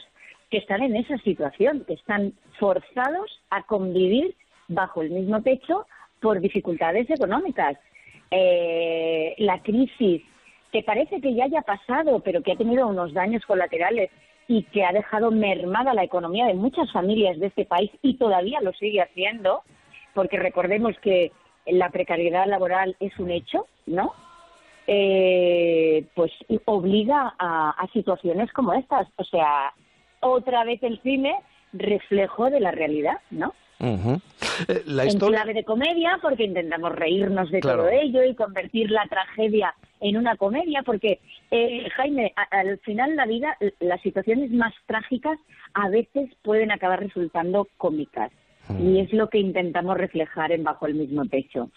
[0.50, 4.36] que están en esa situación, que están forzados a convivir
[4.70, 5.86] bajo el mismo techo
[6.22, 7.78] por dificultades económicas.
[8.32, 10.22] Eh, la crisis
[10.72, 14.10] que parece que ya haya pasado, pero que ha tenido unos daños colaterales
[14.48, 18.62] y que ha dejado mermada la economía de muchas familias de este país y todavía
[18.62, 19.62] lo sigue haciendo,
[20.14, 21.32] porque recordemos que
[21.66, 24.14] la precariedad laboral es un hecho, ¿no?
[24.88, 26.32] Eh, pues
[26.66, 29.08] obliga a, a situaciones como estas.
[29.18, 29.74] O sea,
[30.22, 31.36] otra vez el cine
[31.74, 33.54] reflejo de la realidad, ¿no?
[33.80, 37.80] Eh, la en clave de comedia, porque intentamos reírnos de Claro.
[37.84, 41.20] todo ello y convertir la tragedia en una comedia, porque,
[41.52, 45.38] eh, Jaime, a- al final la vida, las situaciones más trágicas
[45.74, 48.32] a veces pueden acabar resultando cómicas.
[48.80, 51.70] Y es lo que intentamos reflejar en Bajo el mismo techo.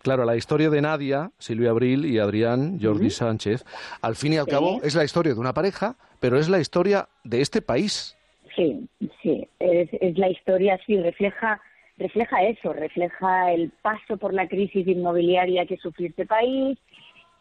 [0.00, 3.64] Claro, la historia de Nadia, Silvia Abril y Adrián Jordi Sánchez,
[4.00, 4.50] al fin y al Sí.
[4.52, 8.16] cabo es la historia de una pareja, pero es la historia de este país.
[8.56, 8.88] Sí,
[9.22, 11.60] sí, es, es la historia, sí, refleja,
[11.98, 16.78] refleja eso, refleja el paso por la crisis inmobiliaria que sufrió este país,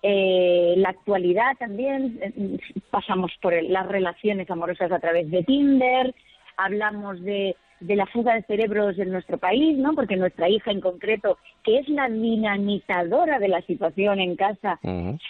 [0.10, 2.58] eh, la actualidad también, eh,
[2.89, 6.16] pasamos por el- las relaciones amorosas a través de Tinder,
[6.55, 9.93] hablamos de, de la fuga de cerebros en nuestro país, ¿no?
[9.93, 14.80] Porque nuestra hija en concreto, que es la dinamizadora de la situación en casa,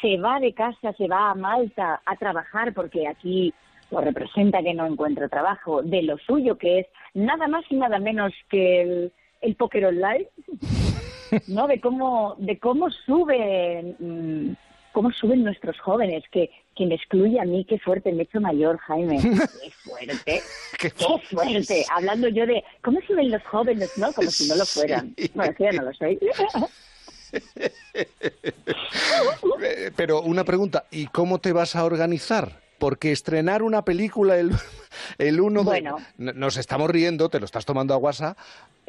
[0.01, 3.53] se va de casa, se va a Malta a trabajar porque aquí
[3.91, 7.99] lo representa que no encuentra trabajo, de lo suyo que es nada más y nada
[7.99, 9.11] menos que el,
[9.41, 10.27] el póker online,
[11.47, 11.67] ¿no?
[11.67, 14.55] De cómo, de cómo suben, mm,
[14.97, 18.41] cómo suben nuestros jóvenes, que, que me excluye a mí, qué fuerte, me he hecho
[18.41, 19.19] mayor, Jaime,
[19.61, 20.41] qué fuerte,
[20.79, 20.89] qué
[21.29, 24.11] fuerte, hablando yo de cómo suben los jóvenes, ¿no?
[24.11, 25.13] Como si no lo fueran.
[25.35, 26.17] Bueno, que ya no lo soy.
[29.95, 32.66] Pero una pregunta, ¿y cómo te vas a organizar?
[32.79, 34.51] Porque estrenar una película el,
[35.17, 35.97] el 1 Bueno.
[36.17, 36.33] de...
[36.33, 38.35] Nos estamos riendo, te lo estás tomando a guasa,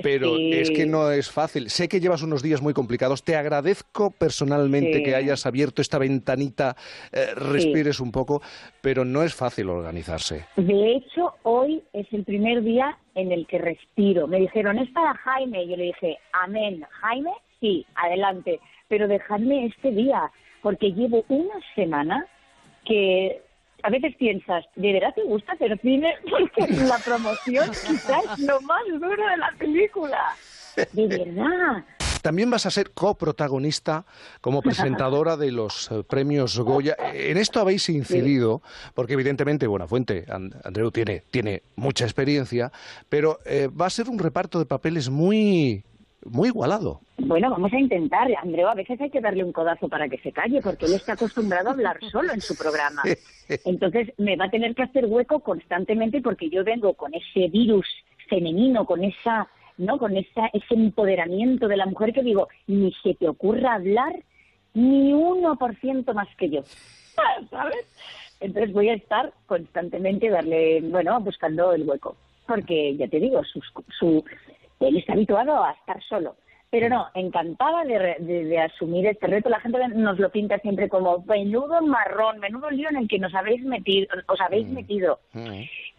[0.02, 0.52] pero Sí.
[0.52, 1.70] es que no es fácil.
[1.70, 3.24] Sé que llevas unos días muy complicados.
[3.24, 5.02] Te agradezco personalmente Sí.
[5.02, 6.76] que hayas abierto esta ventanita,
[7.12, 8.42] eh, respires un poco,
[8.80, 10.46] pero no es fácil organizarse.
[10.56, 14.26] De hecho, hoy es el primer día en el que respiro.
[14.28, 15.66] Me dijeron, es para Jaime.
[15.66, 16.84] Yo le dije, amén.
[17.00, 18.60] Jaime, sí, adelante.
[18.88, 20.30] Pero dejadme este día,
[20.62, 22.26] porque llevo una semana
[22.84, 23.42] que
[23.82, 26.14] a veces piensas, ¿de verdad te gusta hacer cine?
[26.30, 30.18] Porque la promoción quizás es lo más duro de la película.
[30.92, 31.84] De verdad.
[32.22, 34.04] También vas a ser coprotagonista
[34.40, 36.96] como presentadora de los eh, premios Goya.
[37.14, 38.60] En esto habéis incidido,
[38.94, 42.72] porque evidentemente Buenafuente, And- Andreu, tiene, tiene mucha experiencia,
[43.08, 45.84] pero eh, va a ser un reparto de papeles muy,
[46.24, 47.00] muy igualado.
[47.18, 48.28] Bueno, vamos a intentar.
[48.42, 51.12] Andreu, a veces hay que darle un codazo para que se calle, porque él está
[51.14, 53.02] acostumbrado a hablar solo en su programa.
[53.64, 57.86] Entonces me va a tener que hacer hueco constantemente porque yo vengo con ese virus
[58.28, 59.48] femenino, con esa,
[59.78, 59.98] ¿no?
[59.98, 64.14] Con esa, ese empoderamiento de la mujer que digo, ni se te ocurra hablar
[64.74, 66.62] ni uno por ciento más que yo.
[67.50, 67.86] ¿Sabes?
[68.40, 72.16] Entonces voy a estar constantemente darle, bueno, buscando el hueco.
[72.46, 74.24] Porque ya te digo, sus- su,
[74.80, 76.36] él está habituado a estar solo.
[76.70, 79.48] Pero no, encantada de, de- de asumir este reto.
[79.48, 83.34] La gente nos lo pinta siempre como menudo marrón, menudo lío en el que nos
[83.34, 85.18] habéis metido, os habéis metido.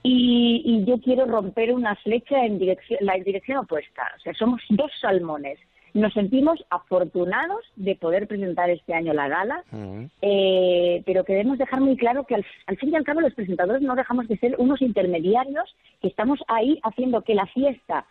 [0.03, 4.03] Y, y yo quiero romper una flecha en dirección, la dirección opuesta.
[4.17, 5.57] O sea, somos dos salmones.
[5.95, 9.63] Nos sentimos afortunados de poder presentar este año la gala,
[10.21, 13.81] eh, pero queremos dejar muy claro que al, al fin y al cabo los presentadores
[13.81, 18.05] no dejamos de ser unos intermediarios que estamos ahí haciendo que la fiesta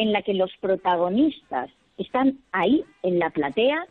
[0.00, 3.84] en la que los protagonistas están ahí en la platea,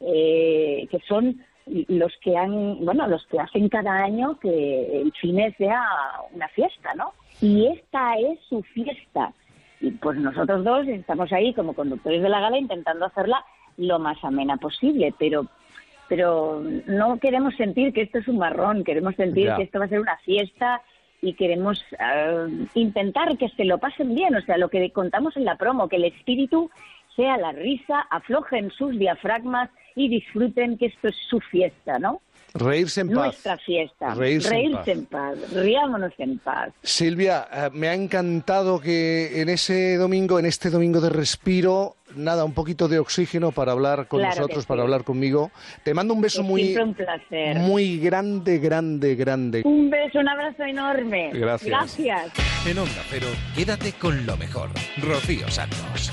[0.00, 1.42] eh, que son
[1.88, 5.82] los que han, bueno, los que hacen cada año que el cine sea
[6.32, 7.12] una fiesta, ¿no?
[7.40, 9.32] Y esta es su fiesta.
[9.80, 13.44] Y pues nosotros dos estamos ahí como conductores de la gala intentando hacerla
[13.76, 15.46] lo más amena posible, pero
[16.08, 19.56] pero no queremos sentir que esto es un marrón, queremos sentir Ya.
[19.56, 20.82] que esto va a ser una fiesta
[21.22, 25.44] y queremos eh, intentar que se lo pasen bien, o sea, lo que contamos en
[25.44, 26.68] la promo, que el espíritu
[27.14, 32.20] sea la risa, aflojen sus diafragmas y disfruten que esto es su fiesta, ¿no?
[32.54, 33.16] Reírse en paz.
[33.16, 34.14] Nuestra fiesta.
[34.14, 34.88] Reírse en paz.
[34.88, 35.38] en paz.
[35.52, 36.70] Riámonos en paz.
[36.82, 42.44] Silvia, eh, me ha encantado que en ese domingo, en este domingo de respiro, nada,
[42.44, 44.68] un poquito de oxígeno para hablar con Claro nosotros, sí.
[44.68, 45.50] para hablar conmigo.
[45.82, 47.56] Te mando un beso Es muy, siempre un placer.
[47.58, 49.62] muy grande, grande, grande.
[49.64, 51.30] Un beso, un abrazo enorme.
[51.32, 51.70] Gracias.
[51.70, 52.66] Gracias.
[52.66, 54.68] En Onda Cero, quédate con lo mejor.
[54.98, 56.12] Rocío Santos.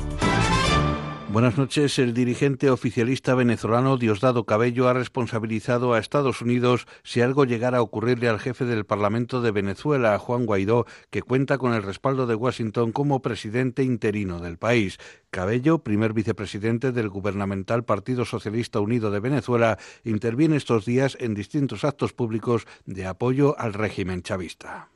[1.31, 1.97] Buenas noches.
[1.97, 7.81] El dirigente oficialista venezolano Diosdado Cabello ha responsabilizado a Estados Unidos si algo llegara a
[7.81, 12.35] ocurrirle al jefe del Parlamento de Venezuela, Juan Guaidó, que cuenta con el respaldo de
[12.35, 14.97] Washington como presidente interino del país.
[15.29, 21.85] Cabello, primer vicepresidente del gubernamental Partido Socialista Unido de Venezuela, interviene estos días en distintos
[21.85, 24.90] actos públicos de apoyo al régimen chavista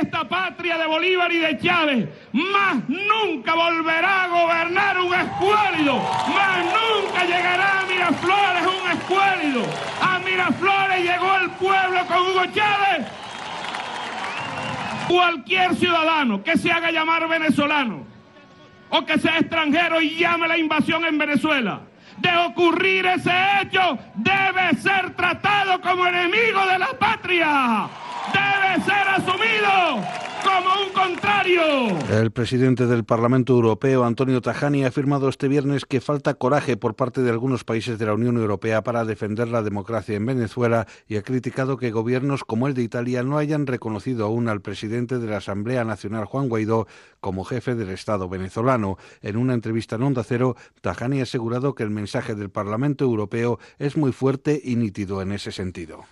[0.00, 6.64] esta patria de Bolívar y de Chávez, más nunca volverá a gobernar un escuálido, más
[6.64, 9.62] nunca llegará a Miraflores un escuálido.
[10.00, 13.06] A Miraflores llegó el pueblo con Hugo Chávez.
[15.08, 18.06] Cualquier ciudadano que se haga llamar venezolano
[18.90, 21.80] o que sea extranjero y llame la invasión en Venezuela,
[22.18, 23.32] de ocurrir ese
[23.62, 27.88] hecho, debe ser tratado como enemigo de la patria
[28.32, 30.06] debe ser asumido
[30.42, 31.60] como un contrario.
[32.10, 36.94] El presidente del Parlamento Europeo, Antonio Tajani, ha afirmado este viernes que falta coraje por
[36.94, 41.16] parte de algunos países de la Unión Europea para defender la democracia en Venezuela y
[41.16, 45.28] ha criticado que gobiernos como el de Italia no hayan reconocido aún al presidente de
[45.28, 46.86] la Asamblea Nacional, Juan Guaidó,
[47.20, 48.96] como jefe del Estado venezolano.
[49.22, 53.58] En una entrevista en Onda Cero, Tajani ha asegurado que el mensaje del Parlamento Europeo
[53.78, 56.04] es muy fuerte y nítido en ese sentido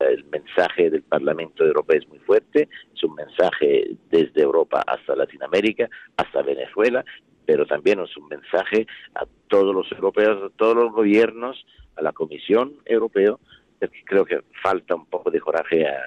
[0.00, 5.88] el mensaje del Parlamento Europeo es muy fuerte, es un mensaje desde Europa hasta Latinoamérica,
[6.16, 7.04] hasta Venezuela,
[7.44, 11.64] pero también es un mensaje a todos los europeos, a todos los gobiernos,
[11.96, 13.34] a la Comisión Europea,
[13.80, 15.98] porque creo que falta un poco de coraje a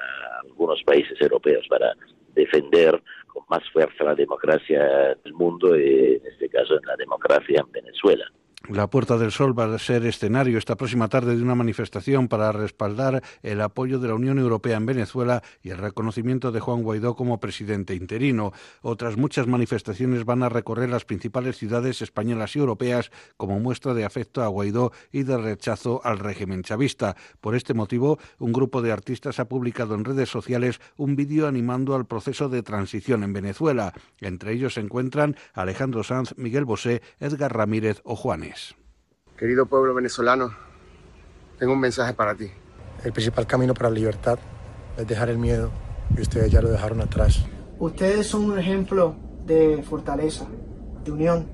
[0.44, 1.94] algunos países europeos para
[2.34, 7.72] defender con más fuerza la democracia del mundo y en este caso la democracia en
[7.72, 8.32] Venezuela.
[8.70, 12.52] La Puerta del Sol va a ser escenario esta próxima tarde de una manifestación para
[12.52, 17.16] respaldar el apoyo de la Unión Europea en Venezuela y el reconocimiento de Juan Guaidó
[17.16, 18.54] como presidente interino.
[18.84, 24.06] Otras muchas manifestaciones van a recorrer las principales ciudades españolas y europeas como muestra de
[24.06, 27.16] afecto a Guaidó y de rechazo al régimen chavista.
[27.42, 31.96] Por este motivo, un grupo de artistas ha publicado en redes sociales un vídeo animando
[31.96, 33.92] al proceso de transición en Venezuela.
[34.20, 38.51] Entre ellos se encuentran Alejandro Sanz, Miguel Bosé, Edgar Ramírez o Juanes.
[39.38, 40.52] Querido pueblo venezolano,
[41.58, 42.52] tengo un mensaje para ti.
[43.04, 44.38] El principal camino para la libertad
[44.98, 45.72] es dejar el miedo
[46.16, 47.44] y ustedes ya lo dejaron atrás.
[47.80, 50.46] Ustedes son un ejemplo de fortaleza,
[51.04, 51.48] de unión,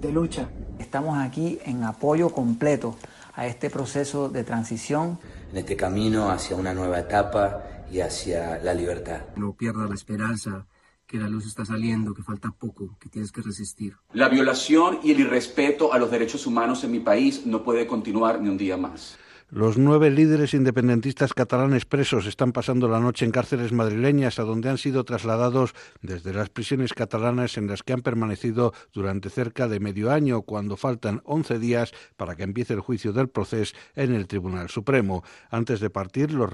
[0.00, 0.48] de lucha.
[0.78, 2.96] Estamos aquí en apoyo completo
[3.34, 5.18] a este proceso de transición.
[5.50, 9.22] En este camino hacia una nueva etapa y hacia la libertad.
[9.36, 10.66] No pierda la esperanza
[11.12, 13.94] que la luz está saliendo, que falta poco, que tienes que resistir.
[14.14, 18.40] La violación y el irrespeto a los derechos humanos en mi país no puede continuar
[18.40, 19.18] ni un día más.
[19.54, 24.70] Los nueve líderes independentistas catalanes presos están pasando la noche en cárceles madrileñas, a donde
[24.70, 29.78] han sido trasladados desde las prisiones catalanas en las que han permanecido durante cerca de
[29.78, 34.26] medio año, cuando faltan once días para que empiece el juicio del proceso en el
[34.26, 35.22] Tribunal Supremo.
[35.50, 36.50] Antes de partir, los,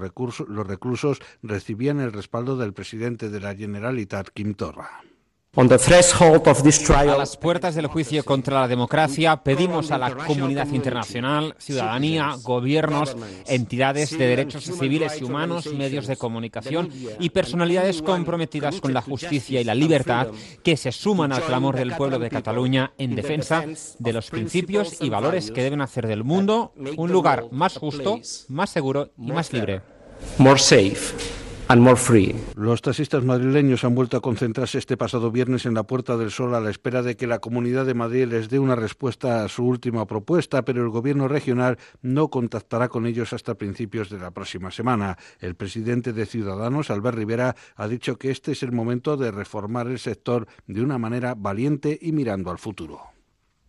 [0.49, 4.89] los reclusos recibían el respaldo del presidente de la Generalitat, Quim Torra.
[7.11, 13.17] A las puertas del juicio contra la democracia pedimos a la comunidad internacional, ciudadanía, gobiernos,
[13.47, 19.59] entidades de derechos civiles y humanos, medios de comunicación y personalidades comprometidas con la justicia
[19.59, 20.27] y la libertad
[20.63, 23.65] que se suman al clamor del pueblo de Cataluña en defensa
[23.97, 28.69] de los principios y valores que deben hacer del mundo un lugar más justo, más
[28.69, 29.81] seguro y más libre.
[30.37, 31.48] More safe.
[32.55, 36.55] Los taxistas madrileños han vuelto a concentrarse este pasado viernes en la Puerta del Sol
[36.55, 39.67] a la espera de que la Comunidad de Madrid les dé una respuesta a su
[39.67, 44.71] última propuesta, pero el Gobierno regional no contactará con ellos hasta principios de la próxima
[44.71, 45.19] semana.
[45.39, 49.85] El presidente de Ciudadanos, Albert Rivera, ha dicho que este es el momento de reformar
[49.89, 52.99] el sector de una manera valiente y mirando al futuro.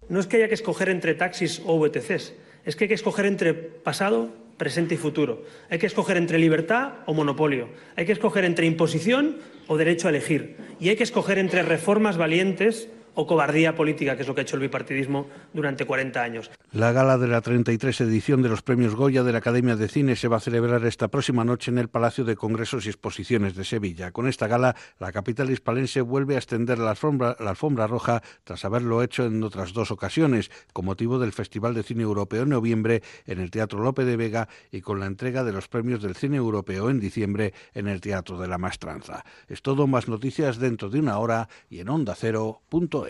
[0.09, 2.33] No es que haya que escoger entre taxis o VTCs,
[2.65, 5.43] es que hay que escoger entre pasado presente y futuro.
[5.71, 7.71] Hay que escoger entre libertad o monopolio.
[7.97, 10.59] Hay que escoger entre imposición o derecho a elegir.
[10.79, 12.91] Y hay que escoger entre reformas valientes
[13.21, 16.51] o cobardía política, que es lo que ha hecho el bipartidismo durante 40 años.
[16.73, 20.17] La gala de la 33 edición de los Premios Goya de la Academia de Cine
[20.17, 23.65] se va a celebrar esta próxima noche en el Palacio de Congresos y Exposiciones de
[23.65, 24.13] Sevilla.
[24.13, 29.27] Con esta gala, la capital hispalense vuelve a extender la alfombra, roja tras haberlo hecho
[29.27, 33.51] en otras dos ocasiones, con motivo del Festival de Cine Europeo en noviembre en el
[33.51, 37.01] Teatro Lope de Vega y con la entrega de los Premios del Cine Europeo en
[37.01, 39.25] diciembre en el Teatro de la Mastranza.
[39.49, 43.10] Es todo, más noticias dentro de una hora y en onda ondacero.es.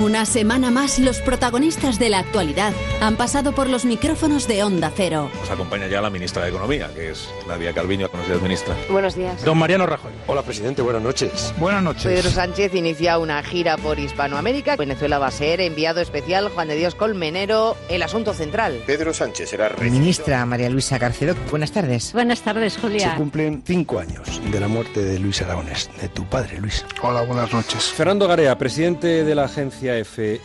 [0.00, 2.72] Una semana más, los protagonistas de la actualidad
[3.02, 5.30] han pasado por los micrófonos de Onda Cero.
[5.38, 8.08] Nos acompaña ya la ministra de Economía, que es Nadia Calviño.
[8.08, 8.76] Buenos días, ministra.
[8.88, 9.44] Buenos días.
[9.44, 10.10] Don Mariano Rajoy.
[10.26, 11.52] Hola, presidente, buenas noches.
[11.58, 12.04] Buenas noches.
[12.04, 14.76] Pedro Sánchez inicia una gira por Hispanoamérica.
[14.76, 18.82] Venezuela va a ser enviado especial Juan de Dios Colmenero, el asunto central.
[18.86, 19.90] Pedro Sánchez será rey.
[19.90, 22.14] Ministra María Luisa Carcedo, buenas tardes.
[22.14, 23.10] Buenas tardes, Julia.
[23.10, 26.86] Se cumplen cinco años de la muerte de Luis Aragonés, de tu padre, Luis.
[27.02, 27.92] Hola, buenas noches.
[27.92, 29.89] Fernando Garea, presidente de la agencia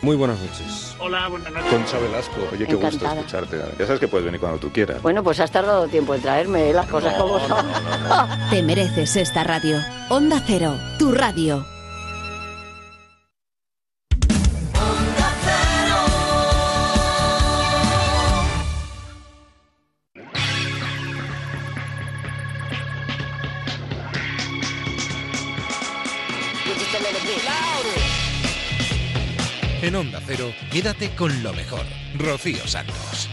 [0.02, 0.94] Muy buenas noches.
[0.98, 1.70] Hola, buenas noches.
[1.70, 2.36] Concha Velasco.
[2.52, 3.20] Oye, qué gusto Encantada.
[3.20, 3.58] escucharte.
[3.78, 5.02] Ya sabes que puedes venir cuando tú quieras.
[5.02, 7.66] Bueno, pues has tardado tiempo en traerme las cosas como son.
[8.50, 9.78] Te mereces esta radio.
[10.08, 11.66] Onda Cero, tu radio.
[30.06, 30.20] Onda
[30.70, 31.84] quédate con lo mejor.
[32.16, 33.28] Rocío Santos.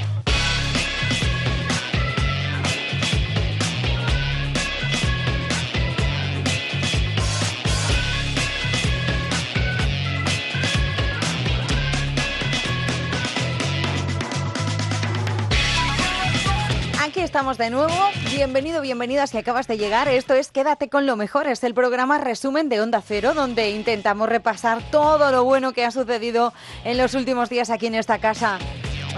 [17.24, 17.94] Estamos de nuevo.
[18.32, 20.10] Bienvenido, bienvenida si acabas de llegar.
[20.10, 21.48] Esto es Quédate con lo mejor.
[21.48, 25.92] Es el programa resumen de Onda Cero, donde intentamos repasar todo lo bueno que ha
[25.92, 26.54] sucedido
[26.84, 28.60] en los últimos días aquí en esta casa.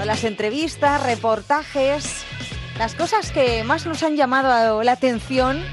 [0.05, 2.23] Las entrevistas, reportajes,
[2.77, 5.63] las cosas que más nos han llamado la atención.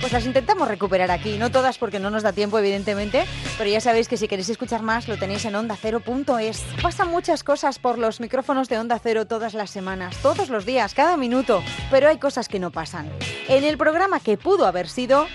[0.00, 3.24] Pues las intentamos recuperar aquí, no todas porque no nos da tiempo evidentemente,
[3.56, 6.64] pero ya sabéis que si queréis escuchar más lo tenéis en ondacero.es.
[6.82, 10.94] Pasan muchas cosas por los micrófonos de Onda Cero todas las semanas, todos los días,
[10.94, 13.10] cada minuto, pero hay cosas que no pasan.
[13.48, 15.26] En el programa que pudo haber sido,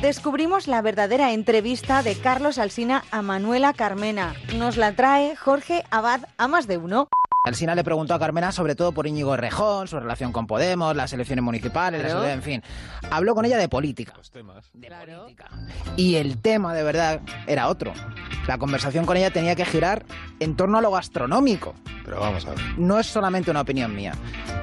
[0.00, 4.34] descubrimos la verdadera entrevista de Carlos Alsina a Manuela Carmena.
[4.56, 7.08] Nos la trae Jorge Abad a más de uno.
[7.46, 11.12] Alsina le preguntó a Carmena sobre todo por Íñigo Rejón, su relación con Podemos, las
[11.12, 12.62] elecciones municipales, la seguridad, en fin.
[13.10, 14.14] Habló con ella de política.
[14.72, 15.50] De política.
[15.94, 17.92] Y el tema de verdad era otro.
[18.48, 20.06] La conversación con ella tenía que girar
[20.40, 21.74] en torno a lo gastronómico.
[22.06, 22.58] Pero vamos a ver.
[22.78, 24.14] No es solamente una opinión mía.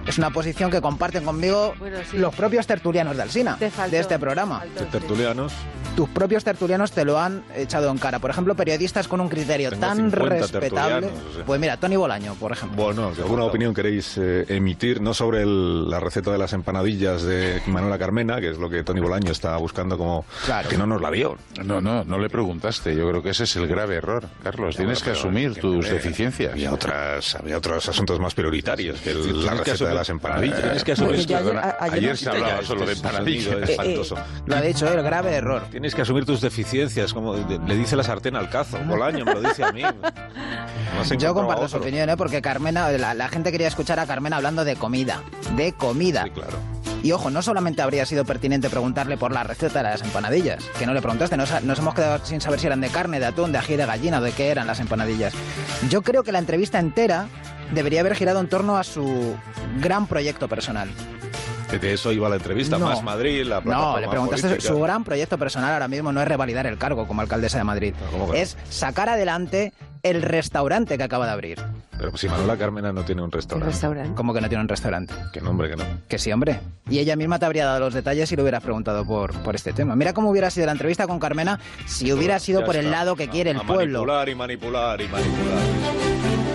[0.07, 2.17] Es una posición que comparten conmigo Bueno, sí.
[2.17, 4.57] los propios tertulianos de Alsina, de este te programa.
[4.61, 4.85] faltó.
[4.85, 5.53] Tertulianos.
[5.95, 8.17] Tus propios tertulianos te lo han echado en cara.
[8.19, 11.07] Por ejemplo, periodistas con un criterio Tengo tan 50 respetable.
[11.07, 11.45] o sea.
[11.45, 12.81] Pues mira, Tony Bolaño, por ejemplo.
[12.81, 17.23] Bueno, si alguna opinión queréis eh, emitir, no sobre el- la receta de las empanadillas
[17.23, 20.25] de Manuela Carmena, que es lo que Tony Bolaño está buscando como
[20.69, 21.37] que no nos la dio.
[21.63, 22.95] No, no, no le preguntaste.
[22.95, 24.77] Yo creo que ese es el grave error, Carlos.
[24.77, 26.53] Tienes que asumir que tus deficiencias.
[26.53, 30.09] Había otras, había otros asuntos más prioritarios que el- la que receta asumir- de las
[30.09, 30.61] empanadillas.
[30.61, 33.55] Tienes que asumir- ya ayer- ayer Ayer no- se hablaba solo de este empanadillas.
[33.61, 34.01] es Eh, eh.
[34.45, 35.63] Lo ha dicho, el grave error.
[35.81, 38.77] Tienes que asumir tus deficiencias, como le dice la sartén al cazo.
[38.85, 39.81] Bolaño me lo dice a mí.
[39.81, 42.15] No Yo comparto su opinión, ¿eh?
[42.15, 45.23] porque Carmena, la, la gente quería escuchar a Carmena hablando de comida.
[45.55, 46.25] De comida.
[47.01, 50.85] Y ojo, no solamente habría sido pertinente preguntarle por la receta de las empanadillas, que
[50.85, 53.51] no le preguntaste, nos, nos hemos quedado sin saber si eran de carne, de atún,
[53.51, 55.33] de ají de gallina o de qué eran las empanadillas.
[55.89, 57.25] Yo creo que la entrevista entera
[57.73, 59.35] debería haber girado en torno a su
[59.81, 60.89] gran proyecto personal.
[61.71, 62.77] Que de eso iba la entrevista.
[62.77, 62.85] No.
[62.87, 64.73] Más Madrid, la No, le preguntaste política.
[64.73, 67.93] su gran proyecto personal ahora mismo no es revalidar el cargo como alcaldesa de Madrid,
[68.11, 68.37] ¿cómo que no?
[68.37, 69.71] es sacar adelante
[70.03, 71.61] el restaurante que acaba de abrir.
[71.97, 74.11] Pero si Manuela Carmena no tiene un restaurante.
[74.15, 75.13] ¿Cómo que no tiene un restaurante?
[75.31, 75.83] Que no, hombre, que no.
[76.09, 76.59] Que sí, hombre.
[76.89, 79.71] Y ella misma te habría dado los detalles si le hubieras preguntado por, por este
[79.71, 79.95] tema.
[79.95, 83.15] Mira cómo hubiera sido la entrevista con Carmena si hubiera sido Ya por el lado
[83.15, 83.99] que quiere el A pueblo.
[83.99, 86.50] Manipular y manipular y manipular.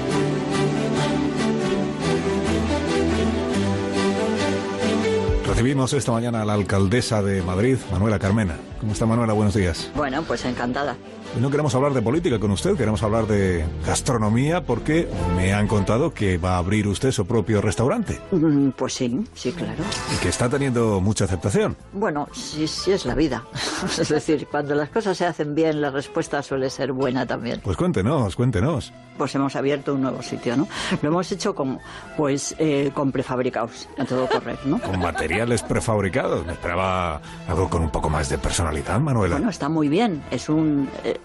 [5.57, 8.59] Recibimos esta mañana a la alcaldesa de Madrid, Manuela Carmena.
[8.79, 9.33] ¿Cómo está Manuela?
[9.33, 9.91] Buenos días.
[9.95, 10.99] Bueno, pues encantada.
[11.41, 15.07] No queremos hablar de política con usted, queremos hablar de gastronomía porque
[15.37, 19.53] me han contado que va a abrir usted su propio restaurante Mm, Pues sí, sí,
[19.53, 19.83] claro.
[20.15, 21.77] y que está teniendo mucha aceptación.
[21.93, 23.45] Bueno, sí, sí es la vida.
[24.01, 27.61] Es decir, cuando las cosas se hacen bien, la respuesta suele ser buena también.
[27.63, 28.93] Pues cuéntenos, cuéntenos.
[29.19, 30.69] Pues hemos abierto un nuevo sitio, ¿no?
[31.03, 31.81] Lo hemos hecho como,
[32.17, 34.79] pues, eh, con prefabricados, a todo correr, ¿no?
[34.79, 36.45] Con materiales prefabricados.
[36.47, 39.37] Me esperaba algo con un poco más de personalidad, Manuela.
[39.37, 40.23] Bueno, está muy bien.
[40.31, 41.19] Es un eh,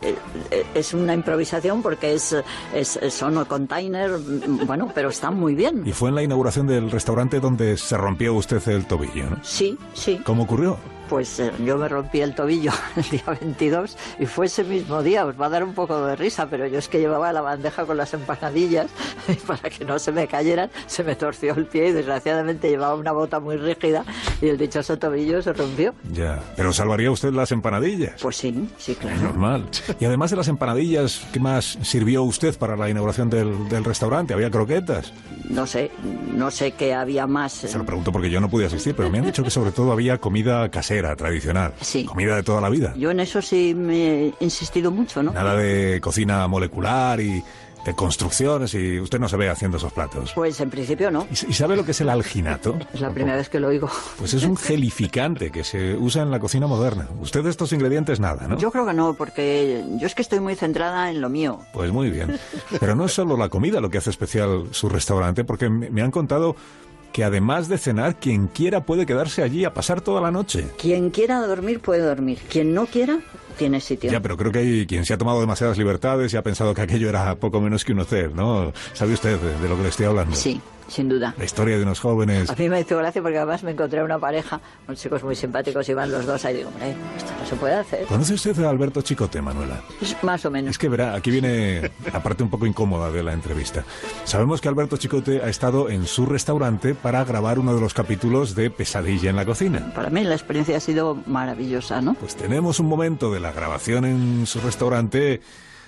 [0.74, 2.36] es una improvisación porque es,
[2.74, 5.84] es son container, mm, bueno, pero está muy bien.
[5.86, 9.38] Y fue en la inauguración del restaurante donde se rompió usted el tobillo, ¿no?
[9.44, 10.20] Sí, sí.
[10.26, 10.78] ¿Cómo ocurrió?
[11.12, 15.26] Pues eh, yo me rompí el tobillo el día 22 y fue ese mismo día.
[15.26, 17.84] Os va a dar un poco de risa, pero yo es que llevaba la bandeja
[17.84, 18.90] con las empanadillas
[19.28, 22.96] y para que no se me cayeran se me torció el pie y desgraciadamente llevaba
[22.96, 24.06] una bota muy rígida
[24.42, 25.94] y el dichoso tobillo se rompió.
[26.14, 28.22] Ya, pero ¿salvaría usted las empanadillas?
[28.22, 29.20] Pues sí, sí, claro.
[29.20, 29.66] Normal.
[30.00, 34.34] Y además de las empanadillas, ¿qué más sirvió usted para la inauguración del, del restaurante?
[34.34, 35.12] ¿Había croquetas?
[35.50, 35.92] No sé,
[36.34, 37.52] no sé qué había más.
[37.52, 39.92] Se lo pregunto porque yo no pude asistir, pero me han dicho que sobre todo
[39.92, 41.74] había comida casera, tradicional.
[41.82, 42.06] Sí.
[42.06, 42.94] Comida de toda la vida.
[42.96, 45.32] Yo en eso sí me he insistido mucho, ¿no?
[45.32, 47.44] Nada de cocina molecular y
[47.86, 50.32] de construcciones y usted no se ve haciendo esos platos.
[50.34, 51.28] Pues en principio no.
[51.32, 52.78] ¿Y, sabe lo que es el alginato?
[52.94, 53.90] Es la primera vez que lo oigo.
[54.18, 57.08] Pues es un gelificante que se usa en la cocina moderna.
[57.20, 58.58] Usted de estos ingredientes nada, ¿no?
[58.58, 61.60] Yo creo que no, porque yo es que estoy muy centrada en lo mío.
[61.74, 62.38] Pues muy bien.
[62.80, 66.12] Pero no es solo la comida lo que hace especial su restaurante, porque me han
[66.12, 66.56] contado
[67.12, 70.68] que además de cenar, quien quiera puede quedarse allí a pasar toda la noche.
[70.78, 72.40] Quien quiera dormir puede dormir.
[72.50, 73.20] Quien no quiera
[73.58, 74.12] tiene sitio.
[74.12, 76.82] Ya, pero creo que hay quien se ha tomado demasiadas libertades y ha pensado que
[76.82, 78.72] aquello era poco menos que un hotel, ¿no?
[78.94, 80.36] ¿Sabe usted de, de lo que le estoy hablando?
[80.36, 80.60] Sí,
[80.92, 81.34] sin duda.
[81.38, 82.50] La historia de unos jóvenes.
[82.50, 85.88] A mí me hizo gracia porque además me encontré una pareja, unos chicos muy simpáticos,
[85.90, 88.06] iban los dos ahí digo, hombre, esto no se puede hacer.
[88.06, 89.82] ¿Conoce usted a Alberto Chicote, Manuela?
[90.00, 90.72] Pues más o menos.
[90.72, 93.84] Es que verá, aquí viene la parte un poco incómoda de la entrevista.
[94.26, 98.56] Sabemos que Alberto Chicote ha estado en su restaurante para grabar uno de los capítulos
[98.56, 99.92] de Pesadilla en la cocina.
[99.96, 102.14] Para mí la experiencia ha sido maravillosa, ¿no?
[102.16, 105.42] Pues tenemos un momento de la grabación en su restaurante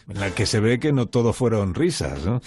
[0.09, 2.41] en la que se ve que no todo fueron risas, ¿no?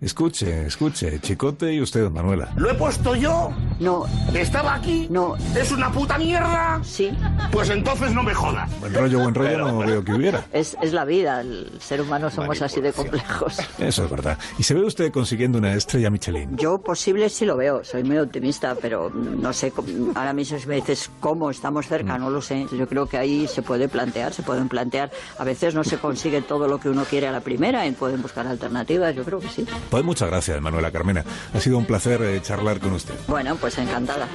[0.00, 2.50] Escuche, escuche, Chicote y usted, Manuela.
[2.56, 3.50] ¿Lo he puesto yo?
[3.80, 4.06] No.
[4.32, 5.06] ¿Estaba aquí?
[5.10, 5.36] No.
[5.54, 6.80] ¿Es una puta mierda?
[6.82, 7.10] Sí.
[7.52, 8.70] Pues entonces no me jodas.
[8.80, 10.42] Buen rollo, buen rollo no veo que hubiera.
[10.54, 13.58] Es, es la vida, el ser humano somos así de complejos.
[13.78, 14.38] Eso es verdad.
[14.58, 16.56] ¿Y se ve usted consiguiendo una estrella Michelin?
[16.56, 20.66] Yo posible sí lo veo, soy muy optimista, pero no sé, cómo- ahora mismo si
[20.66, 22.66] me dices cómo estamos cerca, no lo sé.
[22.72, 25.10] Yo creo que ahí se puede plantear, se pueden plantear.
[25.38, 28.22] A veces no se consigue todo lo que uno quiere a la primera y pueden
[28.22, 29.66] buscar alternativas, yo creo que sí.
[29.90, 31.24] Pues muchas gracias, Manuela Carmena.
[31.52, 33.14] Ha sido un placer eh, charlar con usted.
[33.26, 34.28] Bueno, pues encantada.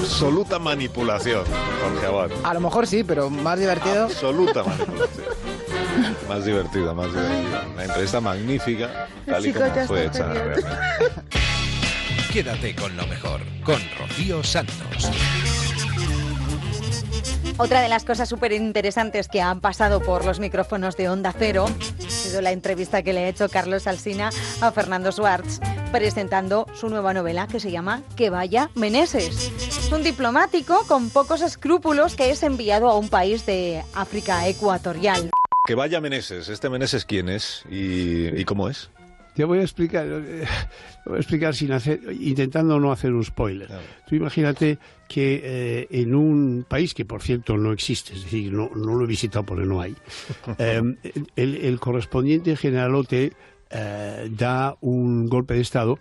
[0.00, 1.44] Absoluta manipulación,
[1.82, 2.30] Jorge Abad.
[2.42, 4.04] A lo mejor sí, pero más divertido.
[4.04, 5.26] Absoluta manipulación.
[6.28, 7.66] Más divertida, más divertida.
[7.72, 10.68] Una entrevista magnífica, tal y chico como fue hecha realmente.
[12.32, 15.08] Quédate con lo mejor, con Rocío Santos.
[17.56, 21.66] Otra de las cosas súper interesantes que han pasado por los micrófonos de Onda Cero
[21.68, 25.60] ha sido la entrevista que le ha hecho Carlos Alsina a Fernando Schwartz
[25.92, 29.52] presentando su nueva novela que se llama Que vaya Meneses.
[29.56, 35.30] Es un diplomático con pocos escrúpulos que es enviado a un país de África ecuatorial.
[35.64, 36.48] Que vaya Meneses.
[36.48, 38.90] ¿Este Meneses quién es y, y cómo es?
[39.34, 40.44] Te voy a explicar, eh,
[41.06, 43.68] voy a explicar sin hacer, intentando no hacer un spoiler.
[44.06, 44.78] Tú imagínate
[45.08, 49.04] que eh, en un país que por cierto no existe, es decir, no, no lo
[49.04, 49.94] he visitado porque no hay,
[50.58, 50.82] eh,
[51.36, 53.32] el, el correspondiente generalote
[53.70, 55.98] eh, da un golpe de estado.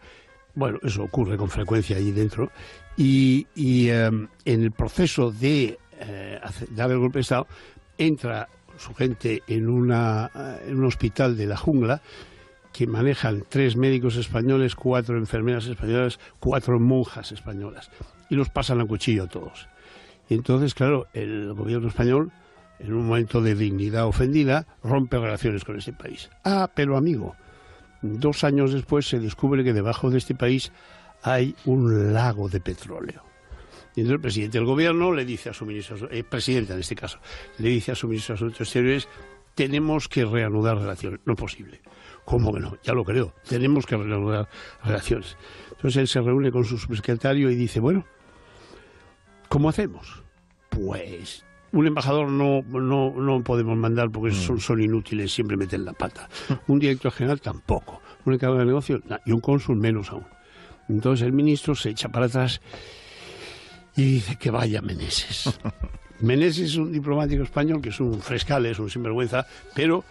[0.55, 2.51] Bueno, eso ocurre con frecuencia ahí dentro.
[2.95, 6.39] Y, y, eh, en el proceso de eh,
[6.71, 7.47] dar el golpe de estado
[7.97, 8.47] entra
[8.77, 12.01] su gente en, una, eh, en un hospital de la jungla
[12.71, 17.89] que manejan tres médicos españoles, cuatro enfermeras españolas, cuatro monjas españolas,
[18.33, 19.69] y los pasan a cuchillo a todos.
[20.27, 22.31] Y entonces, claro, el gobierno español,
[22.79, 26.31] en un momento de dignidad ofendida, rompe relaciones con este país.
[26.43, 27.35] Ah, pero amigo,
[28.01, 30.71] dos años después se descubre que debajo de este país
[31.21, 33.23] hay un lago de petróleo.
[33.95, 36.95] Y entonces el presidente del gobierno le dice a su ministro, eh, presidenta en este
[36.95, 37.19] caso,
[37.59, 39.07] le dice a su ministro de Asuntos Exteriores,
[39.53, 41.19] tenemos que reanudar relaciones.
[41.25, 41.81] No es posible.
[42.25, 42.79] ¿Cómo que no?
[42.81, 43.35] Ya lo creo.
[43.47, 44.49] Tenemos que reanudar
[44.83, 45.37] relaciones.
[45.69, 48.07] Entonces él se reúne con su subsecretario y dice, bueno,
[49.53, 50.23] ¿cómo hacemos?
[50.69, 55.93] Pues un embajador no, no, no podemos mandar porque son, son inútiles, siempre meten la
[55.93, 56.27] pata.
[56.67, 58.01] Un director general tampoco.
[58.25, 60.25] Un encargado de negocio y un cónsul menos aún.
[60.89, 62.61] Entonces el ministro se echa para atrás
[63.95, 65.53] y dice que vaya Meneses.
[66.19, 70.03] Meneses es un diplomático español que es un frescal, es un sinvergüenza, pero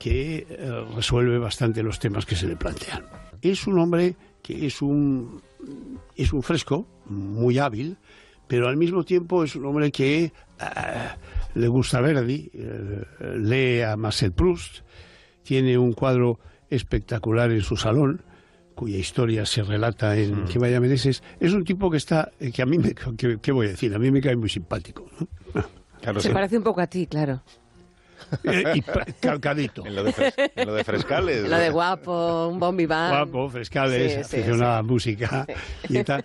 [0.00, 3.04] que eh, resuelve bastante los temas que se le plantean.
[3.40, 5.40] Es un hombre que es un,
[6.16, 7.98] es un fresco, muy hábil,
[8.46, 10.32] pero al mismo tiempo es un hombre que eh,
[11.54, 13.02] le gusta Verdi, eh,
[13.38, 14.78] lee a Marcel Proust,
[15.42, 16.38] tiene un cuadro
[16.70, 18.22] espectacular en su salón,
[18.74, 21.22] cuya historia se relata en Que vaya Meneses.
[21.38, 23.94] Es un tipo que está, eh, que a mí, me, que, ¿qué voy a decir?
[23.94, 25.06] A mí me cae muy simpático.
[25.54, 26.20] ¿no?
[26.20, 27.42] Se parece un poco a ti, claro.
[28.42, 28.82] Eh, y
[29.20, 29.86] calcadito.
[29.86, 31.48] En lo de, fres- en lo de frescales.
[31.48, 33.10] Lo de guapo, un bon vivant.
[33.14, 35.46] Guapo, frescales, Sí, sí, aficionado a la música
[35.88, 36.24] y tal.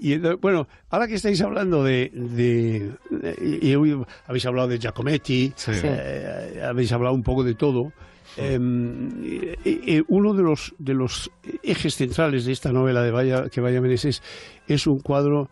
[0.00, 2.10] Y entonces, bueno, ahora que estáis hablando de...
[2.14, 5.72] de- de- y, y hoy habéis hablado de Giacometti, Sí.
[5.82, 7.92] eh, habéis hablado un poco de todo,
[8.38, 11.30] Em, eh, eh, uno de los, de los
[11.62, 14.22] ejes centrales de esta novela de Vaya, que Vaya Meneses
[14.68, 15.48] es un cuadro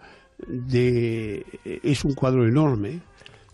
[0.47, 1.47] de
[1.83, 3.01] es un cuadro enorme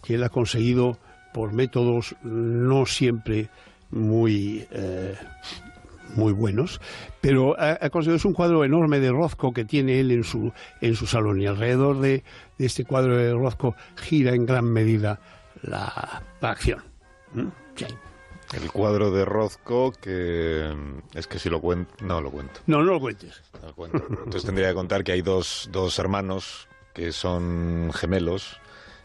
[0.02, 0.98] que él ha conseguido
[1.32, 3.50] por métodos no siempre
[3.92, 5.14] muy eh,
[6.16, 6.80] muy buenos,
[7.20, 10.94] pero ha, conseguido es un cuadro enorme de Rozco que tiene él en su en
[10.94, 12.22] su salón y alrededor de,
[12.58, 15.20] este cuadro de Rozco gira en gran medida
[15.62, 16.82] la, acción.
[18.52, 20.74] El cuadro de Rozco, que
[21.14, 22.60] es que si lo cuento, no lo cuento.
[22.66, 23.42] No, no lo cuentes.
[23.92, 28.59] Entonces tendría que contar que hay dos, dos hermanos que son gemelos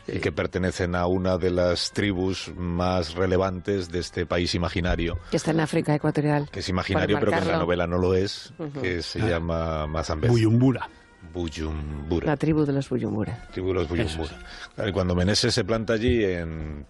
[0.08, 5.20] y que pertenecen a una de las tribus más relevantes de este país imaginario.
[5.32, 6.50] Que está en África Ecuatorial.
[6.52, 10.30] Que es imaginario, pero que en la novela no lo es, que se llama Mazambés.
[10.30, 10.90] Buyumbura.
[11.36, 12.26] Buyumbura.
[12.26, 13.46] La tribu de los Buyumbura.
[13.52, 14.32] Tribu de los Buyumbura.
[14.94, 16.86] cuando Meneses se planta allí en,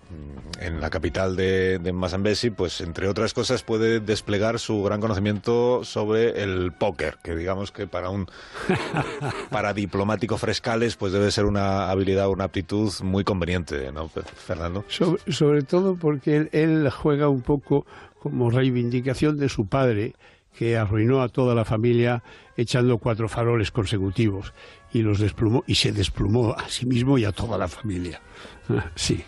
[0.79, 6.43] la capital de, de Masambesi, pues entre otras cosas puede desplegar su gran conocimiento sobre
[6.43, 8.27] el póker, que digamos que para un
[9.49, 14.85] para diplomático frescales pues debe ser una habilidad, una aptitud muy conveniente, ¿no, Fernando?
[14.87, 17.87] Sobre, todo porque él, él juega un poco
[18.19, 20.13] como reivindicación de su padre,
[20.57, 22.23] que arruinó a toda la familia
[22.57, 24.53] echando cuatro faroles consecutivos
[24.93, 28.21] y los desplumó y se desplumó a sí mismo y a toda la familia.
[28.95, 29.23] Sí,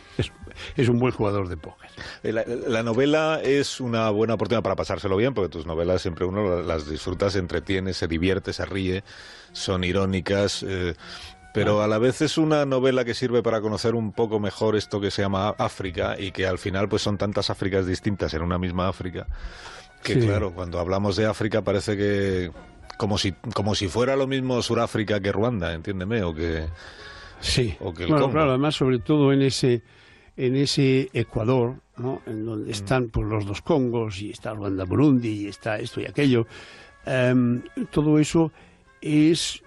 [0.76, 1.92] es, un buen jugador de póker.
[2.24, 6.64] Eh, la, novela es una buena oportunidad para pasárselo bien, porque tus novelas siempre uno
[6.64, 9.04] las disfruta, se entretiene, se divierte, se ríe,
[9.52, 10.66] son irónicas.
[10.68, 10.96] Eh,
[11.54, 15.00] pero a la vez es una novela que sirve para conocer un poco mejor esto
[15.00, 18.58] que se llama África y que al final pues son tantas Áfricas distintas en una
[18.58, 19.28] misma África
[20.04, 22.52] que claro, cuando hablamos de África parece que
[22.98, 26.66] como si, como si fuera lo mismo Suráfrica que Ruanda, entiéndeme, o que...
[27.40, 29.84] Sí, o que claro, además sobre todo en ese,
[30.36, 32.22] en ese Ecuador, ¿no?
[32.26, 32.74] en donde mm.
[32.74, 36.48] están pues, los dos Congos y está Ruanda-Burundi y está esto y aquello,
[37.06, 37.62] em,
[37.92, 38.52] todo eso
[39.02, 39.62] es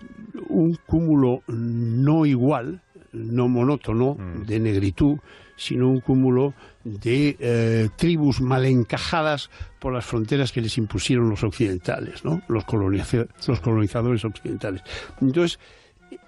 [0.48, 2.82] un cúmulo no igual,
[3.12, 4.46] no monótono, mm.
[4.46, 5.18] de negritud,
[5.56, 6.54] sino un cúmulo
[6.84, 12.42] de eh, tribus mal encajadas por las fronteras que les impusieron los occidentales, ¿no?
[12.48, 12.64] los,
[13.46, 14.82] los colonizadores occidentales.
[15.20, 15.58] Entonces,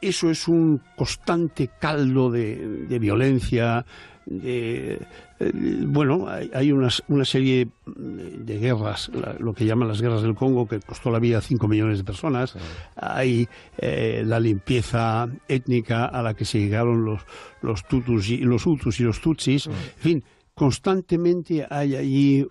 [0.00, 3.84] eso es un constante caldo de, de violencia,
[4.26, 5.00] de,
[5.42, 5.52] eh,
[5.86, 6.90] bueno, hay, una,
[7.24, 11.40] serie de guerras, lo que llaman las guerras del Congo, que costó la vida a
[11.40, 12.56] 5 millones de personas.
[12.96, 13.48] Hay
[13.78, 17.22] eh, la limpieza étnica a la que se llegaron los,
[17.60, 19.66] los, tutus y, los Hutus y los Tutsis.
[19.66, 20.24] En fin,
[20.62, 22.46] constantemente hay allí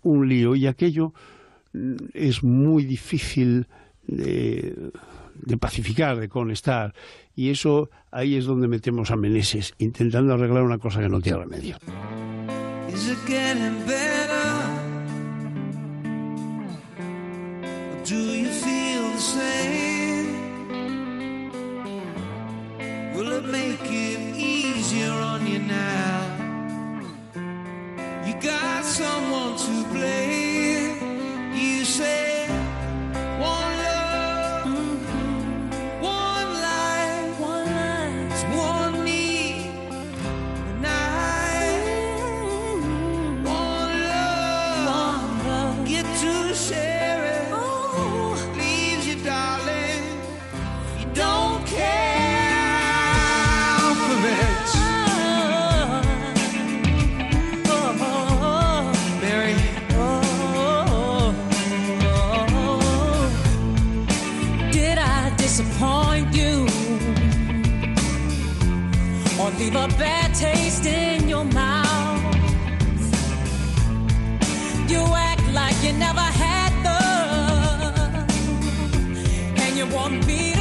[0.00, 1.12] un, lío y aquello
[1.74, 3.66] mm, es muy difícil
[4.06, 4.90] de,
[5.60, 6.94] pacificar, de conectar.
[7.36, 11.40] Y eso ahí es donde metemos a Meneses, intentando arreglar una cosa que no tiene
[11.40, 11.76] remedio.
[28.32, 30.41] You got someone to blame.
[69.58, 72.36] Leave a bad taste in your mouth.
[74.88, 78.26] You act like you never had them,
[79.56, 80.51] and you want me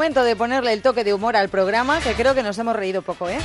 [0.00, 3.02] momento de ponerle el toque de humor al programa, que creo que nos hemos reído
[3.02, 3.36] poco, ¿eh?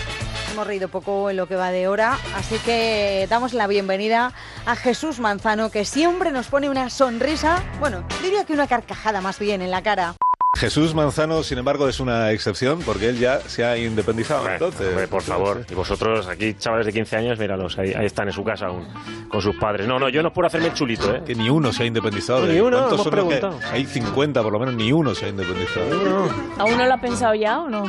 [0.53, 4.32] Hemos reído poco en lo que va de hora, así que damos la bienvenida
[4.65, 9.38] a Jesús Manzano, que siempre nos pone una sonrisa, bueno, diría que una carcajada más
[9.38, 10.15] bien en la cara.
[10.56, 14.49] Jesús Manzano, sin embargo, es una excepción porque él ya se ha independizado.
[14.49, 15.65] entonces, Hombre, por favor.
[15.69, 18.88] Y vosotros, aquí, chavales de 15 años, míralos, ahí, ahí están en su casa aún,
[19.30, 19.86] con sus padres.
[19.88, 21.22] No, no, yo no es por hacerme el chulito, ¿eh?
[21.26, 22.40] Que ni uno se ha independizado.
[22.41, 23.72] No, de ni uno, ¿Cuántos hemos son los que- preguntado.
[23.73, 26.30] Hay 50, por lo menos, ni uno se ha independizado.
[26.57, 27.84] ¿Aún no lo ha pensado ya o no?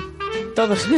[0.54, 0.86] Todos.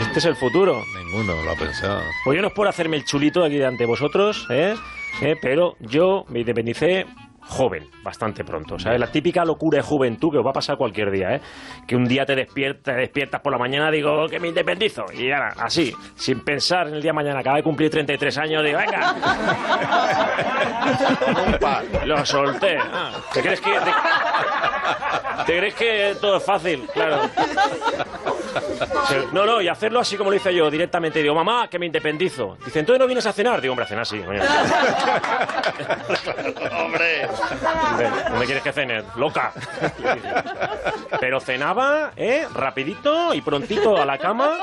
[0.00, 0.82] Este es el futuro.
[1.04, 2.00] Ninguno lo ha pensado.
[2.24, 4.74] Pues yo no es por hacerme el chulito aquí delante de vosotros, ¿eh?
[5.22, 5.36] ¿Eh?
[5.40, 7.06] Pero yo me independicé
[7.42, 9.00] joven, bastante pronto, ¿sabes?
[9.00, 11.40] La típica locura de juventud que os va a pasar cualquier día, ¿eh?
[11.86, 15.04] Que un día te despiertas, te despiertas por la mañana, digo, que me independizo.
[15.12, 18.64] Y ahora, así, sin pensar en el día de mañana, acaba de cumplir 33 años,
[18.64, 19.14] digo, venga.
[22.04, 22.78] Lo solté.
[22.78, 23.70] Ah, ¿Te crees que...
[23.70, 23.92] Te,
[25.46, 26.86] te crees que todo es fácil?
[26.92, 27.22] Claro.
[29.32, 31.22] No, no, y hacerlo así como lo hice yo, directamente.
[31.22, 32.56] Digo, mamá, que me independizo.
[32.64, 33.60] Dice, entonces no vienes a cenar.
[33.60, 34.42] Digo, hombre, a cenar sí, coño.
[36.78, 37.28] hombre.
[38.30, 39.02] ¿Dónde quieres que cene?
[39.16, 39.52] Loca.
[41.20, 42.46] Pero cenaba, ¿eh?
[42.54, 44.58] Rapidito y prontito a la cama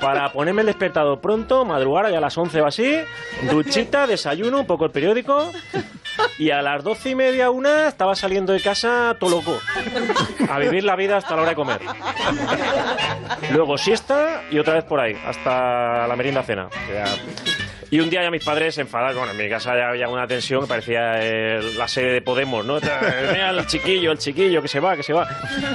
[0.00, 2.98] para ponerme el despertador pronto, madrugar ya a las 11 o así,
[3.50, 5.52] duchita, desayuno, un poco el periódico
[6.38, 9.58] y a las doce y media, una, estaba saliendo de casa todo loco.
[10.50, 11.80] A vivir la vida hasta la hora de comer.
[13.52, 16.68] Luego siesta y otra vez por ahí, hasta la merienda cena.
[17.90, 19.16] Y un día ya mis padres se enfadaron.
[19.18, 22.64] Bueno, en mi casa ya había una tensión que parecía eh, la serie de Podemos,
[22.64, 22.74] ¿no?
[22.76, 25.28] Mira el chiquillo, el chiquillo, que se va, que se va.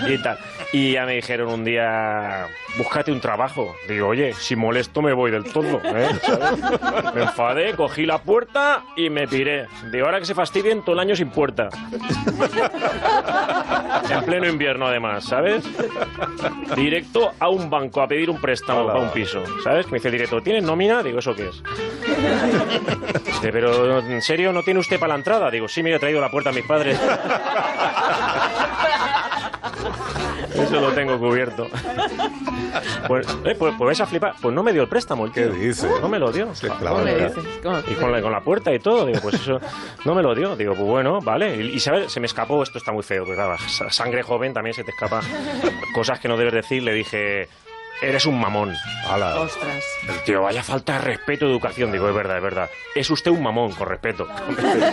[0.08, 0.38] Y tal.
[0.74, 2.48] Y ya me dijeron un día,
[2.78, 3.76] búscate un trabajo.
[3.88, 5.82] Digo, oye, si molesto me voy del todo.
[5.84, 6.10] ¿eh?
[6.22, 7.14] ¿Sabes?
[7.14, 9.68] Me enfadé, cogí la puerta y me piré.
[9.92, 11.70] Digo, ahora que se fastidien todo el año sin puerta.
[14.10, 15.64] En pleno invierno, además, ¿sabes?
[16.76, 19.88] Directo a un banco a pedir un préstamo para un piso, ¿sabes?
[19.88, 21.02] Me dice el director, ¿tienes nómina?
[21.04, 21.64] Digo, ¿eso qué es?
[23.26, 25.50] Dice, pero ¿en serio no tiene usted para la entrada?
[25.52, 27.00] Digo, sí, me he traído la puerta a mis padres.
[30.54, 31.68] Eso lo tengo cubierto.
[33.08, 34.34] Pues, eh, pues, pues vais a flipar.
[34.42, 35.52] Pues no me dio el préstamo el tío.
[35.52, 35.90] ¿Qué dice?
[36.02, 36.50] No me lo dio.
[36.80, 37.44] clava ¿Cómo le dices?
[37.90, 39.06] Y con la, con la puerta y todo.
[39.06, 39.60] Digo, pues eso
[40.06, 40.56] no me lo dio.
[40.56, 41.56] Digo, pues bueno, vale.
[41.56, 42.12] Y, y, ¿sabes?
[42.12, 43.26] Se me escapó, esto está muy feo,
[43.68, 45.22] sa- sangre joven también se te escapa
[45.94, 46.84] cosas que no debes decir.
[46.84, 47.48] Le dije,
[48.02, 48.74] eres un mamón.
[49.10, 49.84] Ostras.
[50.08, 51.92] El tío, vaya falta de respeto, educación.
[51.92, 52.70] Digo, es verdad, es verdad.
[52.96, 54.28] Es usted un mamón, con respeto.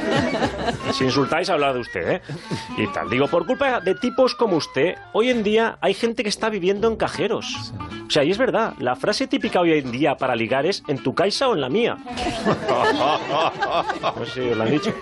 [0.93, 2.22] si insultáis, habla de usted, ¿eh?
[2.76, 3.09] Y tal.
[3.09, 6.89] Digo, por culpa de tipos como usted, hoy en día hay gente que está viviendo
[6.89, 7.72] en cajeros.
[8.06, 11.02] O sea, y es verdad, la frase típica hoy en día para ligar es en
[11.02, 11.97] tu caixa o en la mía.
[14.18, 14.93] No sé si os lo han dicho.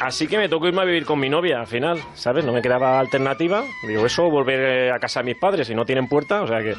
[0.00, 2.44] Así que me tocó irme a vivir con mi novia al final, ¿sabes?
[2.44, 3.64] No me quedaba alternativa.
[3.86, 6.46] Digo, eso, o volver eh, a casa de mis padres y no tienen puerta, o
[6.46, 6.74] sea que,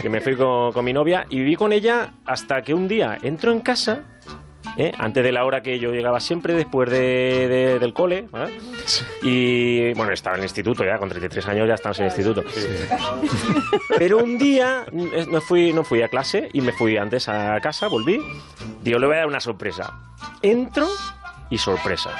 [0.00, 3.18] que me fui con, con mi novia y viví con ella hasta que un día
[3.22, 4.02] entro en casa.
[4.76, 4.92] ¿eh?
[4.98, 8.26] Antes de la hora que yo llegaba siempre, después de, de- del cole,
[9.22, 12.42] y bueno, estaba en el instituto ya, con 33 años ya estaba en el instituto.
[13.98, 14.84] Pero un día
[15.30, 18.18] no fui, no fui a clase y me fui antes a casa, volví.
[18.82, 19.92] Digo, le voy a dar una sorpresa.
[20.40, 20.86] Entro
[21.52, 22.10] y sorpresa.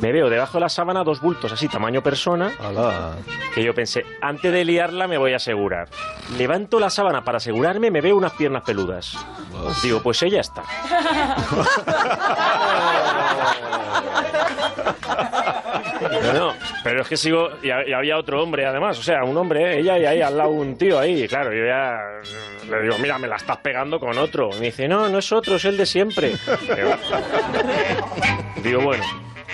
[0.00, 2.50] Me veo debajo de la sábana dos bultos así, tamaño persona,
[3.54, 5.88] que yo pensé, antes de liarla me voy a asegurar.
[6.38, 9.16] Levanto la sábana para asegurarme, me veo unas piernas peludas.
[9.82, 10.62] Digo, pues ella está.
[16.22, 17.48] No, no, pero es que sigo.
[17.62, 19.80] Y, ha- y había otro hombre además, o sea, un hombre, ¿eh?
[19.80, 21.24] ella y ahí al lado un tío ahí.
[21.24, 21.98] Y claro, yo ya
[22.70, 24.50] le digo, mira, me la estás pegando con otro.
[24.56, 26.28] Y me dice, no, no es otro, es el de siempre.
[26.30, 26.94] Digo,
[28.62, 29.04] Digo, bueno.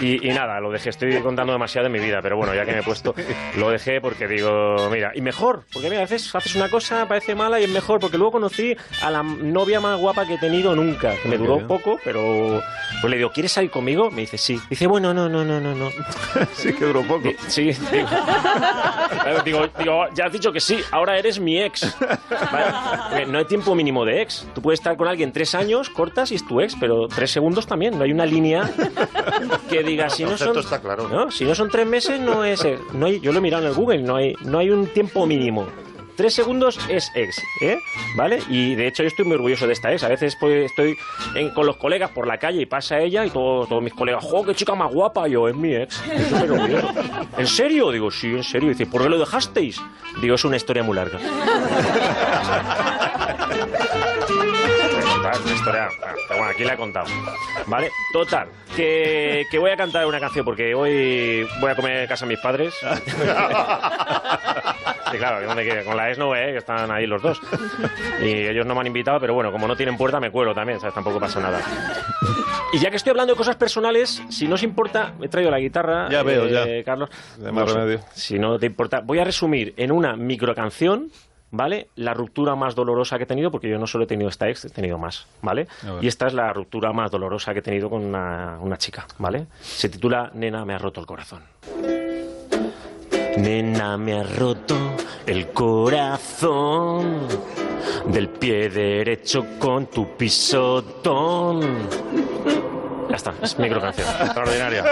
[0.00, 2.72] Y, y nada, lo dejé, estoy contando demasiado de mi vida, pero bueno, ya que
[2.72, 3.14] me he puesto,
[3.56, 7.34] lo dejé porque digo, mira, y mejor, porque mira, a veces haces una cosa, parece
[7.34, 10.74] mala y es mejor, porque luego conocí a la novia más guapa que he tenido
[10.74, 11.66] nunca, que me duró bien.
[11.68, 12.62] poco, pero
[13.00, 14.10] pues le digo, ¿quieres salir conmigo?
[14.10, 14.58] Me dice, sí.
[14.68, 15.88] Dice, bueno, no, no, no, no, no.
[16.52, 17.30] sí que duró poco.
[17.48, 18.08] Sí, digo,
[19.44, 21.96] digo, digo, ya has dicho que sí, ahora eres mi ex.
[22.52, 24.46] Vale, No hay tiempo mínimo de ex.
[24.54, 27.66] Tú puedes estar con alguien tres años, cortas y es tu ex, pero tres segundos
[27.66, 27.96] también.
[27.98, 28.70] No hay una línea
[29.70, 31.08] que diga, si no son, concepto está claro.
[31.08, 31.30] ¿no?
[31.30, 32.80] si no son tres meses, no es ex.
[32.92, 35.26] No hay, yo lo he mirado en el Google, no hay, no hay un tiempo
[35.26, 35.66] mínimo.
[36.16, 37.78] Tres segundos es ex, ¿eh?
[38.16, 38.38] ¿Vale?
[38.48, 40.02] Y de hecho yo estoy muy orgulloso de esta ex.
[40.02, 40.96] A veces pues, estoy
[41.34, 44.24] en- con los colegas por la calle y pasa ella y todos, todos mis colegas,
[44.24, 45.28] ¡jo, qué chica más guapa!
[45.28, 46.02] Yo, es mi ex.
[47.36, 47.90] ¿En serio?
[47.90, 48.70] Digo, sí, en serio.
[48.70, 49.78] Dice, ¿por qué lo dejasteis?
[50.22, 51.18] Digo, es una historia muy larga.
[55.26, 55.88] Vale, una historia,
[56.28, 57.06] pero bueno, aquí la he contado.
[57.66, 57.90] ¿Vale?
[58.12, 62.24] Total, que, que voy a cantar una canción porque hoy voy a comer en casa
[62.26, 62.74] de mis padres.
[65.10, 65.46] Sí, claro,
[65.84, 66.50] con la ex no, ¿eh?
[66.50, 67.40] que están ahí los dos.
[68.20, 70.80] Y ellos no me han invitado, pero bueno, como no tienen puerta, me cuelo también,
[70.80, 70.94] ¿sabes?
[70.94, 71.60] Tampoco pasa nada.
[72.72, 75.60] Y ya que estoy hablando de cosas personales, si no os importa, he traído la
[75.60, 76.84] guitarra, Ya veo, eh, ya.
[76.84, 77.08] Carlos.
[77.36, 78.00] De más No remedio.
[78.14, 81.08] Si no te importa, voy a resumir en una microcanción,
[81.56, 81.88] ¿vale?
[81.96, 84.64] La ruptura más dolorosa que he tenido, porque yo no solo he tenido esta ex,
[84.64, 85.66] he tenido más, ¿vale?
[86.00, 89.46] Y esta es la ruptura más dolorosa que he tenido con una, una chica, ¿vale?
[89.60, 91.42] Se titula Nena, me ha roto el corazón.
[93.38, 94.76] Nena, me ha roto
[95.26, 97.18] el corazón
[98.06, 101.60] del pie derecho con tu pisotón.
[103.10, 104.08] Ya está, es microcanción.
[104.20, 104.84] Extraordinaria.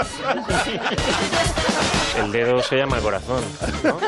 [2.23, 3.43] El dedo se llama corazón.
[3.82, 3.99] ¿no?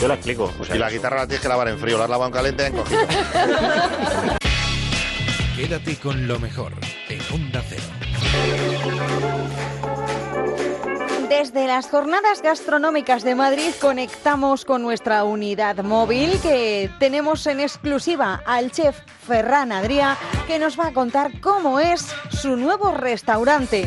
[0.00, 0.52] Yo la explico.
[0.58, 2.34] o sea, Y la guitarra la tienes que lavar en frío, la has lavado en
[2.34, 3.00] caliente en cogido.
[5.56, 6.72] Quédate con lo mejor
[7.08, 7.82] en Onda Cero.
[11.38, 18.42] Desde las jornadas gastronómicas de Madrid conectamos con nuestra unidad móvil que tenemos en exclusiva
[18.46, 18.96] al chef
[19.26, 23.86] Ferran Adrià que nos va a contar cómo es su nuevo restaurante.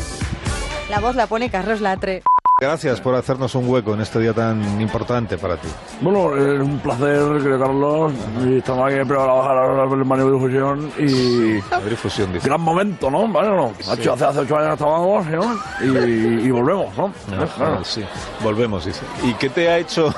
[0.91, 2.21] La voz la pone Carlos Latre.
[2.59, 5.69] Gracias por hacernos un hueco en este día tan importante para ti.
[6.01, 8.13] Bueno, es un placer, querido Carlos.
[8.45, 11.59] Y estamos aquí preparados para ver el Madrid Fusión y...
[11.71, 12.47] Madrid Fusión, dice.
[12.47, 13.27] Gran momento, ¿no?
[13.39, 15.57] Hace, hace, hace ocho años estábamos, ¿no?
[15.81, 17.13] Y, y volvemos, ¿no?
[17.55, 17.83] Claro.
[17.85, 18.03] sí,
[18.43, 19.01] volvemos, dice.
[19.23, 20.13] ¿Y qué te ha hecho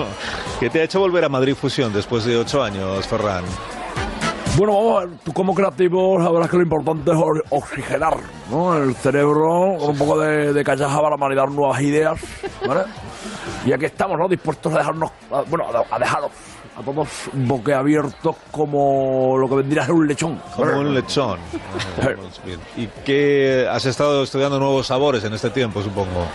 [0.60, 3.44] qué te ha hecho volver a Madrid Fusión después de ocho años, Ferran?
[4.56, 7.18] Bueno, vamos a ver, tú como creativo sabrás que lo importante es
[7.50, 8.16] oxigenar
[8.50, 8.76] ¿no?
[8.76, 12.20] el cerebro con un poco de, de callaja para maridar nuevas ideas,
[12.66, 12.82] ¿vale?
[13.64, 14.28] Y aquí estamos, ¿no?
[14.28, 16.30] Dispuestos a dejarnos, a- bueno, a, dejaros
[16.76, 20.40] a todos boquiabiertos como lo que vendría a ser un lechón.
[20.56, 21.38] Como un lechón.
[22.44, 22.58] Bien.
[22.76, 26.26] ¿Y qué has estado estudiando nuevos sabores en este tiempo, supongo?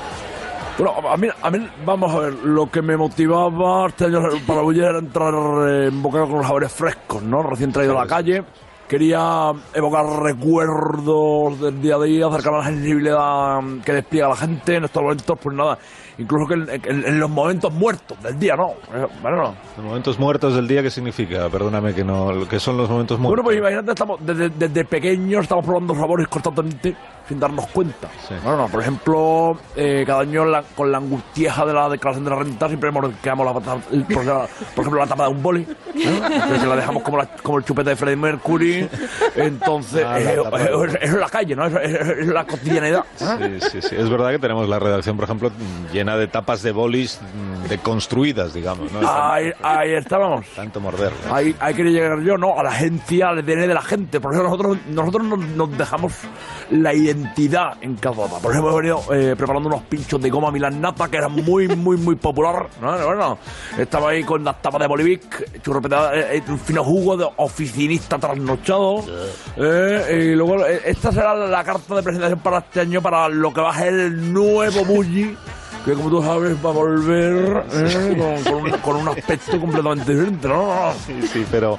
[0.77, 4.61] Bueno, a mí, a mí, vamos a ver, lo que me motivaba este año para
[4.61, 5.33] Buller era entrar
[5.69, 7.41] eh, en bocado con los sabores frescos, ¿no?
[7.43, 8.43] Recién traído a la calle.
[8.87, 14.75] Quería evocar recuerdos del día a día, acercar a la sensibilidad que despliega la gente
[14.75, 15.77] en estos momentos, pues nada,
[16.19, 18.73] incluso que en, en- en los momentos muertos del día, ¿no?
[18.93, 19.55] Eh, Bueno, no.
[19.77, 21.49] Los momentos muertos del día, ¿qué significa?
[21.49, 22.47] Perdóname que no.
[22.47, 23.45] ¿Qué son los momentos Bueno, muertos?
[23.45, 26.95] pues imagínate, estamos, desde, desde pequeños estamos probando sabores constantemente,
[27.27, 28.07] sin darnos cuenta.
[28.43, 32.29] No, no, por ejemplo, eh, cada año la- con la angustieja de la declaración de
[32.31, 32.91] la renta siempre
[33.21, 36.21] quedamos la el- por, ejemplo, por ejemplo, la tapa de un boli, ¿eh?
[36.61, 38.89] Que la dejamos como, la- como el chupete de Freddie Mercury.
[39.35, 41.65] Entonces, Ah, la eh, eh, de- es, es la calle, ¿no?
[41.65, 43.03] Es, es- es la cotidianidad.
[43.15, 43.95] Sí, sí, sí.
[43.97, 45.51] Es verdad que tenemos la redacción, por ejemplo,
[45.91, 48.91] llena de tapas de bolis mm, deconstruidas, digamos.
[48.91, 48.99] ¿no?
[49.07, 50.45] Ahí, ahí estábamos.
[50.55, 51.11] Tanto morder.
[51.31, 52.59] Ahí, ahí quería llegar yo, ¿no?
[52.59, 54.19] A la agencia, al ADN de la gente.
[54.19, 56.13] Por eso nosotros, nosotros nos, nos dejamos
[56.71, 57.14] la identidad
[57.81, 58.39] en cada tapa.
[58.39, 61.67] Por ejemplo, hemos venido eh, preparando unos pinchos de goma Milan Nata que eran muy,
[61.67, 62.67] muy, muy popular.
[62.81, 62.91] ¿no?
[63.05, 63.37] Bueno,
[63.77, 68.17] estaba ahí con las tapas de Bolivic, churropetada, eh, eh, un fino jugo de oficinista
[68.17, 69.03] trasnochado.
[69.57, 73.53] Eh, y luego, eh, esta será la carta de presentación para este año, para lo
[73.53, 75.35] que va a ser el nuevo Bulli
[75.85, 80.13] que como tú sabes va a volver eh, con, con un, con un aspecto completamente
[80.13, 80.91] diferente, ¿no?
[81.05, 81.77] Sí, sí, pero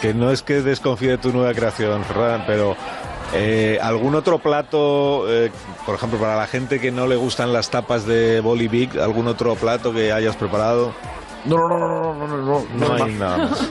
[0.00, 2.76] que no es que desconfíe de tu nueva creación, Ferran, pero
[3.34, 5.50] eh, algún otro plato, eh,
[5.86, 9.54] por ejemplo, para la gente que no le gustan las tapas de Bolivic, algún otro
[9.54, 10.92] plato que hayas preparado.
[11.44, 12.36] No, no, no, no, no, no,
[12.76, 13.68] no, No hay nada más.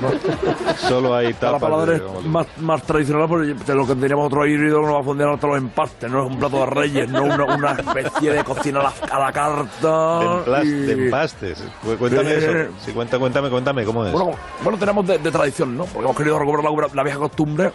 [0.89, 2.25] Solo hay tapas de Bolivic.
[2.25, 3.29] más, más tradicional,
[3.65, 6.31] de lo que teníamos otro híbrido nos va a funcionar todos los empastes, no es
[6.31, 10.51] un plato de reyes, no una, una especie de cocina a la, a la carta.
[10.59, 11.63] De, y- de empastes.
[11.81, 12.51] Cu- Cuéntame eso.
[12.85, 14.11] Sí, cuenta, cuéntame, cuéntame, ¿cómo es?
[14.11, 14.31] Bueno,
[14.63, 15.85] bueno, tenemos de, de tradición, ¿no?
[15.85, 17.71] Porque hemos querido recuperar la, la vieja costumbre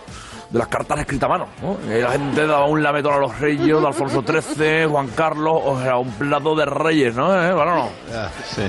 [0.51, 1.77] de las cartas escritas a mano, ¿no?
[1.93, 5.81] Y la gente daba un lametón a los reyes de Alfonso XIII, Juan Carlos, o
[5.83, 7.31] sea, un plato de reyes, ¿no?
[7.35, 7.53] ¿Eh?
[7.53, 7.89] Bueno, no.
[8.11, 8.63] Ya, sí.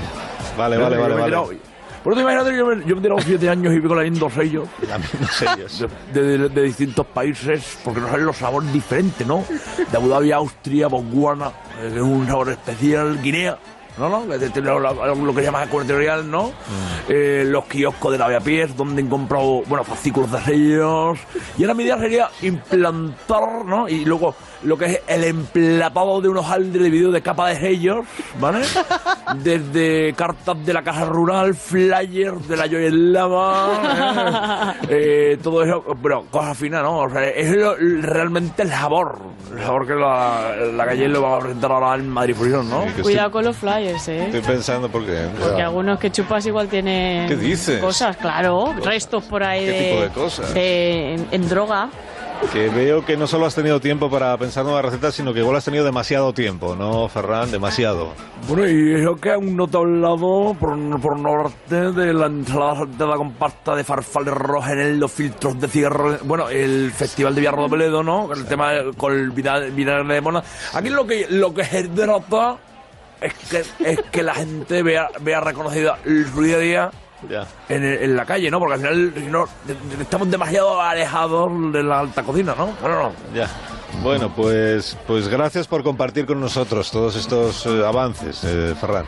[0.56, 1.14] Vale, vale, vale.
[1.14, 1.24] vale.
[1.26, 1.50] tirado-
[2.02, 4.28] Por eso imagínate que yo me, yo me he tirado siete años y pico leyendo
[4.30, 4.68] sellos.
[6.12, 9.44] De, de- de distintos países, porque nos salen los sabores diferentes, ¿no?
[9.90, 11.48] De Abu Dhabi, Austria, Botswana,
[11.80, 13.56] eh, que es un sabor especial, Guinea.
[13.98, 16.52] No, no, lo, lo- lo que se llama ecuatorial, ¿no?
[17.08, 21.18] Eh, los kioscos de lavapiés, donde han comprado, bueno, fascículos de sellos.
[21.56, 23.88] Y ahora mi idea sería implantar, ¿no?
[23.88, 24.34] Y luego
[24.64, 28.04] lo que es el emplatado de unos aldres de vídeo de capa de sellos,
[28.40, 28.60] ¿vale?
[29.42, 36.56] Desde cartas de la casa rural, flyers de la Lava, eh, todo eso, pero cosas
[36.56, 37.00] finas, ¿no?
[37.00, 39.18] O sea, es lo- realmente el sabor,
[39.56, 42.84] el sabor que la, la calle lo va a presentar ahora en Madrid Fusión, ¿no?
[43.02, 44.26] Cuidado con los flyers, ¿eh?
[44.26, 45.26] Estoy pensando por qué.
[45.40, 47.80] Porque algunos que chupas igual tienen ¿Qué dices?
[47.80, 50.54] cosas, claro, restos por ahí ¿Qué de, tipo de cosas?
[50.54, 51.88] de- en, en droga.
[52.52, 55.56] Que veo que no solo has tenido tiempo para pensar nuevas recetas, sino que igual
[55.56, 57.50] has tenido demasiado tiempo, ¿no, Ferran?
[57.50, 58.12] Demasiado.
[58.46, 62.76] Bueno, y eso que aún no te he hablado por, por norte de la ensalada
[62.76, 66.16] salteada con pasta de farfalle rojenel, los filtros de cigarro.
[66.24, 68.28] Bueno, el festival de Villarro de Toledo, ¿no?
[68.28, 69.70] Con el tema de- con el vinagre,
[70.14, 70.42] de mona.
[70.72, 72.56] Aquí lo que lo que es derrota
[73.20, 75.96] es que es que la gente vea vea reconocido
[76.32, 76.90] su día a día
[77.28, 77.46] Ya.
[77.68, 78.58] en, en la calle, ¿no?
[78.58, 79.44] Porque al final no,
[80.00, 82.66] estamos demasiado alejados de la alta cocina, ¿no?
[82.80, 83.12] Bueno, no.
[83.34, 83.48] Ya.
[84.02, 89.06] Bueno, pues, pues gracias por compartir con nosotros todos estos eh, avances, eh, Ferran.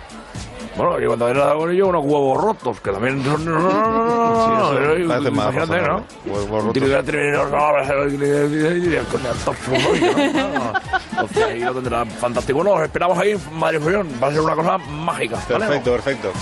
[0.76, 3.44] Bueno, y cuando era con ello unos huevos rotos, que también son...
[3.44, 6.04] No, no, no, no, no, Sí, no, eso no, parece más imagínate, ¿no?
[12.06, 12.58] fantástico.
[12.58, 14.08] Bueno, os esperamos ahí Madrid Fusión.
[14.22, 15.36] Va a ser una cosa mágica.
[15.46, 16.32] Perfecto, perfecto.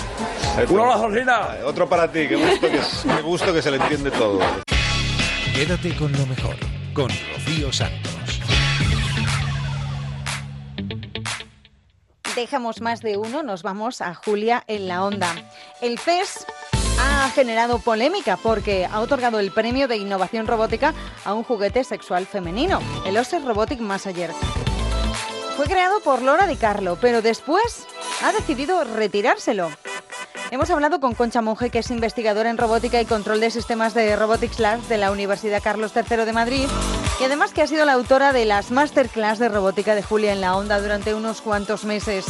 [0.68, 1.40] Un abrazo, Sina.
[1.64, 2.80] Otro para ti, qué gusto que,
[3.16, 4.40] qué gusto que se le entiende todo.
[5.54, 6.54] Quédate con lo mejor,
[6.92, 8.40] con Rocío Santos.
[12.38, 15.26] Dejamos más de uno, nos vamos a Julia en la onda.
[15.80, 16.46] El CES
[17.00, 20.94] ha generado polémica porque ha otorgado el premio de innovación robótica
[21.24, 24.30] a un juguete sexual femenino, el Osser Robotic Massager.
[25.56, 27.88] Fue creado por Laura Di Carlo, pero después
[28.22, 29.70] ha decidido retirárselo.
[30.50, 34.16] Hemos hablado con Concha Monge, que es investigadora en robótica y control de sistemas de
[34.16, 36.66] Robotics Labs de la Universidad Carlos III de Madrid,
[37.20, 40.40] y además que ha sido la autora de las masterclass de robótica de Julia en
[40.40, 42.24] la Onda durante unos cuantos meses.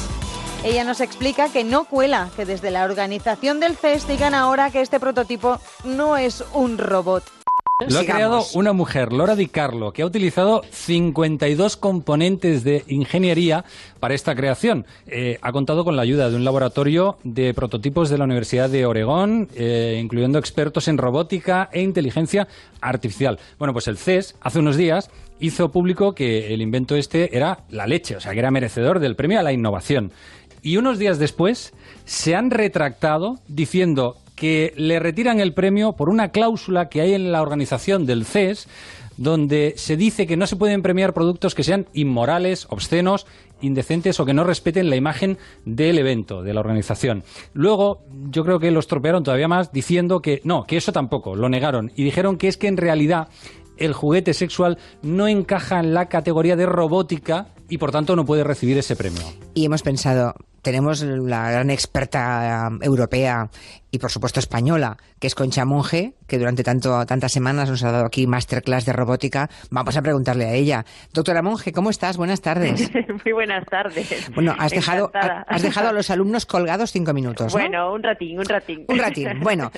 [0.65, 4.81] Ella nos explica que no cuela que desde la organización del CES digan ahora que
[4.81, 7.38] este prototipo no es un robot.
[7.81, 8.07] Lo ha Sigamos.
[8.13, 13.65] creado una mujer, Laura Di Carlo, que ha utilizado 52 componentes de ingeniería
[14.01, 14.85] para esta creación.
[15.07, 18.85] Eh, ha contado con la ayuda de un laboratorio de prototipos de la Universidad de
[18.85, 22.49] Oregón, eh, incluyendo expertos en robótica e inteligencia
[22.81, 23.39] artificial.
[23.61, 27.87] Bueno, pues el CES, hace unos días, hizo público que el invento este era la
[27.87, 30.11] leche, o sea, que era merecedor del premio a la innovación.
[30.63, 31.73] Y unos días después
[32.05, 37.33] se han retractado diciendo que le retiran el premio por una cláusula que hay en
[37.33, 38.69] la organización del CES
[39.19, 43.27] donde se dice que no se pueden premiar productos que sean inmorales, obscenos,
[43.61, 47.25] indecentes o que no respeten la imagen del evento, de la organización.
[47.53, 51.49] Luego, yo creo que lo estropearon todavía más diciendo que no, que eso tampoco, lo
[51.49, 53.29] negaron y dijeron que es que en realidad
[53.77, 58.45] el juguete sexual no encaja en la categoría de robótica y por tanto no puede
[58.45, 59.23] recibir ese premio.
[59.55, 63.51] Y hemos pensado, tenemos la gran experta eh, europea
[63.91, 67.91] y por supuesto española, que es Concha Monge, que durante tanto, tantas semanas nos ha
[67.93, 69.49] dado aquí masterclass de robótica.
[69.71, 70.85] Vamos a preguntarle a ella.
[71.15, 72.17] Doctora Monge, ¿cómo estás?
[72.17, 72.91] Buenas tardes.
[73.25, 74.31] Muy buenas tardes.
[74.35, 75.45] Bueno, has dejado, Encantada.
[75.49, 77.61] has dejado a los alumnos colgados cinco minutos, ¿no?
[77.61, 78.85] Bueno, un ratín, un ratín.
[78.89, 79.29] Un ratín.
[79.41, 79.71] Bueno,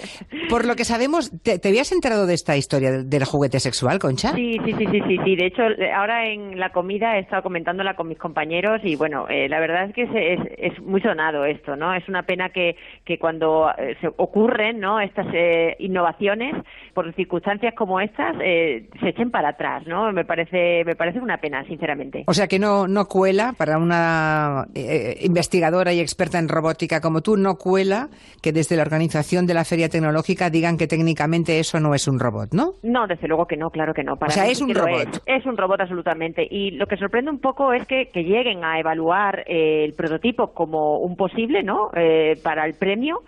[0.49, 3.99] por lo que sabemos, ¿te, te habías enterado de esta historia del, del juguete sexual,
[3.99, 4.33] Concha?
[4.35, 5.37] Sí, sí, sí, sí, sí, sí.
[5.37, 5.63] De hecho,
[5.95, 9.85] ahora en la comida he estado comentándola con mis compañeros y bueno, eh, la verdad
[9.85, 10.41] es que es, es,
[10.73, 11.95] es muy sonado esto, ¿no?
[11.95, 15.01] Es una pena que, que cuando eh, ocurren, ¿no?
[15.01, 16.55] Estas eh, innovaciones,
[16.95, 20.13] por circunstancias como estas, eh, se echen para atrás, ¿no?
[20.13, 22.25] Me parece, me parece una pena, sinceramente.
[22.27, 27.21] O sea que no, no cuela para una eh, investigadora y experta en robótica como
[27.21, 28.09] tú, no cuela
[28.43, 32.19] que desde la organización de la feria tecnológica digan que técnicamente eso no es un
[32.19, 32.73] robot, ¿no?
[32.83, 34.17] No, desde luego que no, claro que no.
[34.17, 35.23] Para O sea, es un robot.
[35.27, 36.47] Es, Es un robot absolutamente.
[36.51, 40.53] Y lo que sorprende un poco es que, que lleguen a evaluar eh, el prototipo
[40.53, 41.91] como un posible, ¿no?
[41.95, 43.23] Eh, para el premio.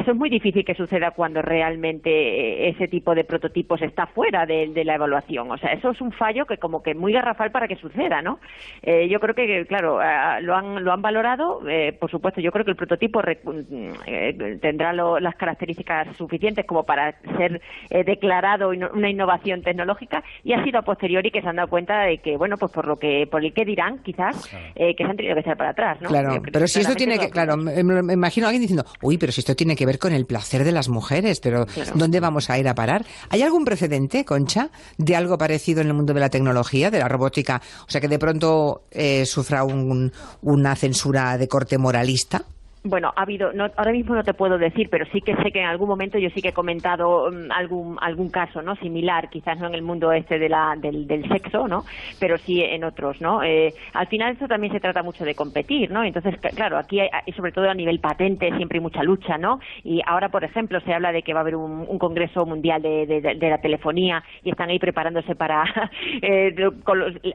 [0.00, 4.46] Eso es muy difícil que suceda cuando realmente eh, ese tipo de prototipos está fuera
[4.46, 5.50] de, de la evaluación.
[5.50, 8.38] O sea, eso es un fallo que como que muy garrafal para que suceda, ¿no?
[8.82, 9.98] Eh, yo creo que, claro,
[10.42, 11.60] lo han, lo han valorado.
[11.68, 13.40] eh, por supuesto, yo creo que el prototipo rec-
[14.06, 17.60] eh, tendrá lo- las características suficientes como para ser
[17.90, 22.02] eh, declarado una innovación tecnológica y ha sido a posteriori que se han dado cuenta
[22.04, 25.10] de que, bueno, pues por lo que por el que dirán, quizás, eh, que se
[25.10, 26.08] han tenido que echar para atrás, ¿no?
[26.08, 29.40] Claro, pero si esto tiene que, claro, me imagino a alguien diciendo, uy, pero si
[29.40, 32.68] esto tiene que ver con el placer de las mujeres, pero ¿dónde vamos a ir
[32.68, 33.04] a parar?
[33.30, 37.08] ¿Hay algún precedente, Concha, de algo parecido en el mundo de la tecnología, de la
[37.08, 37.60] robótica?
[37.86, 40.12] O sea, que de pronto eh, sufra un-
[40.42, 42.44] una censura de corte moralista.
[42.82, 45.60] Bueno, ha habido, no, ahora mismo no te puedo decir, pero sí que sé que
[45.60, 48.74] en algún momento yo sí que he comentado mm, algún algún caso, ¿no?
[48.76, 51.84] Similar, quizás no en el mundo este de la, del, del sexo, ¿no?
[52.18, 53.42] Pero sí en otros, ¿no?
[53.42, 56.02] Eh, al final esto también se trata mucho de competir, ¿no?
[56.04, 59.60] Entonces, claro, aquí hay, sobre todo a nivel patente siempre hay mucha lucha, ¿no?
[59.84, 63.04] Y ahora, por ejemplo, se habla de que va a haber un, congreso mundial de,
[63.04, 65.64] de- de- la telefonía y están ahí preparándose para
[66.22, 66.54] eh,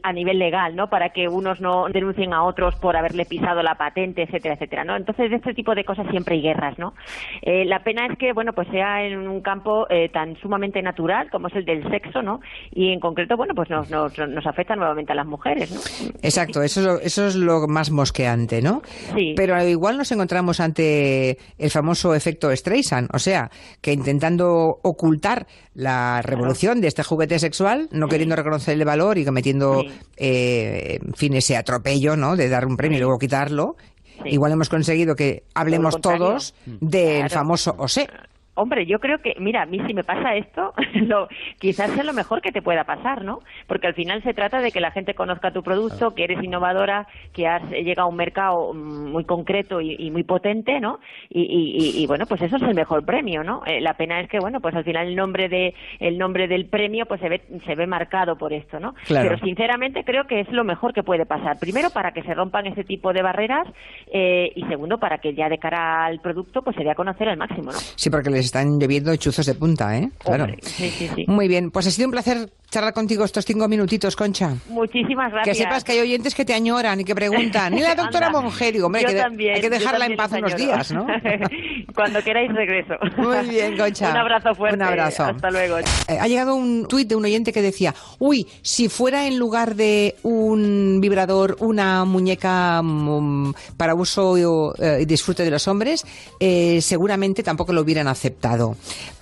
[0.02, 0.90] a nivel legal, ¿no?
[0.90, 4.96] Para que unos no denuncien a otros por haberle pisado la patente, etcétera, etcétera, ¿no?
[4.96, 6.94] Entonces, este tipo de cosas siempre hay guerras, ¿no?
[7.42, 11.30] Eh, la pena es que, bueno, pues sea en un campo eh, tan sumamente natural
[11.32, 12.40] como es el del sexo, ¿no?
[12.72, 15.80] Y en concreto, bueno, pues nos, nos, nos afecta nuevamente a las mujeres, ¿no?
[16.22, 18.82] Exacto, eso es lo, eso es lo más mosqueante, ¿no?
[19.16, 19.34] Sí.
[19.36, 23.50] Pero igual nos encontramos ante el famoso efecto Streisand, o sea,
[23.82, 29.26] que intentando ocultar la revolución de este juguete sexual, no queriendo reconocer el valor y
[29.26, 29.84] cometiendo,
[30.18, 32.36] eh, en fin, ese atropello, ¿no?
[32.36, 33.76] De dar un premio y luego quitarlo.
[34.24, 37.30] Igual hemos conseguido que hablemos todos del Claro.
[37.34, 38.08] famoso OSE.
[38.56, 41.28] Hombre, yo creo que, mira, a mí si me pasa esto, lo,
[41.60, 43.40] quizás sea lo mejor que te pueda pasar, ¿no?
[43.68, 47.06] Porque al final se trata de que la gente conozca tu producto, que eres innovadora,
[47.34, 51.00] que has llegado a un mercado mm, muy concreto y, y muy potente, ¿no?
[51.30, 53.62] Y, y- y- y, bueno, pues eso es el mejor premio, ¿no?
[53.66, 56.66] Eh, la pena es que, bueno, pues al final el nombre de el nombre del
[56.68, 58.94] premio pues se ve se ve marcado por esto, ¿no?
[59.06, 59.30] Claro.
[59.30, 61.58] Pero sinceramente creo que es lo mejor que puede pasar.
[61.60, 63.68] Primero para que se rompan ese tipo de barreras
[64.12, 67.28] eh, y segundo para que ya de cara al producto pues se dé a conocer
[67.28, 67.78] al máximo, ¿no?
[67.96, 70.10] Sí, porque les están lloviendo chuzos de punta, ¿eh?
[70.20, 70.46] Claro.
[70.46, 71.26] Hombre, sí, sí, sí.
[71.28, 74.54] Muy bien, pues ha sido un placer charlar contigo estos cinco minutitos, Concha.
[74.70, 75.58] Muchísimas gracias.
[75.58, 77.78] Que sepas que hay oyentes que te añoran y que preguntan.
[77.78, 78.30] ¿Y la doctora.
[78.30, 78.72] Monge?
[78.72, 81.06] Digo, hombre, Yo hay que, de- también, hay que dejarla en paz unos días, ¿no?
[81.96, 82.96] Cuando queráis regreso.
[83.18, 84.12] Muy bien, Concha.
[84.12, 84.76] Un abrazo fuerte.
[84.76, 85.24] Un abrazo.
[85.26, 85.78] Hasta luego.
[85.80, 89.76] Eh, ha llegado un tuit de un oyente que decía, uy, si fuera en lugar
[89.76, 96.06] de un vibrador una muñeca mm, para uso eh, y disfrute de los hombres,
[96.40, 98.35] eh, seguramente tampoco lo hubieran aceptado.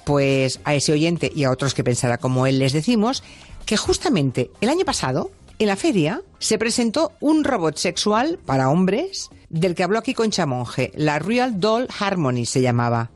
[0.05, 3.23] Pues a ese oyente y a otros que pensara como él les decimos
[3.65, 9.29] que justamente el año pasado, en la feria, se presentó un robot sexual para hombres
[9.49, 13.11] del que habló aquí Concha Monge, la Real Doll Harmony se llamaba.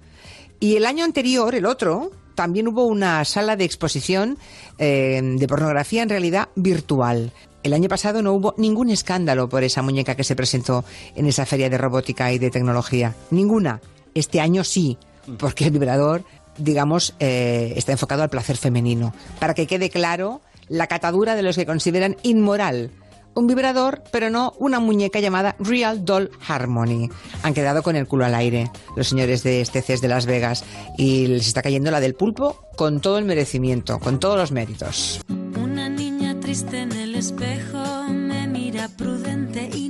[0.60, 4.38] Y el año anterior, el otro, también hubo una sala de exposición
[4.78, 7.34] eh, de pornografía en realidad virtual.
[7.64, 11.46] El año pasado no hubo ningún escándalo por esa muñeca que se presentó en esa
[11.46, 13.16] feria de robótica y de tecnología.
[13.32, 13.82] Ninguna.
[14.14, 14.98] Este año sí,
[15.38, 16.24] porque el vibrador,
[16.58, 19.14] digamos, eh, está enfocado al placer femenino.
[19.40, 22.92] Para que quede claro la catadura de los que consideran inmoral
[23.38, 27.10] un vibrador, pero no una muñeca llamada Real Doll Harmony.
[27.44, 30.66] Han quedado con el culo al aire los señores de este CES de Las Vegas
[30.98, 35.22] y les está cayendo la del pulpo con todo el merecimiento, con todos los méritos.
[35.56, 39.90] Una niña triste en el espejo me mira prudente y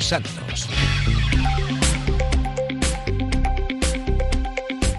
[0.00, 0.68] Santos.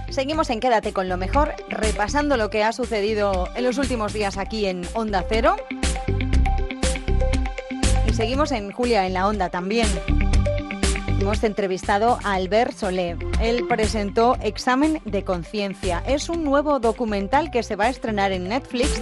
[0.10, 4.38] Seguimos en Quédate con lo mejor, repasando lo que ha sucedido en los últimos días
[4.38, 5.56] aquí en Onda Cero.
[8.08, 9.88] Y seguimos en Julia en la Onda también.
[11.22, 13.16] Hemos entrevistado a Albert Solé.
[13.40, 16.04] Él presentó Examen de Conciencia.
[16.08, 19.02] Es un nuevo documental que se va a estrenar en Netflix.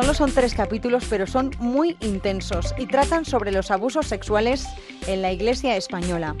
[0.00, 4.64] Solo son tres capítulos, pero son muy intensos y tratan sobre los abusos sexuales
[5.06, 6.34] en la Iglesia española.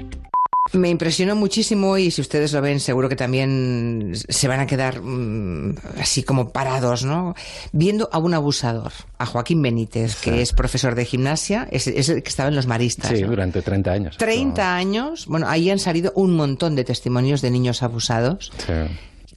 [0.72, 5.02] Me impresionó muchísimo y si ustedes lo ven seguro que también se van a quedar
[5.02, 7.34] mm, así como parados, ¿no?
[7.72, 12.22] Viendo a un abusador, a Joaquín Benítez, que es profesor de gimnasia, es, es el
[12.22, 13.10] que estaba en los maristas.
[13.10, 13.28] Sí, ¿no?
[13.28, 14.16] durante 30 años.
[14.16, 18.52] 30 años, bueno, ahí han salido un montón de testimonios de niños abusados.
[18.66, 18.72] Sí.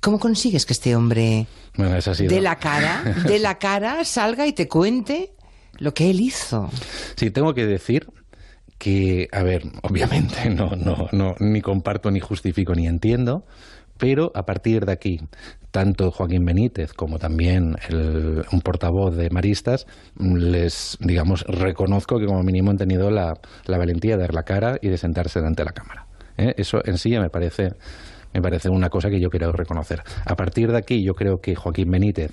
[0.03, 1.47] ¿Cómo consigues que este hombre
[1.77, 2.29] Bueno, eso ha sido...
[2.35, 5.31] de la cara, de la cara, salga y te cuente
[5.79, 6.69] lo que él hizo?
[7.15, 8.07] Sí, tengo que decir
[8.77, 13.45] que, a ver, obviamente no, no, no, ni comparto, ni justifico, ni entiendo,
[13.97, 15.21] pero a partir de aquí,
[15.71, 19.85] tanto Joaquín Benítez como también el- un portavoz de Maristas,
[20.19, 23.35] les, digamos, reconozco que como mínimo han tenido la,
[23.65, 26.07] la valentía de dar la cara y de sentarse delante de la cámara.
[26.37, 26.53] ¿eh?
[26.57, 27.73] Eso en sí ya me parece,
[28.33, 30.03] me parece una cosa que yo quiero reconocer.
[30.25, 32.31] A partir de aquí, yo creo que Joaquín Benítez,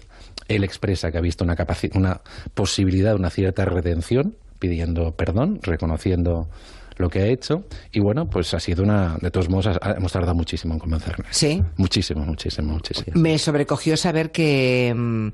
[0.48, 1.56] él expresa que ha visto una,
[1.94, 2.20] una
[2.54, 6.48] posibilidad, una cierta redención, pidiendo perdón, reconociendo
[6.96, 7.64] lo que ha hecho.
[7.92, 9.16] Y bueno, pues ha sido una.
[9.20, 11.24] De todos modos, ha- hemos tardado muchísimo en convencerme.
[11.30, 11.62] Sí.
[11.76, 13.12] Muchísimo, muchísimo, muchísimo.
[13.20, 15.28] Me sobrecogió saber que mm,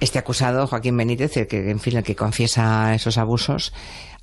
[0.00, 3.72] este acusado, Joaquín Benítez, el que, en fin, el que confiesa esos abusos,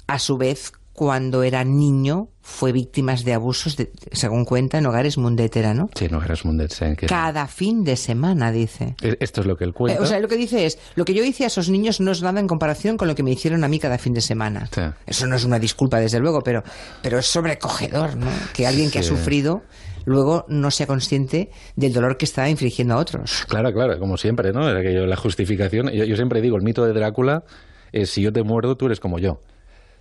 [0.08, 5.18] a su vez cuando era niño fue víctima de abusos, de- según cuenta, en hogares
[5.18, 5.90] mundétera, ¿no?
[5.96, 8.96] Sí, no eres Mundet Sen, que- Cada fin de semana, dice.
[9.20, 10.02] Esto es lo que él Eh, cuenta.
[10.02, 12.22] o sea, lo que dice es, lo que yo hice a esos niños no es
[12.22, 14.68] nada en comparación con lo que me hicieron a mí cada fin de semana.
[14.74, 14.82] Sí.
[15.06, 16.64] Eso no es una disculpa, desde luego, pero,
[17.02, 18.28] pero es sobrecogedor, ¿no?
[18.54, 19.62] Que alguien que ha sufrido
[20.06, 23.46] luego no sea consciente del dolor que está infligiendo a otros.
[23.48, 24.62] Claro, claro, como siempre, ¿no?
[24.72, 25.90] La justificación.
[25.92, 27.44] Yo, yo siempre digo, el mito de Drácula
[27.92, 29.42] es si yo te muerdo, tú eres como yo.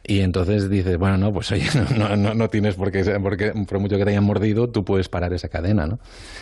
[0.03, 1.67] Y entonces dices, bueno, no, pues oye,
[1.99, 5.09] no, no, no tienes por qué, porque por mucho que te hayan mordido, tú puedes
[5.09, 5.99] parar esa cadena, ¿no?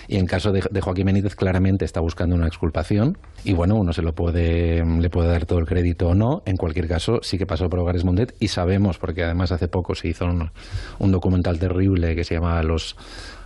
[0.06, 3.18] Y en caso de, Joaquín Benítez, claramente está buscando una exculpación.
[3.44, 6.42] Y bueno, uno se lo puede, le puede dar todo el crédito o no.
[6.46, 9.94] En cualquier caso, sí que pasó por Hogares Mundet y sabemos, porque además hace poco
[9.94, 12.96] se hizo un, documental terrible que se llama Los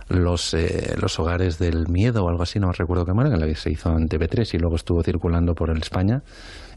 [0.09, 3.71] los, eh, los hogares del miedo o algo así, no recuerdo qué manera, que se
[3.71, 6.21] hizo en TV3 y luego estuvo circulando por España,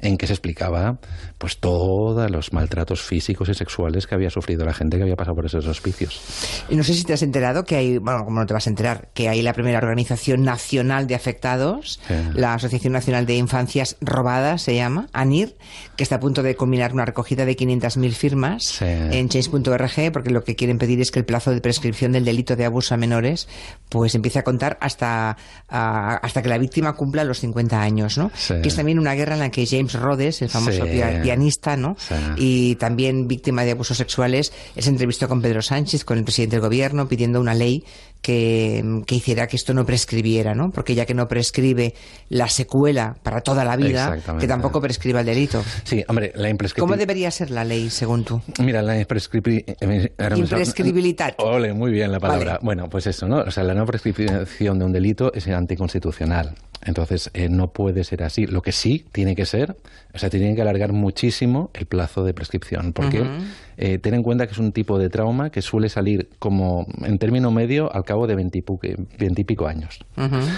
[0.00, 0.98] en que se explicaba
[1.38, 5.34] pues todos los maltratos físicos y sexuales que había sufrido la gente que había pasado
[5.36, 6.20] por esos hospicios.
[6.68, 8.70] Y no sé si te has enterado que hay, bueno, como no te vas a
[8.70, 12.14] enterar, que hay la primera organización nacional de afectados, Sí.
[12.34, 15.56] la Asociación Nacional de Infancias Robadas, se llama, ANIR,
[15.96, 18.84] que está a punto de combinar una recogida de 500.000 firmas Sí.
[18.86, 22.56] en change.org, porque lo que quieren pedir es que el plazo de prescripción del delito
[22.56, 23.48] de abuso a menores
[23.88, 25.36] pues empiece a contar hasta,
[25.68, 28.30] a- hasta que la víctima cumpla los 50 años, ¿no?
[28.34, 28.54] Sí.
[28.62, 30.90] Que es también una guerra en la que James Rhodes, el famoso Sí.
[31.22, 31.96] pianista, ¿no?
[31.98, 32.14] Sí.
[32.36, 36.62] y también víctima de abusos sexuales, se entrevistó con Pedro Sánchez, con el presidente del
[36.62, 37.84] gobierno, pidiendo una ley
[38.26, 40.70] que, que hiciera que esto no prescribiera, ¿no?
[40.72, 41.94] Porque ya que no prescribe
[42.28, 45.62] la secuela para toda la vida, que tampoco prescriba el delito.
[45.84, 46.76] Sí, hombre, la imprescriptibilidad...
[46.88, 48.42] ¿Cómo debería ser la ley, según tú?
[48.58, 51.34] Mira, la imprescripri- eh, sale- Imprescribilidad.
[51.38, 52.54] Ole, muy bien la palabra.
[52.54, 52.58] Vale.
[52.64, 53.38] Bueno, pues eso, ¿no?
[53.42, 56.56] O sea, la no prescripción de un delito es anticonstitucional.
[56.82, 58.46] Entonces, eh, no puede ser así.
[58.46, 59.76] Lo que sí tiene que ser,
[60.12, 63.30] o sea, tienen que alargar muchísimo el plazo de prescripción, porque Ujú.
[63.76, 67.18] Eh, ten en cuenta que es un tipo de trauma que suele salir como en
[67.18, 70.00] término medio al cabo de veintipico años.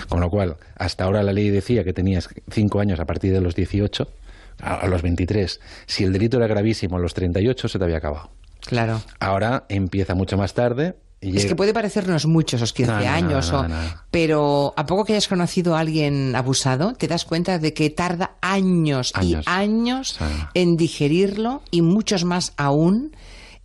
[0.09, 3.41] Con lo cual, hasta ahora la ley decía que tenías cinco años a partir de
[3.41, 4.09] los 18,
[4.61, 5.61] a, a los 23.
[5.87, 8.31] Si el delito era gravísimo a los 38, se te había acabado.
[8.61, 9.01] Claro.
[9.19, 10.95] Ahora empieza mucho más tarde.
[11.21, 13.67] Es que puede parecernos mucho esos 15 No, años, no, o-
[14.11, 18.37] pero a poco que hayas conocido a alguien abusado, te das cuenta de que tarda
[18.41, 19.45] años, Años.
[19.47, 20.25] y años Sí.
[20.55, 23.17] en digerirlo y muchos más aún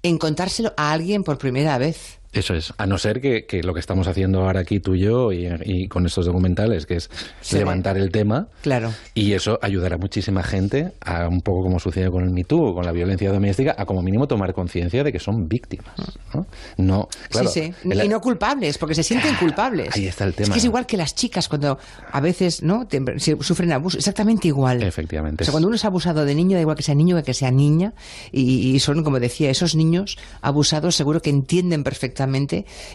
[0.02, 2.20] en contárselo a alguien por primera vez.
[2.34, 5.02] Eso es, a no ser que, que lo que estamos haciendo ahora aquí tú y
[5.02, 7.10] yo y, y con estos documentales, que es
[7.42, 7.58] Sí.
[7.58, 8.92] levantar el tema, Claro.
[9.14, 12.62] y eso ayudará a muchísima gente, a un poco como sucede con el Me Too
[12.70, 15.94] o con la violencia doméstica, a como mínimo tomar conciencia de que son víctimas.
[16.34, 16.48] ¿no?
[16.78, 17.90] No, claro, sí, sí.
[17.92, 19.96] el- Y no culpables, porque se sienten culpables.
[19.96, 20.54] Ahí está el Es tema.
[20.54, 21.78] que es igual que las chicas cuando
[22.12, 24.82] a veces no Te- si sufren abuso, exactamente igual.
[24.82, 25.44] Efectivamente.
[25.44, 27.34] O sea, cuando uno es abusado de niño, da igual que sea niño que que
[27.34, 27.94] sea niña,
[28.32, 32.23] y, y son, como decía, esos niños abusados seguro que entienden perfectamente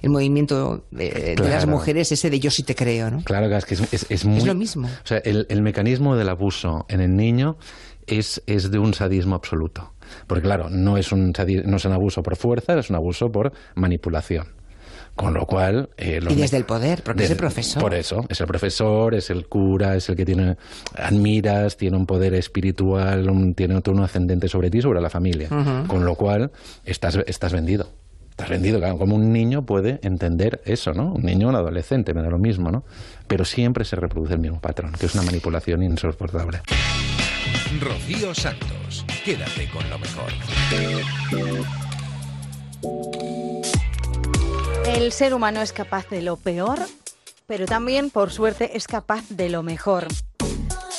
[0.02, 3.22] el movimiento eh, de las mujeres, ese de yo sí te creo, ¿no?
[3.24, 4.40] Claro, es que es, es- es muy...
[4.42, 4.88] lo mismo.
[4.88, 7.56] O sea, el, el mecanismo del abuso en el niño
[8.06, 9.92] es, es de un sadismo absoluto.
[10.26, 11.32] Porque claro, no es, un
[11.64, 14.46] no es un abuso por fuerza, es un abuso por manipulación.
[15.14, 15.90] Con lo cual...
[15.96, 17.82] eh, los Y desde el poder, porque es el desde- profesor.
[17.82, 20.56] Por eso, es el profesor, es el cura, es el que tiene...
[20.94, 25.48] Admiras, tiene un poder espiritual, un- tiene otro un ascendente sobre ti, sobre la familia.
[25.88, 26.50] Con lo cual,
[26.84, 27.88] estás, estás vendido.
[28.38, 31.12] Estás vendido, claro, como un niño puede entender eso, ¿no?
[31.12, 32.84] Un niño o un adolescente, me da lo mismo, ¿no?
[33.26, 36.60] Pero siempre se reproduce el mismo patrón, que es una manipulación insoportable.
[37.80, 40.30] Rocío Santos, quédate con lo mejor.
[44.86, 46.78] El ser humano es capaz de lo peor,
[47.48, 50.06] pero también, por suerte, es capaz de lo mejor.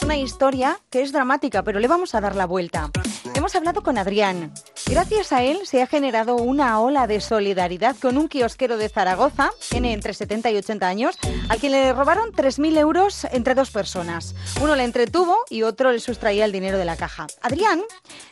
[0.01, 2.89] Una historia que es dramática, pero le vamos a dar la vuelta.
[3.35, 4.53] Hemos hablado con Adrián.
[4.87, 9.51] Gracias a él se ha generado una ola de solidaridad con un kiosquero de Zaragoza,
[9.69, 11.17] tiene entre 70 y 80 años,
[11.49, 14.35] al que le robaron 3.000 euros entre dos personas.
[14.61, 17.27] Uno le entretuvo y otro le sustraía el dinero de la caja.
[17.41, 17.81] Adrián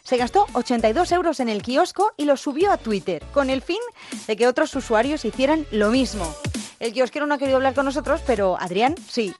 [0.03, 3.81] se gastó 82 euros en el kiosco y lo subió a Twitter, con el fin
[4.25, 6.33] de que otros usuarios hicieran lo mismo.
[6.79, 9.33] El kiosquero no ha querido hablar con nosotros, pero Adrián sí.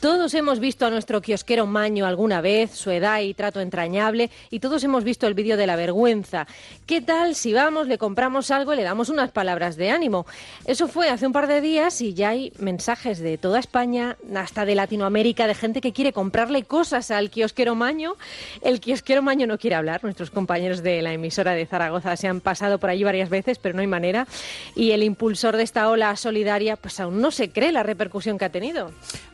[0.00, 4.58] Todos hemos visto a nuestro kiosquero Maño alguna vez, su edad y trato entrañable, y
[4.58, 6.46] todos hemos visto el vídeo de la vergüenza.
[6.86, 10.24] ¿Qué tal si vamos, le compramos algo y le damos unas palabras de ánimo?
[10.64, 14.64] Eso fue hace un par de días y ya hay mensajes de toda España, hasta
[14.64, 18.14] de Latinoamérica, de gente que quiere comprarle cosas al kiosquero Maño.
[18.62, 22.40] El kiosquero Maño no quiere hablar, nuestros compañeros de la emisora de Zaragoza se han
[22.40, 24.26] pasado por allí varias veces, pero no hay manera.
[24.74, 28.46] Y el impulsor de esta ola solidaria, pues aún no se cree la repercusión que
[28.46, 28.92] ha tenido.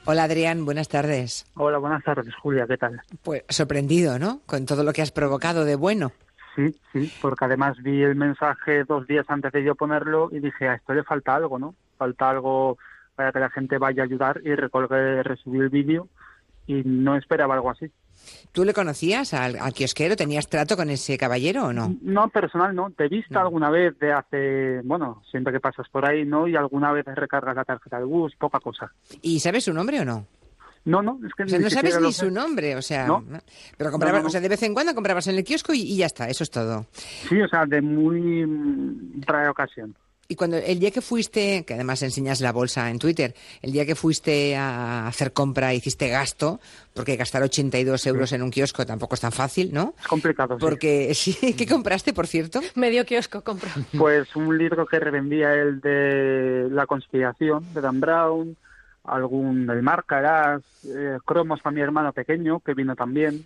[0.08, 1.50] Hola Adrián, buenas tardes.
[1.56, 3.02] Hola, buenas tardes, Julia, ¿qué tal?
[3.24, 4.40] Pues sorprendido, ¿no?
[4.46, 6.12] Con todo lo que has provocado de bueno.
[6.54, 10.68] Sí, sí, porque además vi el mensaje dos días antes de yo ponerlo y dije,
[10.68, 11.74] a esto le falta algo, ¿no?
[11.98, 12.78] Falta algo
[13.16, 16.06] para que la gente vaya a ayudar y recolgué, resubí el vídeo
[16.68, 17.90] y no esperaba algo así.
[18.52, 20.16] ¿Tú le conocías al, al kiosquero?
[20.16, 21.94] ¿Tenías trato con ese caballero o no?
[22.02, 22.90] No, personal no.
[22.90, 26.48] Te he visto alguna vez de hace, bueno, siempre que pasas por ahí, ¿no?
[26.48, 28.92] Y alguna vez recargas la tarjeta de bus, poca cosa.
[29.22, 30.26] ¿Y sabes su nombre o no?
[30.84, 33.20] No, no, es que O sea, no sabes ni su nombre, o sea, No.
[33.26, 33.40] ¿no?
[33.76, 34.28] pero comprabas, No, no, no.
[34.28, 36.44] o sea, de vez en cuando comprabas en el kiosco y, y ya está, eso
[36.44, 36.86] es todo.
[37.28, 38.46] Sí, o sea, de muy
[39.26, 39.96] rara ocasión.
[40.28, 43.86] Y cuando el día que fuiste, que además enseñas la bolsa en Twitter, el día
[43.86, 46.60] que fuiste a hacer compra hiciste gasto,
[46.94, 49.94] porque gastar 82 euros en un kiosco tampoco es tan fácil, ¿no?
[50.00, 50.56] Es complicado.
[50.56, 50.60] sí.
[50.60, 52.60] Porque sí, ¿qué compraste, por cierto?
[52.74, 53.68] Medio kiosco compro.
[53.96, 58.56] Pues un libro que revendía el de La conspiración, de Dan Brown,
[59.06, 63.44] algún del Marcaras, eh, cromos para mi hermano pequeño, que vino también,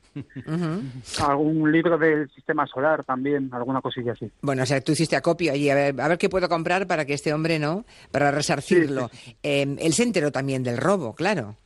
[1.21, 4.31] algún libro del sistema solar también, alguna cosilla así.
[4.43, 7.05] Bueno, o sea, tú hiciste acopio allí, a ver, a ver qué puedo comprar para
[7.05, 7.85] que este hombre, ¿no?
[8.11, 9.11] Para resarcirlo.
[9.43, 11.57] Eh, él se enteró también del robo, claro.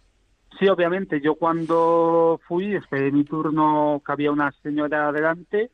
[0.58, 5.70] Sí, obviamente, yo cuando fui, esperé mi turno, que había una señora delante,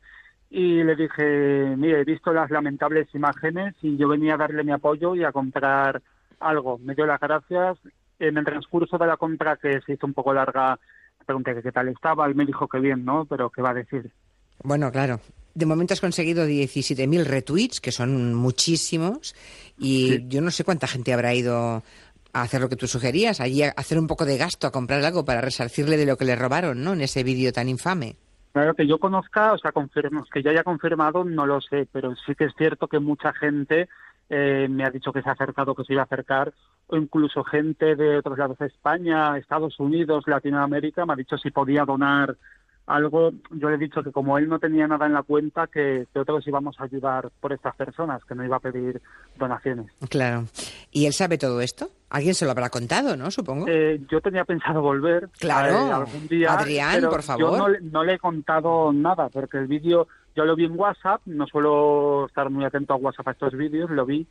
[0.49, 4.73] y le dije, mire, he visto las lamentables imágenes y yo venía a darle mi
[4.73, 6.01] apoyo y a comprar
[6.41, 6.77] algo.
[6.79, 7.77] Me dio las gracias.
[8.21, 10.79] En el transcurso de la compra, que se hizo un poco larga,
[11.25, 13.25] pregunté que qué tal estaba, y me dijo que bien, ¿no?
[13.25, 14.11] Pero qué va a decir.
[14.63, 15.19] Bueno, claro.
[15.55, 19.35] De momento has conseguido 17.000 retweets, que son muchísimos,
[19.77, 21.83] y yo no sé cuánta gente habrá ido
[22.33, 25.03] a hacer lo que tú sugerías, allí a hacer un poco de gasto, a comprar
[25.03, 26.93] algo para resarcirle de lo que le robaron, ¿no?
[26.93, 28.17] En ese vídeo tan infame.
[28.53, 32.15] Claro, que yo conozca, o sea, confirmo, que yo haya confirmado, no lo sé, pero
[32.15, 33.89] sí que es cierto que mucha gente
[34.33, 36.53] eh, me ha dicho que se ha acercado, que se iba a acercar,
[36.87, 41.51] o incluso gente de otros lados de España, Estados Unidos, Latinoamérica, me ha dicho si
[41.51, 42.37] podía donar
[42.87, 43.31] algo.
[43.51, 46.19] Yo le he dicho que como él no tenía nada en la cuenta, que, que
[46.19, 49.01] otros íbamos a ayudar por estas personas, que no iba a pedir
[49.37, 49.87] donaciones.
[50.09, 50.45] Claro.
[50.91, 51.89] ¿Y él sabe todo esto?
[52.09, 53.31] Alguien se lo habrá contado, ¿no?
[53.31, 53.65] Supongo.
[53.69, 55.73] Eh, yo tenía pensado volver Claro.
[55.87, 56.53] eh, algún día.
[56.53, 57.57] Adrián, pero por Yo favor.
[57.57, 61.21] no, le- no le he contado nada, porque el vídeo yo lo vi en WhatsApp,
[61.25, 64.27] no suelo estar muy atento a WhatsApp a estos vídeos, lo vi.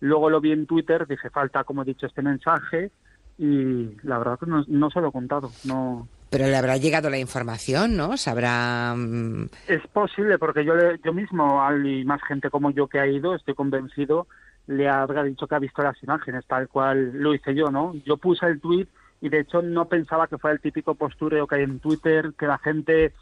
[0.00, 2.90] Luego lo vi en Twitter, dije, falta, como he dicho, este mensaje,
[3.38, 5.50] y la verdad que no, no se lo he contado.
[5.64, 8.16] no Pero le habrá llegado la información, ¿no?
[8.16, 8.94] Sabrá...
[8.96, 10.72] mm, Es posible, porque yo,
[11.04, 14.26] yo mismo, al- y más gente como yo que ha ido, estoy convencido,
[14.66, 17.94] le habrá dicho que ha visto las imágenes, tal cual lo hice yo, ¿no?
[18.06, 18.86] Yo puse el tweet
[19.20, 22.46] y de hecho no pensaba que fuera el típico postureo que hay en Twitter, que
[22.46, 23.12] la gente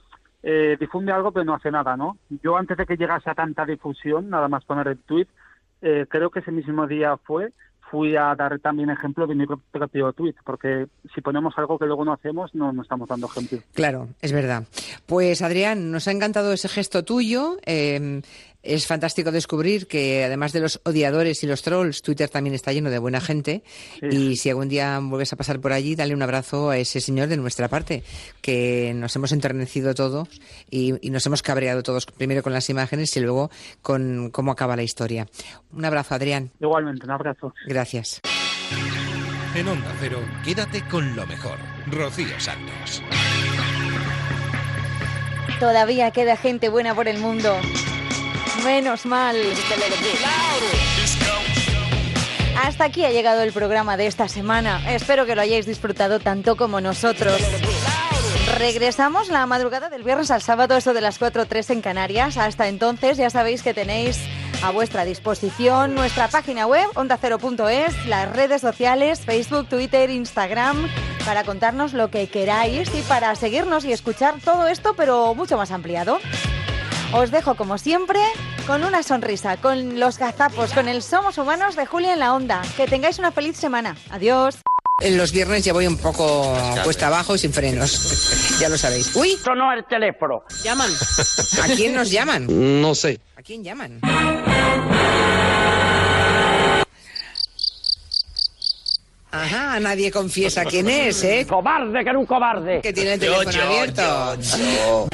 [0.50, 2.16] eh, difunde algo pero no hace nada, ¿no?
[2.42, 5.26] Yo antes de que llegase a tanta difusión, nada más poner el tweet,
[5.82, 7.52] eh, creo que ese mismo día fue,
[7.90, 12.02] fui a dar también ejemplo de mi propio tweet, porque si ponemos algo que luego
[12.02, 13.58] no hacemos, no, no estamos dando ejemplo.
[13.74, 14.64] Claro, es verdad.
[15.04, 17.58] Pues Adrián, nos ha encantado ese gesto tuyo.
[17.66, 18.22] eh,
[18.68, 22.90] es fantástico descubrir que además de los odiadores y los trolls, Twitter también está lleno
[22.90, 23.62] de buena gente.
[24.02, 27.28] Y si algún día vuelves a pasar por allí, dale un abrazo a ese señor
[27.28, 28.02] de nuestra parte,
[28.42, 30.28] que nos hemos enternecido todos
[30.70, 33.50] y, y nos hemos cabreado todos, primero con las imágenes y luego
[33.80, 35.26] con cómo acaba la historia.
[35.72, 36.50] Un abrazo, Adrián.
[36.60, 37.54] Igualmente, un abrazo.
[37.66, 38.20] Gracias.
[39.54, 41.58] En Onda Cero, quédate con lo mejor.
[41.86, 43.02] Rocío Santos.
[45.58, 47.58] Todavía queda gente buena por el mundo.
[48.64, 49.36] Menos mal.
[52.64, 54.82] Hasta aquí ha llegado el programa de esta semana.
[54.92, 57.40] Espero que lo hayáis disfrutado tanto como nosotros.
[58.58, 62.36] Regresamos la madrugada del viernes al sábado, eso de las 4 o 3 en Canarias.
[62.36, 64.18] Hasta entonces ya sabéis que tenéis
[64.62, 70.88] a vuestra disposición nuestra página web, ondacero.es, las redes sociales, Facebook, Twitter, Instagram,
[71.24, 75.70] para contarnos lo que queráis y para seguirnos y escuchar todo esto, pero mucho más
[75.70, 76.18] ampliado.
[77.12, 78.20] Os dejo como siempre
[78.66, 82.60] con una sonrisa, con los gazapos, con el Somos Humanos de Julia en la Onda.
[82.76, 83.96] Que tengáis una feliz semana.
[84.10, 84.58] Adiós.
[85.00, 86.54] En los viernes ya voy un poco
[86.84, 88.58] cuesta abajo y sin frenos.
[88.60, 89.14] ya lo sabéis.
[89.16, 89.38] ¡Uy!
[89.42, 90.42] Sonó el teléfono.
[90.62, 90.90] Llaman.
[91.62, 92.46] ¿A quién nos llaman?
[92.82, 93.20] No sé.
[93.36, 94.00] ¿A quién llaman?
[99.30, 101.46] Ajá, nadie confiesa quién es, ¿eh?
[101.46, 102.80] Cobarde, que era un cobarde.
[102.80, 104.36] Que tiene el teléfono abierto.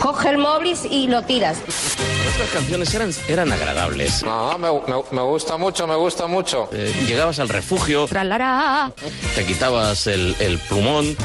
[0.00, 1.58] Coge el móvil y lo tiras.
[1.66, 4.22] Estas canciones eran, eran agradables.
[4.22, 6.68] No, me, me- me gusta mucho, me gusta mucho.
[6.72, 8.92] Eh, llegabas al refugio, Tralará.
[9.34, 11.16] te quitabas el, el plumón,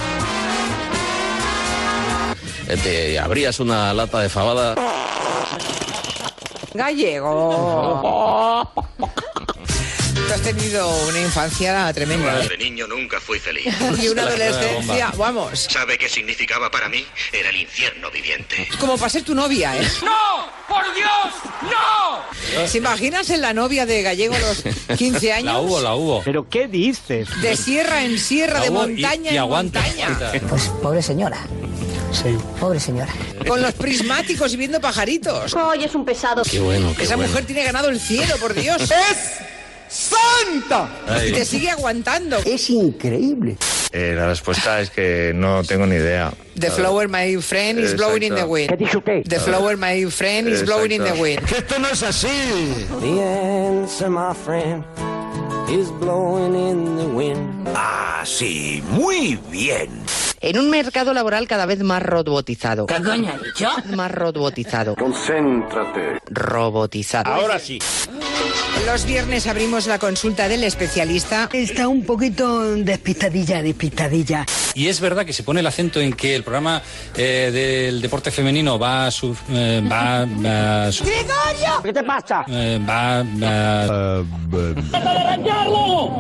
[2.68, 4.76] eh, te abrías una lata de fabada.
[6.74, 8.68] Gallego.
[10.30, 12.38] Tú has tenido una infancia tremenda.
[12.48, 13.66] De niño nunca fui feliz.
[14.00, 17.04] Y una adolescencia, vamos, ¿Sabe qué significaba para mí?
[17.34, 18.68] Era el infierno viviente.
[18.80, 19.88] como para ser tu novia, ¿eh?
[20.04, 20.48] ¡No!
[20.68, 21.10] ¡Por Dios!
[21.64, 22.68] ¡No!
[22.68, 24.64] ¿Se imaginas en la novia de Gallego a los
[25.00, 25.46] 15 años?
[25.54, 26.22] La hubo, la hubo.
[26.24, 27.28] ¿Pero qué dices?
[27.42, 30.06] De sierra en sierra, La de hubo y- montaña y en aguanta, montaña.
[30.16, 30.48] aguanta.
[30.48, 31.40] Pues pobre señora.
[32.12, 32.38] Sí.
[32.60, 33.12] Pobre señora.
[33.48, 35.54] Con los prismáticos y viendo pajaritos.
[35.56, 36.44] Hoy es un pesado.
[36.44, 37.30] Qué bueno, qué Esa bueno.
[37.32, 38.82] mujer tiene ganado el cielo, por Dios.
[38.82, 38.90] ¡Es
[39.90, 40.90] santa!
[41.08, 41.30] Ay.
[41.30, 42.38] Y te sigue aguantando.
[42.46, 43.58] Es increíble.
[43.92, 46.32] Eh, la respuesta es que no tengo ni idea.
[46.56, 48.70] The flower, my friend, is blowing in the wind.
[48.70, 49.24] ¿Qué dijo qué?
[49.24, 51.42] The flower, my friend, is blowing in the wind.
[51.52, 52.28] Esto no es así.
[53.02, 54.84] The answer, my friend,
[55.70, 57.68] is blowing in the wind.
[57.74, 59.90] Ah, sí, muy bien.
[60.42, 62.86] En un mercado laboral cada vez más robotizado.
[62.86, 63.70] ¿Qué coño ha dicho?
[63.96, 64.96] Más robotizado.
[64.96, 66.20] Concéntrate.
[66.30, 67.32] Robotizado.
[67.34, 67.80] Ahora sí.
[68.86, 71.50] Los viernes abrimos la consulta del especialista.
[71.52, 74.46] Está un poquito despistadilla, despistadilla.
[74.74, 76.82] Y es verdad que se pone el acento en que el programa
[77.18, 81.82] eh, del deporte femenino va a su, eh, va, va a su- ¡Gregorio!
[81.84, 82.46] ¿Qué te pasa?
[82.48, 83.22] eh, va a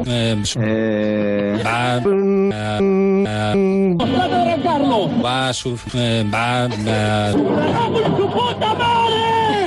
[0.05, 0.59] eh, su-
[1.65, 1.99] va
[4.15, 7.34] a- va a su- eh, va a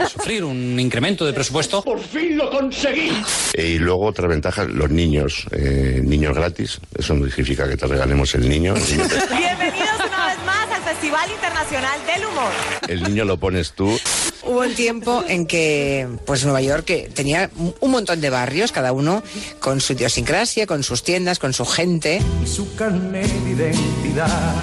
[0.08, 1.82] sufrir un incremento de presupuesto.
[1.82, 3.10] Por fin lo conseguí.
[3.56, 6.80] Y luego otra ventaja, los niños, eh, niños gratis.
[6.96, 8.74] Eso no significa que te regalemos el niño.
[8.82, 9.06] El niño,
[11.02, 12.52] Festival Internacional del Humor.
[12.86, 13.98] el niño lo pones tú.
[14.44, 17.50] Hubo un tiempo en que, pues Nueva York que tenía
[17.80, 19.20] un montón de barrios, cada uno
[19.58, 22.22] con su idiosincrasia, con sus tiendas, con su gente.
[22.44, 24.54] Y su carnet de identidad.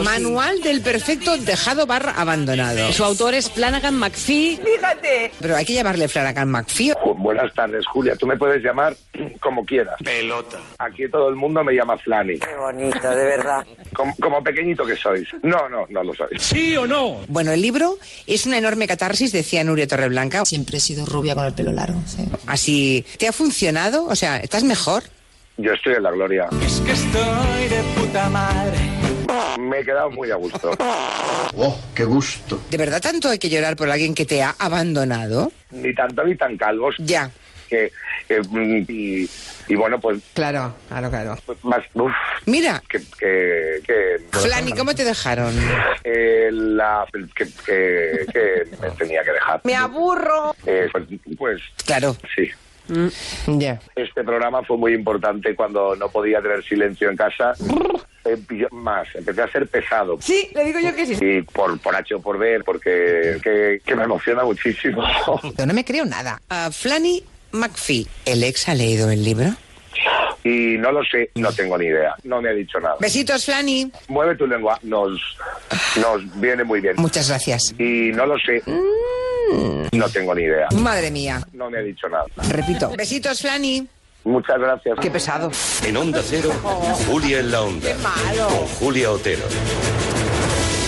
[0.00, 2.92] Manual del perfecto dejado barra abandonado.
[2.92, 4.58] Su autor es Flanagan McPhee.
[4.62, 5.32] Fíjate.
[5.40, 6.92] Pero hay que llamarle Flanagan McPhee.
[7.16, 8.16] Buenas tardes, Julia.
[8.16, 8.96] Tú me puedes llamar
[9.40, 9.96] como quieras.
[10.02, 10.58] Pelota.
[10.78, 12.38] Aquí todo el mundo me llama Flani.
[12.38, 13.66] Qué bonito, de verdad.
[13.92, 15.28] Como, como pequeñito que sois.
[15.42, 16.40] No, no, no lo sois.
[16.40, 17.20] ¿Sí o no?
[17.28, 20.44] Bueno, el libro es una enorme catarsis, decía Nuria Torreblanca.
[20.44, 22.24] Siempre he sido rubia con el pelo largo, sí.
[22.46, 24.06] Así, ¿te ha funcionado?
[24.06, 25.04] O sea, ¿estás mejor?
[25.58, 26.48] Yo estoy en la gloria.
[26.64, 28.78] Es que estoy de puta madre.
[29.72, 30.70] Me he quedado muy a gusto.
[31.54, 32.62] Oh, qué gusto.
[32.70, 35.52] ¿De verdad tanto hay que llorar por alguien que te ha abandonado?
[35.70, 36.94] Ni tanto ni tan calvos.
[36.98, 37.30] Ya.
[37.68, 37.90] Que,
[38.26, 39.28] que, mm, y,
[39.68, 41.36] y bueno, pues Claro, claro, claro.
[41.62, 41.82] más...
[41.94, 42.10] uf,
[42.46, 45.52] Mira, que, que, que Flani, ¿cómo te dejaron?
[46.04, 47.04] eh, la,
[47.36, 49.60] que, que, que me tenía que dejar.
[49.64, 50.54] Me aburro.
[50.66, 51.04] Eh, pues,
[51.38, 52.16] pues Claro.
[52.34, 52.50] sí.
[53.46, 53.78] Ya.
[53.94, 57.52] Este programa fue muy importante cuando no podía tener silencio en casa.
[58.24, 60.18] Empezó más, empecé a ser pesado.
[60.20, 61.16] Sí, le digo yo que sí.
[61.20, 65.02] Y por, por H o por B, porque que, que me emociona muchísimo.
[65.58, 66.40] Yo no me creo nada.
[66.48, 67.22] A Flani
[67.52, 69.46] McPhee, ¿el ex ha leído el libro?
[70.44, 72.14] Y no lo sé, no tengo ni idea.
[72.24, 72.96] No me ha dicho nada.
[72.98, 73.90] Besitos, Flani.
[74.08, 75.20] Mueve tu lengua, nos,
[76.00, 76.94] nos viene muy bien.
[76.96, 77.74] Muchas gracias.
[77.78, 78.62] Y no lo sé,
[79.92, 80.68] no tengo ni idea.
[80.74, 81.46] Madre mía.
[81.52, 82.24] No me ha dicho nada.
[82.48, 82.90] Repito.
[82.96, 83.86] Besitos, Flani.
[84.24, 84.98] Muchas gracias.
[85.00, 85.50] Qué pesado.
[85.84, 86.50] En Onda Cero,
[87.08, 87.88] Julia en la Onda.
[87.88, 88.48] Qué malo.
[88.48, 89.42] Con Julia Otero.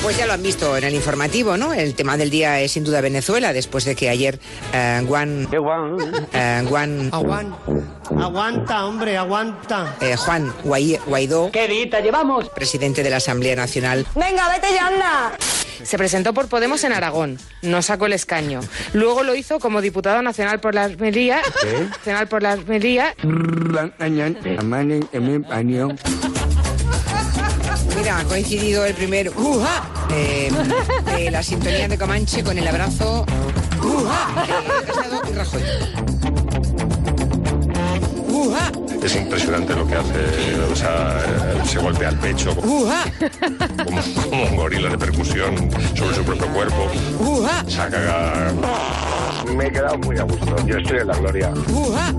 [0.04, 1.72] Pues ya lo han visto en el informativo, ¿no?
[1.72, 4.38] El tema del día es sin duda Venezuela, después de que ayer
[4.74, 5.48] eh, Juan...
[6.32, 7.10] eh, Juan...
[8.20, 9.96] Aguanta, hombre, aguanta.
[10.02, 12.50] eh, Juan Guai- Guaidó, ¿Qué dita llevamos?
[12.50, 15.32] presidente de la Asamblea Nacional, Venga, vete ya, anda.
[15.82, 18.60] Se presentó por Podemos en Aragón, no sacó el escaño.
[18.92, 21.40] Luego lo hizo como diputado nacional por la Almería,
[21.90, 23.14] nacional por la Almería.
[27.96, 29.82] Mira, ha coincidido el primer ¡Uja!
[30.10, 30.50] eh,
[31.16, 33.24] de la sintonía de Comanche con el abrazo
[33.82, 34.28] ¡Uja!
[34.80, 35.62] de Casado y Rajoy.
[38.28, 38.72] ¡Uja!
[39.02, 40.60] Es impresionante lo que hace.
[40.72, 43.04] O sea, se golpea el pecho ¡Uja!
[43.84, 46.90] como, como un gorila de percusión sobre su propio cuerpo.
[47.20, 47.64] ¡Uja!
[47.68, 48.52] Saca.
[49.54, 50.56] Me he quedado muy a gusto.
[50.66, 51.52] Yo estoy en la gloria.
[51.68, 52.12] ¡Uja!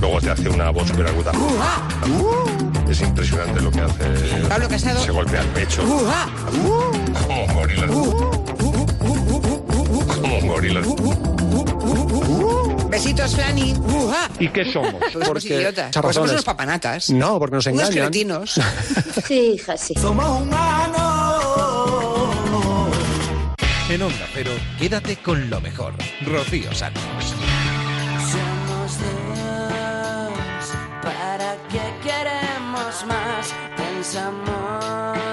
[0.00, 1.32] Luego te hace una voz súper aguda.
[2.88, 4.04] Es impresionante lo que hace.
[4.48, 5.00] Pablo Casado.
[5.02, 5.82] Se golpea el pecho.
[5.82, 7.86] Como un gorila.
[10.20, 10.80] Como un gorila.
[12.88, 13.74] Besitos, Flani.
[14.38, 14.94] ¿Y qué somos?
[15.12, 15.96] Somos idiotas.
[16.00, 17.10] Pues somos unos papanatas.
[17.10, 18.04] No, porque nos Unos engañan.
[18.10, 18.60] cretinos.
[19.26, 19.94] Sí, hija, sí.
[20.00, 21.11] Somos humanos.
[23.92, 25.92] En Onda Cero, quédate con lo mejor.
[26.24, 27.02] Rocío Santos.
[28.32, 33.54] Somos dos, ¿para qué queremos más?
[33.76, 35.31] pensamos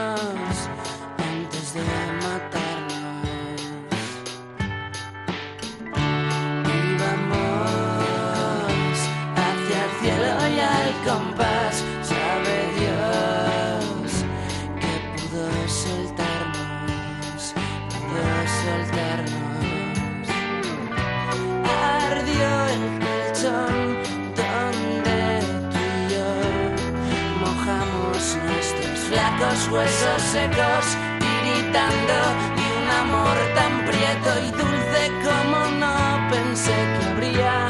[29.50, 30.86] flacos huesos secos,
[31.20, 32.18] tiritando
[32.56, 37.68] de un amor tan prieto y dulce como no pensé que habría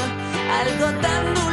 [0.60, 1.49] algo tan dulce